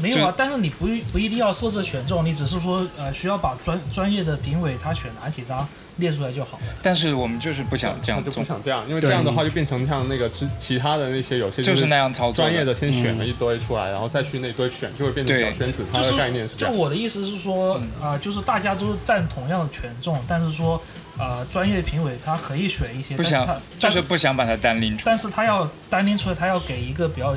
[0.00, 6.64] 没有啊，但是你不不一定要设置权重，你只是说呃需要把专专业的评委他选哪几张列出来就好了。
[6.82, 15.84] 但是我们就是不想这样，就不想这样，因为这样的话就变成像那个之其他的那些有些就是那样操作，专业的先选了一堆出来，然后再去那堆选，就会变成小圈子。
[15.92, 20.82] 它的概念是就我的意思是说啊，就是大家都占同样的权重，但是说
[21.22, 23.46] 呃专业评委他可以选一些，不想
[23.78, 27.36] 就是不想把它单拎出来，但是他要单拎出来，他要给一个比较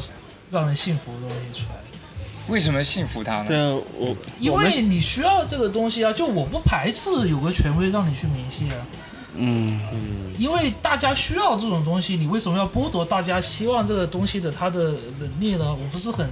[0.49, 1.75] 让人信服的东西出来。
[2.47, 3.45] 为什么信服他呢？
[3.47, 8.77] 对啊，我因为你需要这个东西啊，就我不排斥有个权威让你去明信啊。
[9.35, 10.33] 嗯嗯。
[10.37, 15.73] 因为大家需要这种东西，你为什么要剥夺大家希望这个东西的它的能力呢？
[15.73, 16.29] 我不是很，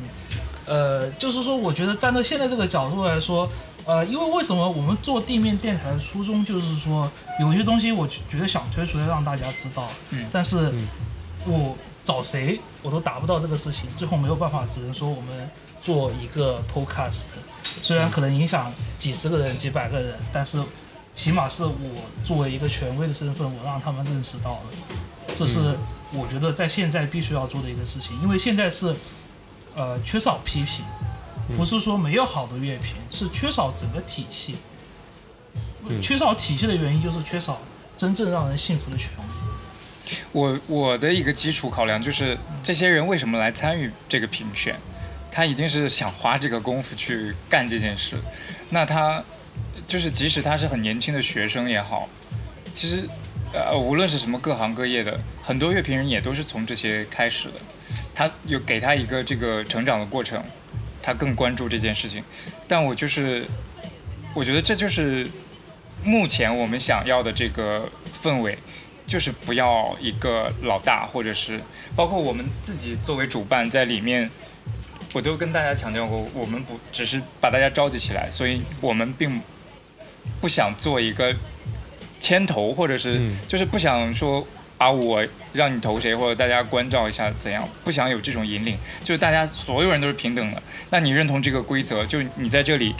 [0.65, 3.49] 呃，就是说，我觉得站在现在这个角度来说，
[3.85, 10.71] 呃，因为为什么我们做地面电台的初衷就是说，有些东西我觉得想推出来让大家知道，嗯，但是
[11.45, 15.49] 我找谁我都达不到这个事情，最后没有办法，只能说我们。
[15.83, 17.23] 做一个 podcast，
[17.81, 20.63] 虽然可能影响几十个人、几百个人，但是
[21.13, 21.73] 起码是我
[22.23, 24.61] 作为一个权威的身份，我让他们认识到了，
[25.35, 25.75] 这是
[26.13, 28.17] 我觉得在现在必须要做的一个事情。
[28.21, 28.95] 因为现在是
[29.75, 30.85] 呃缺少批评，
[31.55, 34.55] 不是说没有好的乐评，是缺少整个体系。
[36.01, 37.59] 缺少体系的原因就是缺少
[37.97, 40.15] 真正让人信服的权威。
[40.31, 44.75] 我我的一个基础考量就是这些人为什么来参与这个评选？
[45.29, 48.15] 他一定是想花这个功夫去干这件事，
[48.69, 49.23] 那他
[49.87, 52.07] 就是即使他是很年轻的学生也好，
[52.73, 53.09] 其实
[53.51, 57.55] 呃无论是什么各行各业的很多乐评人也都是从这些开始的，
[58.13, 60.43] 他有给他一个这个成长的过程，
[61.03, 62.23] 他更关注这件事情，
[62.67, 63.45] 但我就是
[64.33, 65.27] 我觉得这就是
[66.03, 67.87] 目前我们想要的这个
[68.23, 68.57] 氛围，
[69.05, 71.61] 就是不要一个老大或者是
[71.95, 74.31] 包括我们自己作为主办在里面。
[75.15, 79.39] 我都跟大家强调过，我们不只是把大家召集起来，所以我们并
[80.41, 81.35] 不想做一个
[82.19, 84.47] 牵头，或者是就是不想说
[84.77, 90.61] 啊，我让你投谁，或者大家关照一下怎样，不想有这种引领，就是大家所有人都是平等的。
[90.89, 92.95] 那你认同这个规则，就你在这里，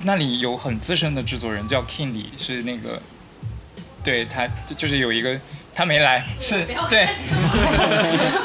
[0.00, 3.00] 那里有很资深的制作人叫 King 李，是那个，
[4.02, 4.46] 对他
[4.76, 5.40] 就是有一个。
[5.76, 7.04] 他没来，是对，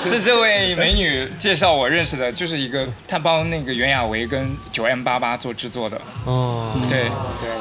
[0.01, 7.03] 是这位美女介绍我认识的，就是一个她帮那个袁娅维跟九 M 八八做制作的，哦，对
[7.39, 7.51] 对，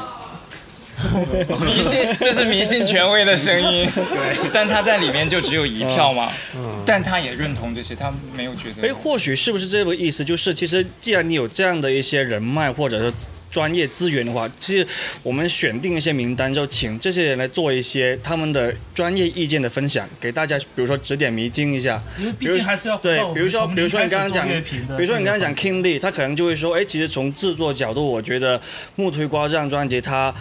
[1.65, 10.23] 迷信，这是迷信权威的声音，对，但他在里面就只有一票嘛，嗯，但他也认同这些，他没有觉得，哎，或许是不是这个意思？
[10.23, 13.13] 就是其实既然你有这样的一些人脉，或者是。
[13.51, 14.85] 专业资源的话，其实
[15.23, 21.99] 我们选定一些名单，就请这些人来做一些他们的专业意见的分享，给大家，比如说指点迷津一下。
[22.19, 28.59] 因为毕竟还是要对，比如说，比如说你刚刚讲，比如说你刚刚讲 King Lee，他可能就会说，哎，其实从制作角度，我觉得
[28.97, 30.31] 《木推瓜》这张专辑，它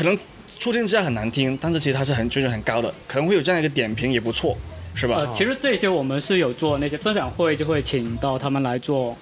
[0.00, 0.18] 可能
[0.58, 4.56] 初听之下很难听，但是其实它是很水准很高的，可能会有这样一个点评也不错，
[4.94, 5.16] 是吧？
[5.18, 9.14] 呃，其实这些我们是有做那些分享会，就会请到他们来做。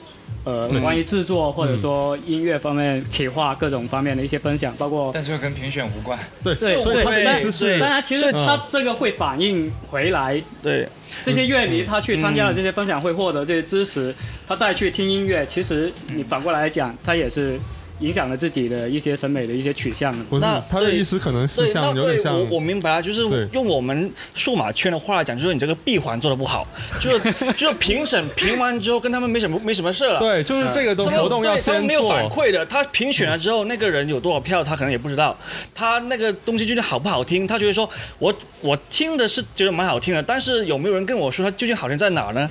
[0.44, 6.16] 呃，关于制作或者说音乐方面企划各种方面的一些分享，包括，但是跟评选无关。
[6.44, 10.86] 对对，所以他的意思是，但他其实他这个会反映回来，对
[11.24, 14.14] 这些乐迷他去参加了这些分享会，获得这些支持，
[14.46, 17.58] 他再去听音乐，其实你反过来讲，他也是。
[18.00, 20.14] 影响了自己的一些审美的一些取向。
[20.40, 26.66] 那他的意思可能是像有点像，我我明白了，就是用我们数码圈的话来讲，就是你这个闭环做的不好，
[27.00, 30.18] 就是就是评审评完之后跟他们没什么没什么事了。
[30.18, 31.82] 对，就是这个都活动要先做。
[31.82, 35.36] 没有反馈的，他评选了之后，那个人有多少票，他可能也不知道。
[35.74, 37.88] 他那个东西究竟好不好听，他觉得说，
[38.18, 42.50] 我我听的是觉得蛮好听的，但是有没有人跟我说他究竟好听在哪呢？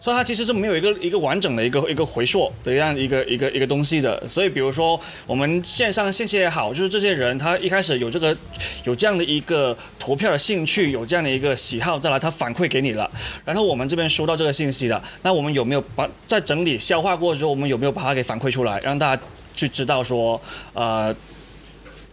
[0.00, 4.22] 所以它其实是没有一个一个完整的一个一个回溯的这样一个一个一个东西的。
[4.28, 8.36] 所以比如说我们线上线下也好，就是这些人他一开始有这个
[8.84, 13.10] 有这样的一个投票的兴趣，有这样的一个喜好，再来他反馈给你了，
[13.44, 19.22] 然后我们这边收到这个信息了，那我们有没有把在整理消化过之后，我们有没有把它给反馈出来，让大家
[19.54, 20.40] 去知道说
[20.72, 21.14] 呃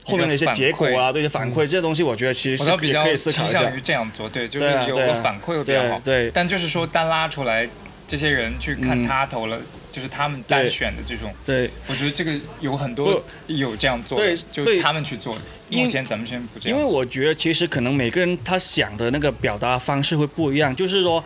[0.05, 7.67] 后面的一些结果啊，这些反馈这些东西，我觉得其实是比较倾向于这样做，对，就是有个反馈会比较好，对，但就是说单拉出来。
[8.05, 9.57] 这些人去看他投了，
[9.91, 11.33] 就是他们单选的这种。
[11.45, 15.35] 对，我觉得这个有很多有这样做，对，就他们去做。
[15.69, 16.77] 目前咱们先不这样。
[16.77, 21.23] 因为我觉得其实可能每个人他想的那个表达方式会不一样，就是说，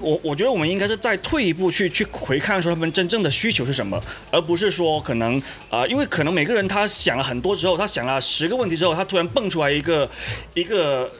[0.00, 5.38] 我我觉得我们应该是再退一步去去回看说他们真正的需求是什么，而不是说可能
[5.70, 10.08] 啊、呃因为可能每个人他想了很多之后，他想了十个问题之后，他突然蹦出来一个
[10.54, 11.10] 一个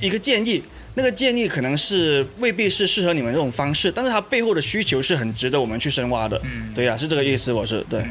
[0.00, 0.62] 一个建议。
[0.94, 6.38] 那个建议可能是未必是适合你们这种方式，但是它背后的需求是很值得我们去深挖的。
[6.44, 8.04] 嗯对呀、是这个意思，我是对。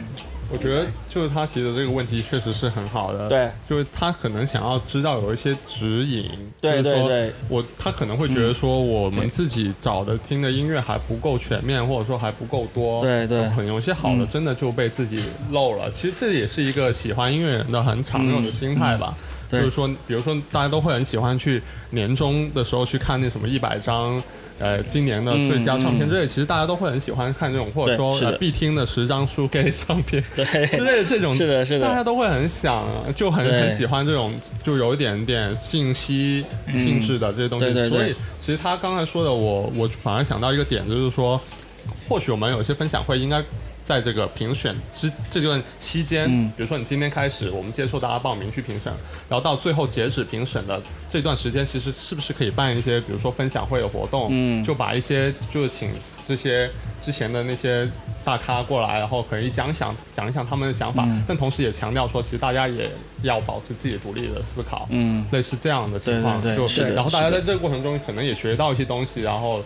[0.52, 6.30] 我觉得就是他提的这个问题确实是很好的，对，就是他可能想要知道有一些指引，
[6.60, 15.90] 对对对我他可能会觉得说我们自己找的听的音乐还不够全面，或者说还不够多，对对可能有些好的嗯真的就被自己漏了。
[15.92, 19.16] 其实这也是一个喜欢音乐人的很常用的心态吧。
[19.48, 24.22] 就是说，比如说大家都会很喜欢去年终的时候去看那什么一百张。
[24.62, 31.88] 呃，今年的最佳唱片之类，其实大家都会很喜欢看这种，或者说呃必听的十张书给唱片，之类的这种，是的是的。
[31.88, 34.34] 大家都会很想，就很很喜欢这种，
[34.64, 37.74] 就有一点点信息性质的这些东西。
[37.90, 41.42] 所以其实他刚才说的我，我反而想到一个点，就是说，
[42.08, 43.44] 或许我们有些分享会应该。
[43.92, 46.50] 在这个评选之这段期间，嗯。
[46.56, 48.92] 比如说你今天开始，我们接受大家报名去评审，
[49.28, 54.64] 然后到最后截止评审的这段时间，其实是不是可以办一些，比如说分享会的活动，嗯。
[54.64, 55.92] 就把一些就是请
[56.26, 56.70] 这些
[57.04, 57.86] 之前的那些
[58.24, 61.22] 大咖过来，然后可以讲讲讲一讲他们的想法，嗯。
[61.28, 62.90] 但同时也强调说，其实大家也
[63.24, 69.62] 要保持自己独立的思考，嗯，类似这样的情况，对对对就是然后大家在这个过程中可能也学到一些东西，然后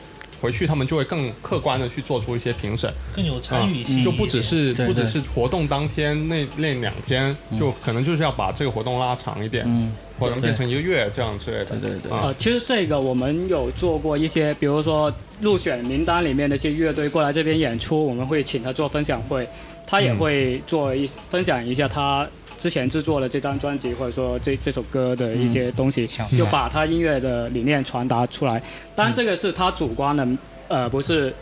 [0.46, 11.76] 回去他们就会更客观的去做出一些评审，更有参与性就不只是对对不只是活动当天那那两天，就可能就是要把这个活动拉长一点，嗯，或者变成一个月这样之类的。
[11.78, 12.12] 对对对。
[12.12, 15.12] 啊呃，其实这个我们有做过一些，比如说
[15.42, 19.48] 入选名单里面的一些乐队过来这边演出，我们会请他做分享会，
[19.88, 22.28] 他也会做一分享一下他
[22.58, 28.62] 之前制作的这张专辑或者说这这首歌的一些东西，嗯就把他音乐的理念传达出来。
[28.96, 30.28] 当然这个是他主观的，
[30.68, 31.34] 呃，不是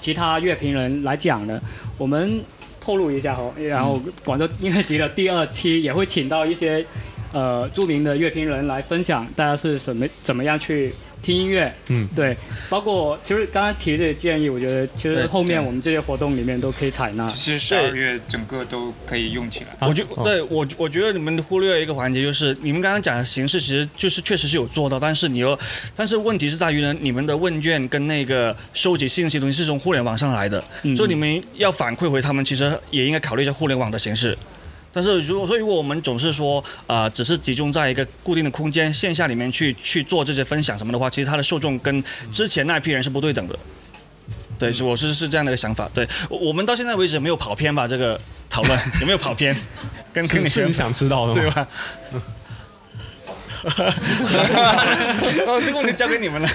[0.00, 1.60] 其他乐评人来讲的。
[1.98, 2.40] 我们
[2.80, 6.84] 透露一下哦，然后广州音乐节的第二期也会请到一些
[7.32, 10.92] 呃著名的乐评人来分享大家是什么怎么样去
[11.26, 12.36] 听音乐，嗯，对，
[12.70, 17.28] 包括其实刚刚提这些建议，我觉得其实后面我们这些活动里面都可以采纳。
[17.28, 19.88] 其实十二月整个都可以用起来。
[19.88, 25.58] 我觉哦对我我觉得你们忽略一个环节，就是你们刚刚讲的形式，其实就是确实是有做到，但是你又，
[25.96, 34.38] 但是问题是在于呢，你们的问卷跟那个收集信息的东西是从互联网上来的，嗯所以你们要反馈回他们，其实也应该考虑一下互联网的形式。
[34.96, 42.02] 但是如果所以如果我们总是说，呃，只是集中在一个固定的空间线下里面去去做这些分享什么的话，其实它的受众跟
[42.32, 43.58] 之前那批人是不对等的。
[44.58, 45.86] 对，我是是这样的一个想法。
[45.92, 47.86] 对，我我们到现在为止没有跑偏吧？
[47.86, 48.18] 这个
[48.48, 49.54] 讨论有没有跑偏？
[50.14, 51.42] 跟跟你是你想知道的吗？
[51.42, 51.68] 对吧？
[55.46, 56.48] 哦，这个问题交给你们了。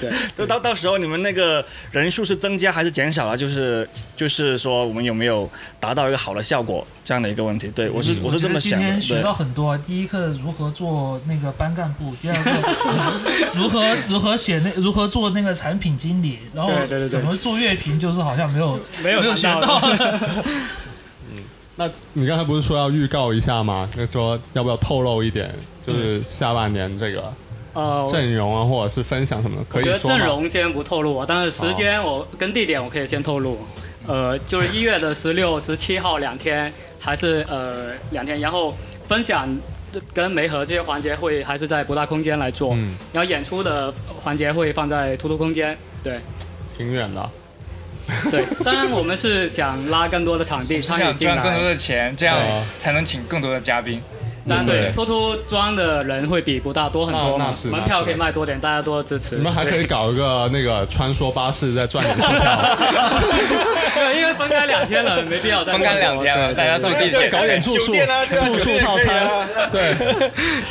[0.00, 3.36] 对， 就到到时候你们那个人数是增加还是减少了？
[3.36, 5.48] 就是就是说我们有没有
[5.78, 7.68] 达到一个好的效果这样的一个问题？
[7.68, 8.86] 对我是我是这么想的。
[8.86, 12.50] 今天学到很多，第一课如何做那个班干部，第二个
[13.54, 16.72] 如何如何写那如何做那个产品经理，然后
[17.08, 19.80] 怎么做乐评，就是好像没有没有没有学谈到。
[21.76, 23.88] 那你刚才不是说要预告一下吗？
[23.96, 25.48] 那说要不要透露一点，
[25.88, 27.32] 就是下半年这个
[27.72, 30.10] 呃，阵容啊，或者是分享什么的，可我觉得以说？
[30.10, 33.58] 阵容先不透露啊，但是时间我跟地点我可以先透露。
[34.06, 38.74] 呃，就是一月的十六、十七号两天，还是呃两天，然后
[39.06, 39.46] 分享
[40.14, 43.92] 跟媒合这些环节会还是在博大空间来做，嗯，然后演出的
[44.22, 45.76] 环节会放在突突空间。
[46.02, 46.18] 对
[46.76, 47.30] 挺远的。
[48.30, 54.00] 对，当然我们是想拉更多的场地 是参与进想赚更多，的钱，这样哦才能请更多的嘉宾。
[54.48, 59.36] 当然突突装的人会比不大多很多那那是，门票可以卖多点，大家多支持。
[59.36, 62.38] 你们还可以搞一个那个穿梭巴士，再赚点车票，
[63.94, 67.28] 对，因为分开两天了，没必要再分开两天了，大家坐地铁。
[67.28, 67.92] 搞点住宿、
[68.36, 69.94] 住宿套餐啊，对，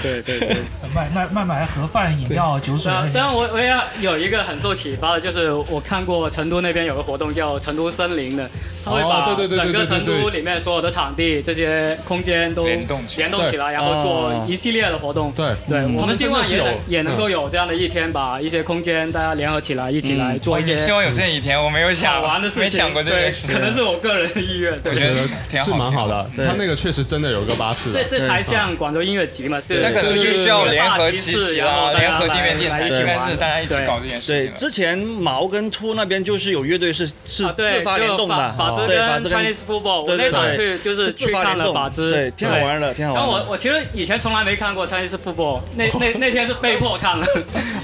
[0.02, 0.58] 对对对。
[0.96, 2.92] 卖卖卖买盒饭、饮料、酒水。
[3.14, 8.50] 当然，我我也有一个很受启发的，就是我看过成都那边有个活动叫成都森林的，
[8.84, 15.32] 他会把哦对对对对整个成都里面所有的场地、这些空间都联动起来然后做一系列的活动。
[15.32, 22.64] 对对，我们希望也也能够有这样的一天，把一些空间大家联合起来，一起来做一些我也希望有这一天，我没有想玩的事情。
[22.64, 23.48] 没想过这对个事。
[23.48, 24.78] 可能是我个人的意愿。
[24.82, 26.30] 对我觉得挺好是蛮好的。
[26.36, 34.52] 对他那个确实真的有个巴士的，这这才像广州音乐节嘛，是那可能就需要联联合齐齐啊，联合地面电台应该是大家一起搞这件事情。
[34.54, 43.22] 对，之前毛跟秃那边就是有乐队是是自发联动的，法兹跟 Chinese Football，我那场去就是去看了法兹，对，挺好玩的，挺好玩。
[43.22, 47.26] 然后我我其实以前从来没看过 Chinese Football，那那 那天是被迫看了，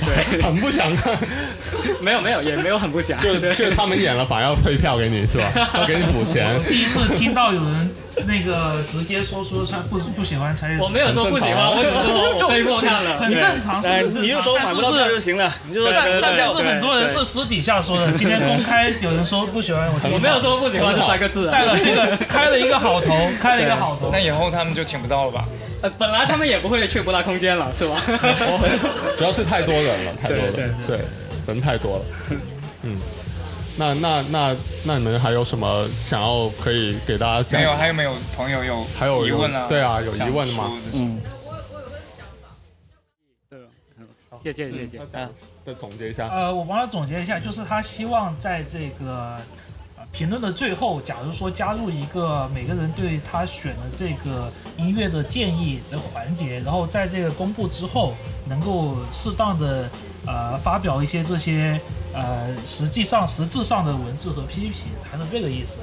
[0.05, 1.17] 对，很不想看，
[2.01, 5.45] 没有没有也没有很不想，就就他们演了反而要退票给你是吧？
[5.75, 6.59] 要给你补钱。
[6.67, 7.91] 第一次听到有人。
[8.25, 13.81] 那个直接说出他不不喜欢才，我没有说不喜欢，我只是说 就被迫看了，很正常，
[14.21, 25.45] 你就说买不到票就行了，你就说但但是很多人是私底下说的， 今天公开有人说不喜欢我，我没有说不喜欢这三个字，带了这个开了一个好头，开了一个好头，那以后他们就请不到了吧？
[25.81, 27.99] 呃，本来他们也不会去博大空间了，是吧？
[29.17, 30.99] 主要是太多人了，太多人，对，
[31.47, 32.05] 人太多了，
[32.83, 32.97] 嗯。
[33.75, 34.55] 那那那
[34.85, 37.57] 那你们还有什么想要可以给大家？
[37.57, 39.65] 没有，还有没有朋友有还有疑问呢？
[39.67, 40.71] 对啊，有疑问吗？
[40.93, 41.19] 嗯。
[43.49, 43.59] 对，
[44.39, 44.99] 谢谢谢谢。
[44.99, 45.27] 啊，
[45.65, 46.27] 再总结一下。
[46.27, 49.39] 呃，我帮他总结一下，就是他希望在这个
[50.11, 58.13] 评论的最后，假如说加入一个每个人对他选的这个音乐的建议这个环节，然后在这个公布之后，
[58.47, 59.89] 能够适当的
[60.27, 61.81] 呃发表一些这些。
[62.13, 65.77] 呃，实际上实质上的文字和批评还是这个意思，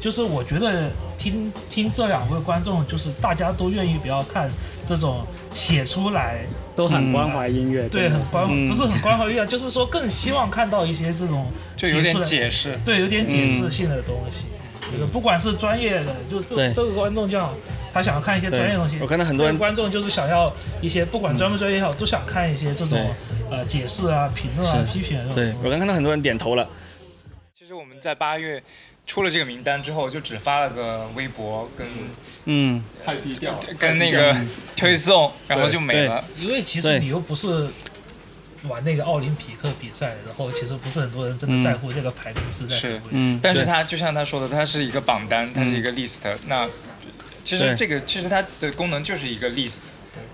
[0.00, 4.50] 就是我觉得听听这两位观众，就是大家都愿意不要看
[4.86, 6.40] 这种写出来
[6.74, 11.46] 都很关怀音乐，对，很关不是很关怀音乐，就是说更希望看到一些这种
[11.76, 14.44] 就有点解释，对，有点解释性的东西，
[14.90, 17.52] 就是不管是专业的，就这这个观众叫。
[17.94, 22.98] 他想要看一些专业东西，我看到很多观众就是想要一些不管专不专业也好，都想看一些这种
[23.54, 25.32] 呃解释啊、评论啊、批评啊。
[25.34, 26.68] 对我刚看到很多人点头了。
[27.56, 28.62] 其实我们在八月
[29.06, 31.86] 出了这个名单之后，就只发了个微博跟
[32.46, 34.36] 嗯太低调，跟那个
[34.76, 36.24] 推送，然后就没了。
[36.38, 37.68] 因为其实你又不是
[38.64, 43.02] 玩那个奥林匹克比赛，然后其实不是很多人真的在乎这个排名是在什么。
[43.10, 46.68] 嗯，但是他就像他说的，他是一个榜单，它是一个 list，那。
[47.42, 49.80] 其实这个其实它的功能就是一个 list，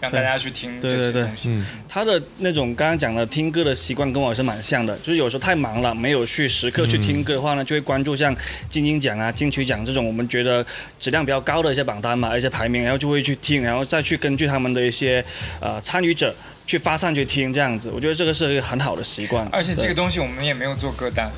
[0.01, 1.49] 让大家去听这些东西。
[1.49, 8.35] 嗯，他的那种刚刚讲的听歌的习惯跟我是蛮像的，就是有时候太忙了，没有去时刻去听歌的话呢，就会关注像
[8.69, 10.65] 金鹰奖啊、金曲奖这种我们觉得
[10.99, 15.25] 质量比较高的一些榜单嘛、一些排名，然后就会去听，然后再去根据他们的一些
[15.61, 16.35] 呃参与者
[16.67, 17.91] 去发散去听这样子。
[17.95, 19.47] 我觉得这个是一个很好的习惯。
[19.53, 21.31] 而且这个东西我们也没有做歌单。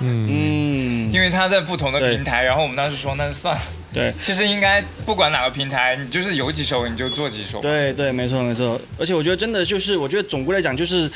[0.00, 3.62] 嗯，因为他在不同的平台，然后我们当时说那就算了。
[3.92, 7.60] 对，其实应该不管哪个平台，你就是有几首你就做几首。
[7.60, 8.78] 对对，没错没错。
[8.98, 11.10] 而且我觉得真的就是，我觉得总归来讲就是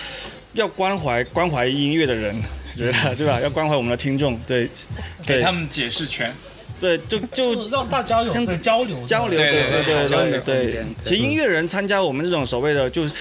[0.55, 2.35] 要关怀关怀音乐的人，
[2.75, 3.39] 觉得对吧？
[3.41, 4.67] 要关怀我们的听众，对，
[5.27, 6.33] 给他们解释权。
[6.81, 10.85] 对，就就让大家有个交流交流，对对对对对。
[11.05, 13.13] 其实音乐人参加我们这种所谓的，就是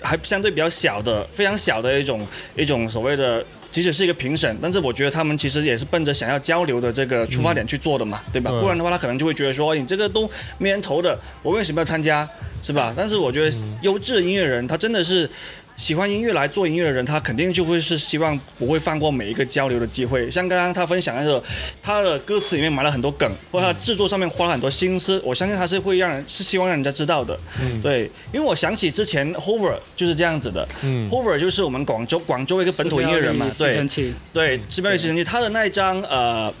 [0.00, 2.26] 还相对比较小的、非常小的一种
[2.56, 3.44] 一种所谓的。
[3.74, 8.52] 即使是一个评审，但是我觉得他们其实也是奔着想要交流的这个出发点去做的嘛，对吧？
[8.60, 12.28] 不然的话，他可能就会觉得说，你这个都没人投的，我为什么要参加，
[12.62, 12.94] 是吧？
[12.96, 15.28] 但是我觉得优质的音乐人，他真的是。
[15.76, 20.30] 喜欢音乐来做音乐的人，他肯定就会是希望不会放过每一个交流的机会。
[20.30, 21.42] 像刚刚他分享那个，
[21.82, 27.38] 他的歌词里面埋了很多梗，或者他制作上面花了很多心思，我相信他是会让人是希望让人家知道的。
[27.60, 30.66] 嗯，对，因为我想起之前 Hover 就是这样子的。
[30.82, 33.74] 嗯，Hover 就是我们广州广州一个本土音乐人嘛，对，
[34.32, 36.52] 对，西边的吸尘器，他的那一张呃。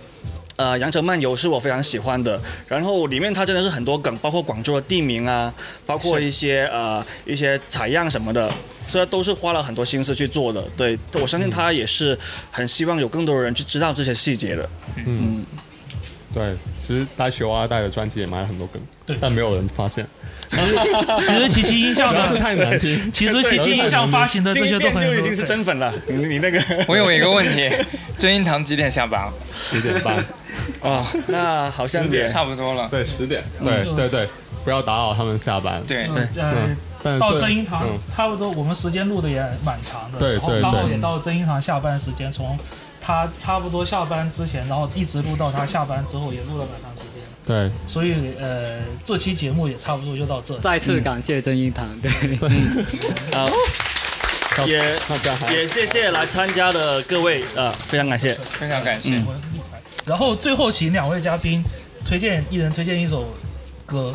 [0.56, 5.52] 呃，羊城漫游是我非常喜欢的，然后里面它真的是很多梗，包括广州的地名啊，
[5.84, 8.52] 包括一些呃一些采样什么的，
[8.88, 10.62] 这都是花了很多心思去做的。
[10.76, 12.16] 对，我相信他也是
[12.52, 14.68] 很希望有更多的人去知道这些细节的。
[15.04, 15.44] 嗯，
[16.32, 18.80] 对，其实大熊阿带的专辑也埋了很多梗，
[19.20, 20.06] 但没有人发现。
[21.20, 23.10] 其实奇奇音效的是太难听。
[23.10, 25.92] 其实奇奇音效发行的这些都很就已经是真粉了。
[26.06, 27.68] 你你那个，我有一个问题，
[28.16, 29.32] 真音堂几点下班？
[29.60, 30.24] 十点半。
[30.80, 32.88] 哦，那好像也差不多了。
[32.90, 33.42] 对，十点。
[33.62, 34.28] 对对对，
[34.64, 35.82] 不要打扰他们下班。
[35.86, 36.26] 对对。
[37.02, 40.18] 呃，到真英堂差不多，我们时间录的也蛮长的。
[40.18, 40.62] 对对对。
[40.62, 42.58] 刚好也到真英堂下班时间，从
[43.00, 47.22] 他差不多下班之前，然后一直录到他下班之后，也录了蛮长时间。
[47.46, 47.70] 对。
[47.86, 50.58] 所以呃，这期节目也差不多就到这。
[50.58, 52.10] 再次感谢真英堂，对。
[53.36, 53.48] 好。
[54.68, 54.78] 也
[55.50, 59.20] 也谢谢来参加的各位呃，非常感谢，非常感谢。
[60.04, 61.62] 然后最后请两位嘉宾
[62.04, 63.32] 推荐一人推荐一首
[63.86, 64.14] 歌，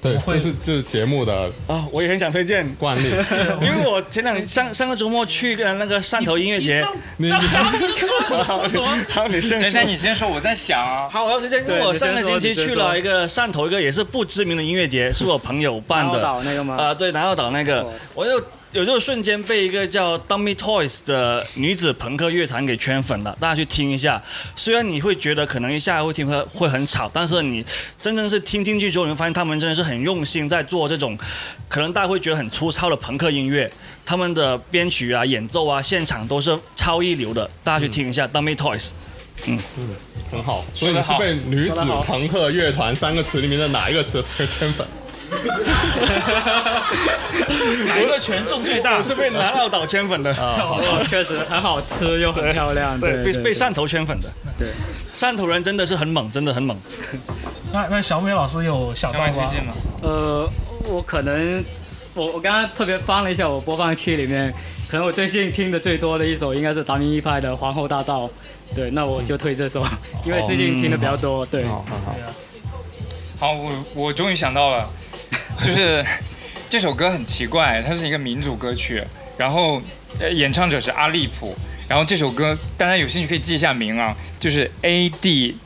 [0.00, 3.10] 对，这是就是节目的啊，我也很想推荐惯例，
[3.60, 6.86] 因为我前两上上个周末去个那个汕头音乐节，
[7.16, 7.32] 你你
[9.10, 11.08] 好，你先等一下，你先说，我在想啊。
[11.10, 16.22] 好，我要推荐，因为我上个星期去了一个汕头一个也是不知名的音乐节，是我朋友办的。
[16.22, 16.76] 岛那个吗？
[16.76, 17.84] 啊，对，南澳岛那个，
[18.14, 18.40] 我就。
[18.74, 24.20] 有这个瞬间被一个叫 Dummy Toys 的女子朋克乐团给圈粉了，大家去听一下。
[24.56, 27.64] 虽然你会觉得可能一下会听会会很吵，但是你
[28.02, 31.16] 真正是听进去之后，你会发现他们真的是很用心在做这种，
[31.68, 33.70] 可能大家会觉得很粗糙的朋克音乐。
[34.04, 38.90] 他们的编曲啊、演奏啊、现场都是超一流的，大家去听一下 Dummy Toys。
[39.46, 39.88] 嗯嗯，
[40.32, 40.64] 很好。
[40.74, 44.20] 所以你是被女子朋克乐团三个词里面的哪一个词
[44.58, 44.84] 圈粉？
[47.86, 48.96] 哪一个权重最大？
[48.96, 50.78] 我是被南澳岛圈粉的啊，
[51.08, 52.98] 确实很好吃又很漂亮。
[52.98, 54.28] 对，被被汕头圈粉的。
[54.58, 54.68] 对，
[55.14, 56.76] 汕头人真的是很猛，真的很猛。
[57.72, 59.26] 那那小美老师有小道吗？
[60.02, 60.48] 呃，
[60.88, 61.64] 我可能
[62.14, 64.52] 我我刚刚特别翻了一下我播放器里面，
[64.88, 68.28] 可能我最近听的最多的一首应该是达明一派的《皇后大道》。
[68.74, 69.84] 对，那我就推这首，
[70.24, 71.44] 因为最近听的比较多。
[71.46, 72.16] 对，好，好，好，
[73.38, 74.90] 好我我终于想到了。
[75.62, 76.04] 就是
[76.68, 79.02] 这首歌很奇怪，它是一个民族歌曲，
[79.36, 79.80] 然后
[80.34, 81.54] 演唱者是阿利普，
[81.88, 85.56] 然后这首歌大家有兴趣可以记一下名啊，就是 A D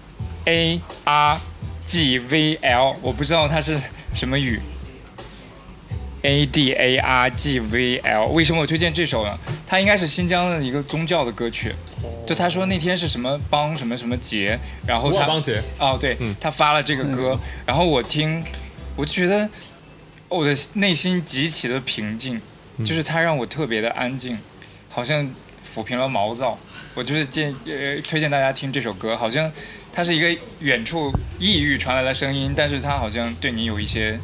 [0.45, 1.41] A R
[1.87, 3.81] G V L，我不知道它是
[4.15, 4.61] 什么语
[6.23, 9.39] ，A D A R G V L，为什么我推荐这首呢？
[9.67, 11.75] 它应该是新疆的一个宗教的歌曲，
[12.27, 18.45] 就他说那天是什么帮什么什么节，然后他邦节哦对，他发了这个歌，然后我听，
[18.97, 19.49] 我就觉得。
[20.31, 22.39] 我的内心极其的平静，
[22.85, 24.37] 就是它让我特别的安静，
[24.91, 25.27] 好像
[25.67, 26.59] 抚平了毛躁。
[26.95, 29.51] 我就是建呃推荐大家听这首歌，好像
[29.91, 34.21] 它是一个远处异域传来的声音，但是它好像对你有一些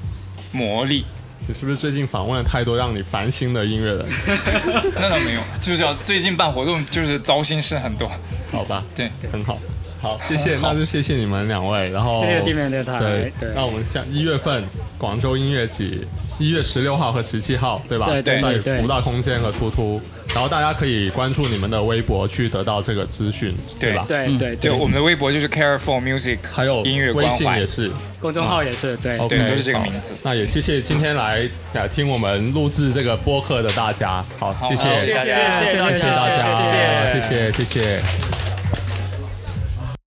[0.53, 1.07] 魔力。
[1.47, 4.07] 你是不是最近访问了太多让你烦心的音乐人？
[4.97, 8.11] 那倒没有，就是要最近办活动就是糟心事很多。
[8.51, 9.59] 好吧，对，很好。
[10.01, 12.99] 好，谢谢， 那就谢谢你们两位，然后谢谢地面电台。
[12.99, 14.65] 对，那我们下一月份
[14.99, 15.99] 广州音乐节，
[16.39, 18.07] 一月十六号和十七号，对吧？
[18.07, 20.01] 对对在五大空间和突突，
[20.35, 23.93] 然后大家可以关注你们的微博去得到这个资讯，对。
[23.95, 24.05] 吧？
[24.09, 27.91] 对对对，我们的微博就是 Care for Music，还有音乐微信也是，
[28.21, 29.17] 公众号也是，对。
[29.29, 30.15] 对，都是这个名字。
[30.23, 31.49] 那也谢谢今天来
[31.93, 38.44] 听我们录制这个播客的大家，好，谢谢，谢谢，谢谢大家，谢谢，谢谢，谢谢。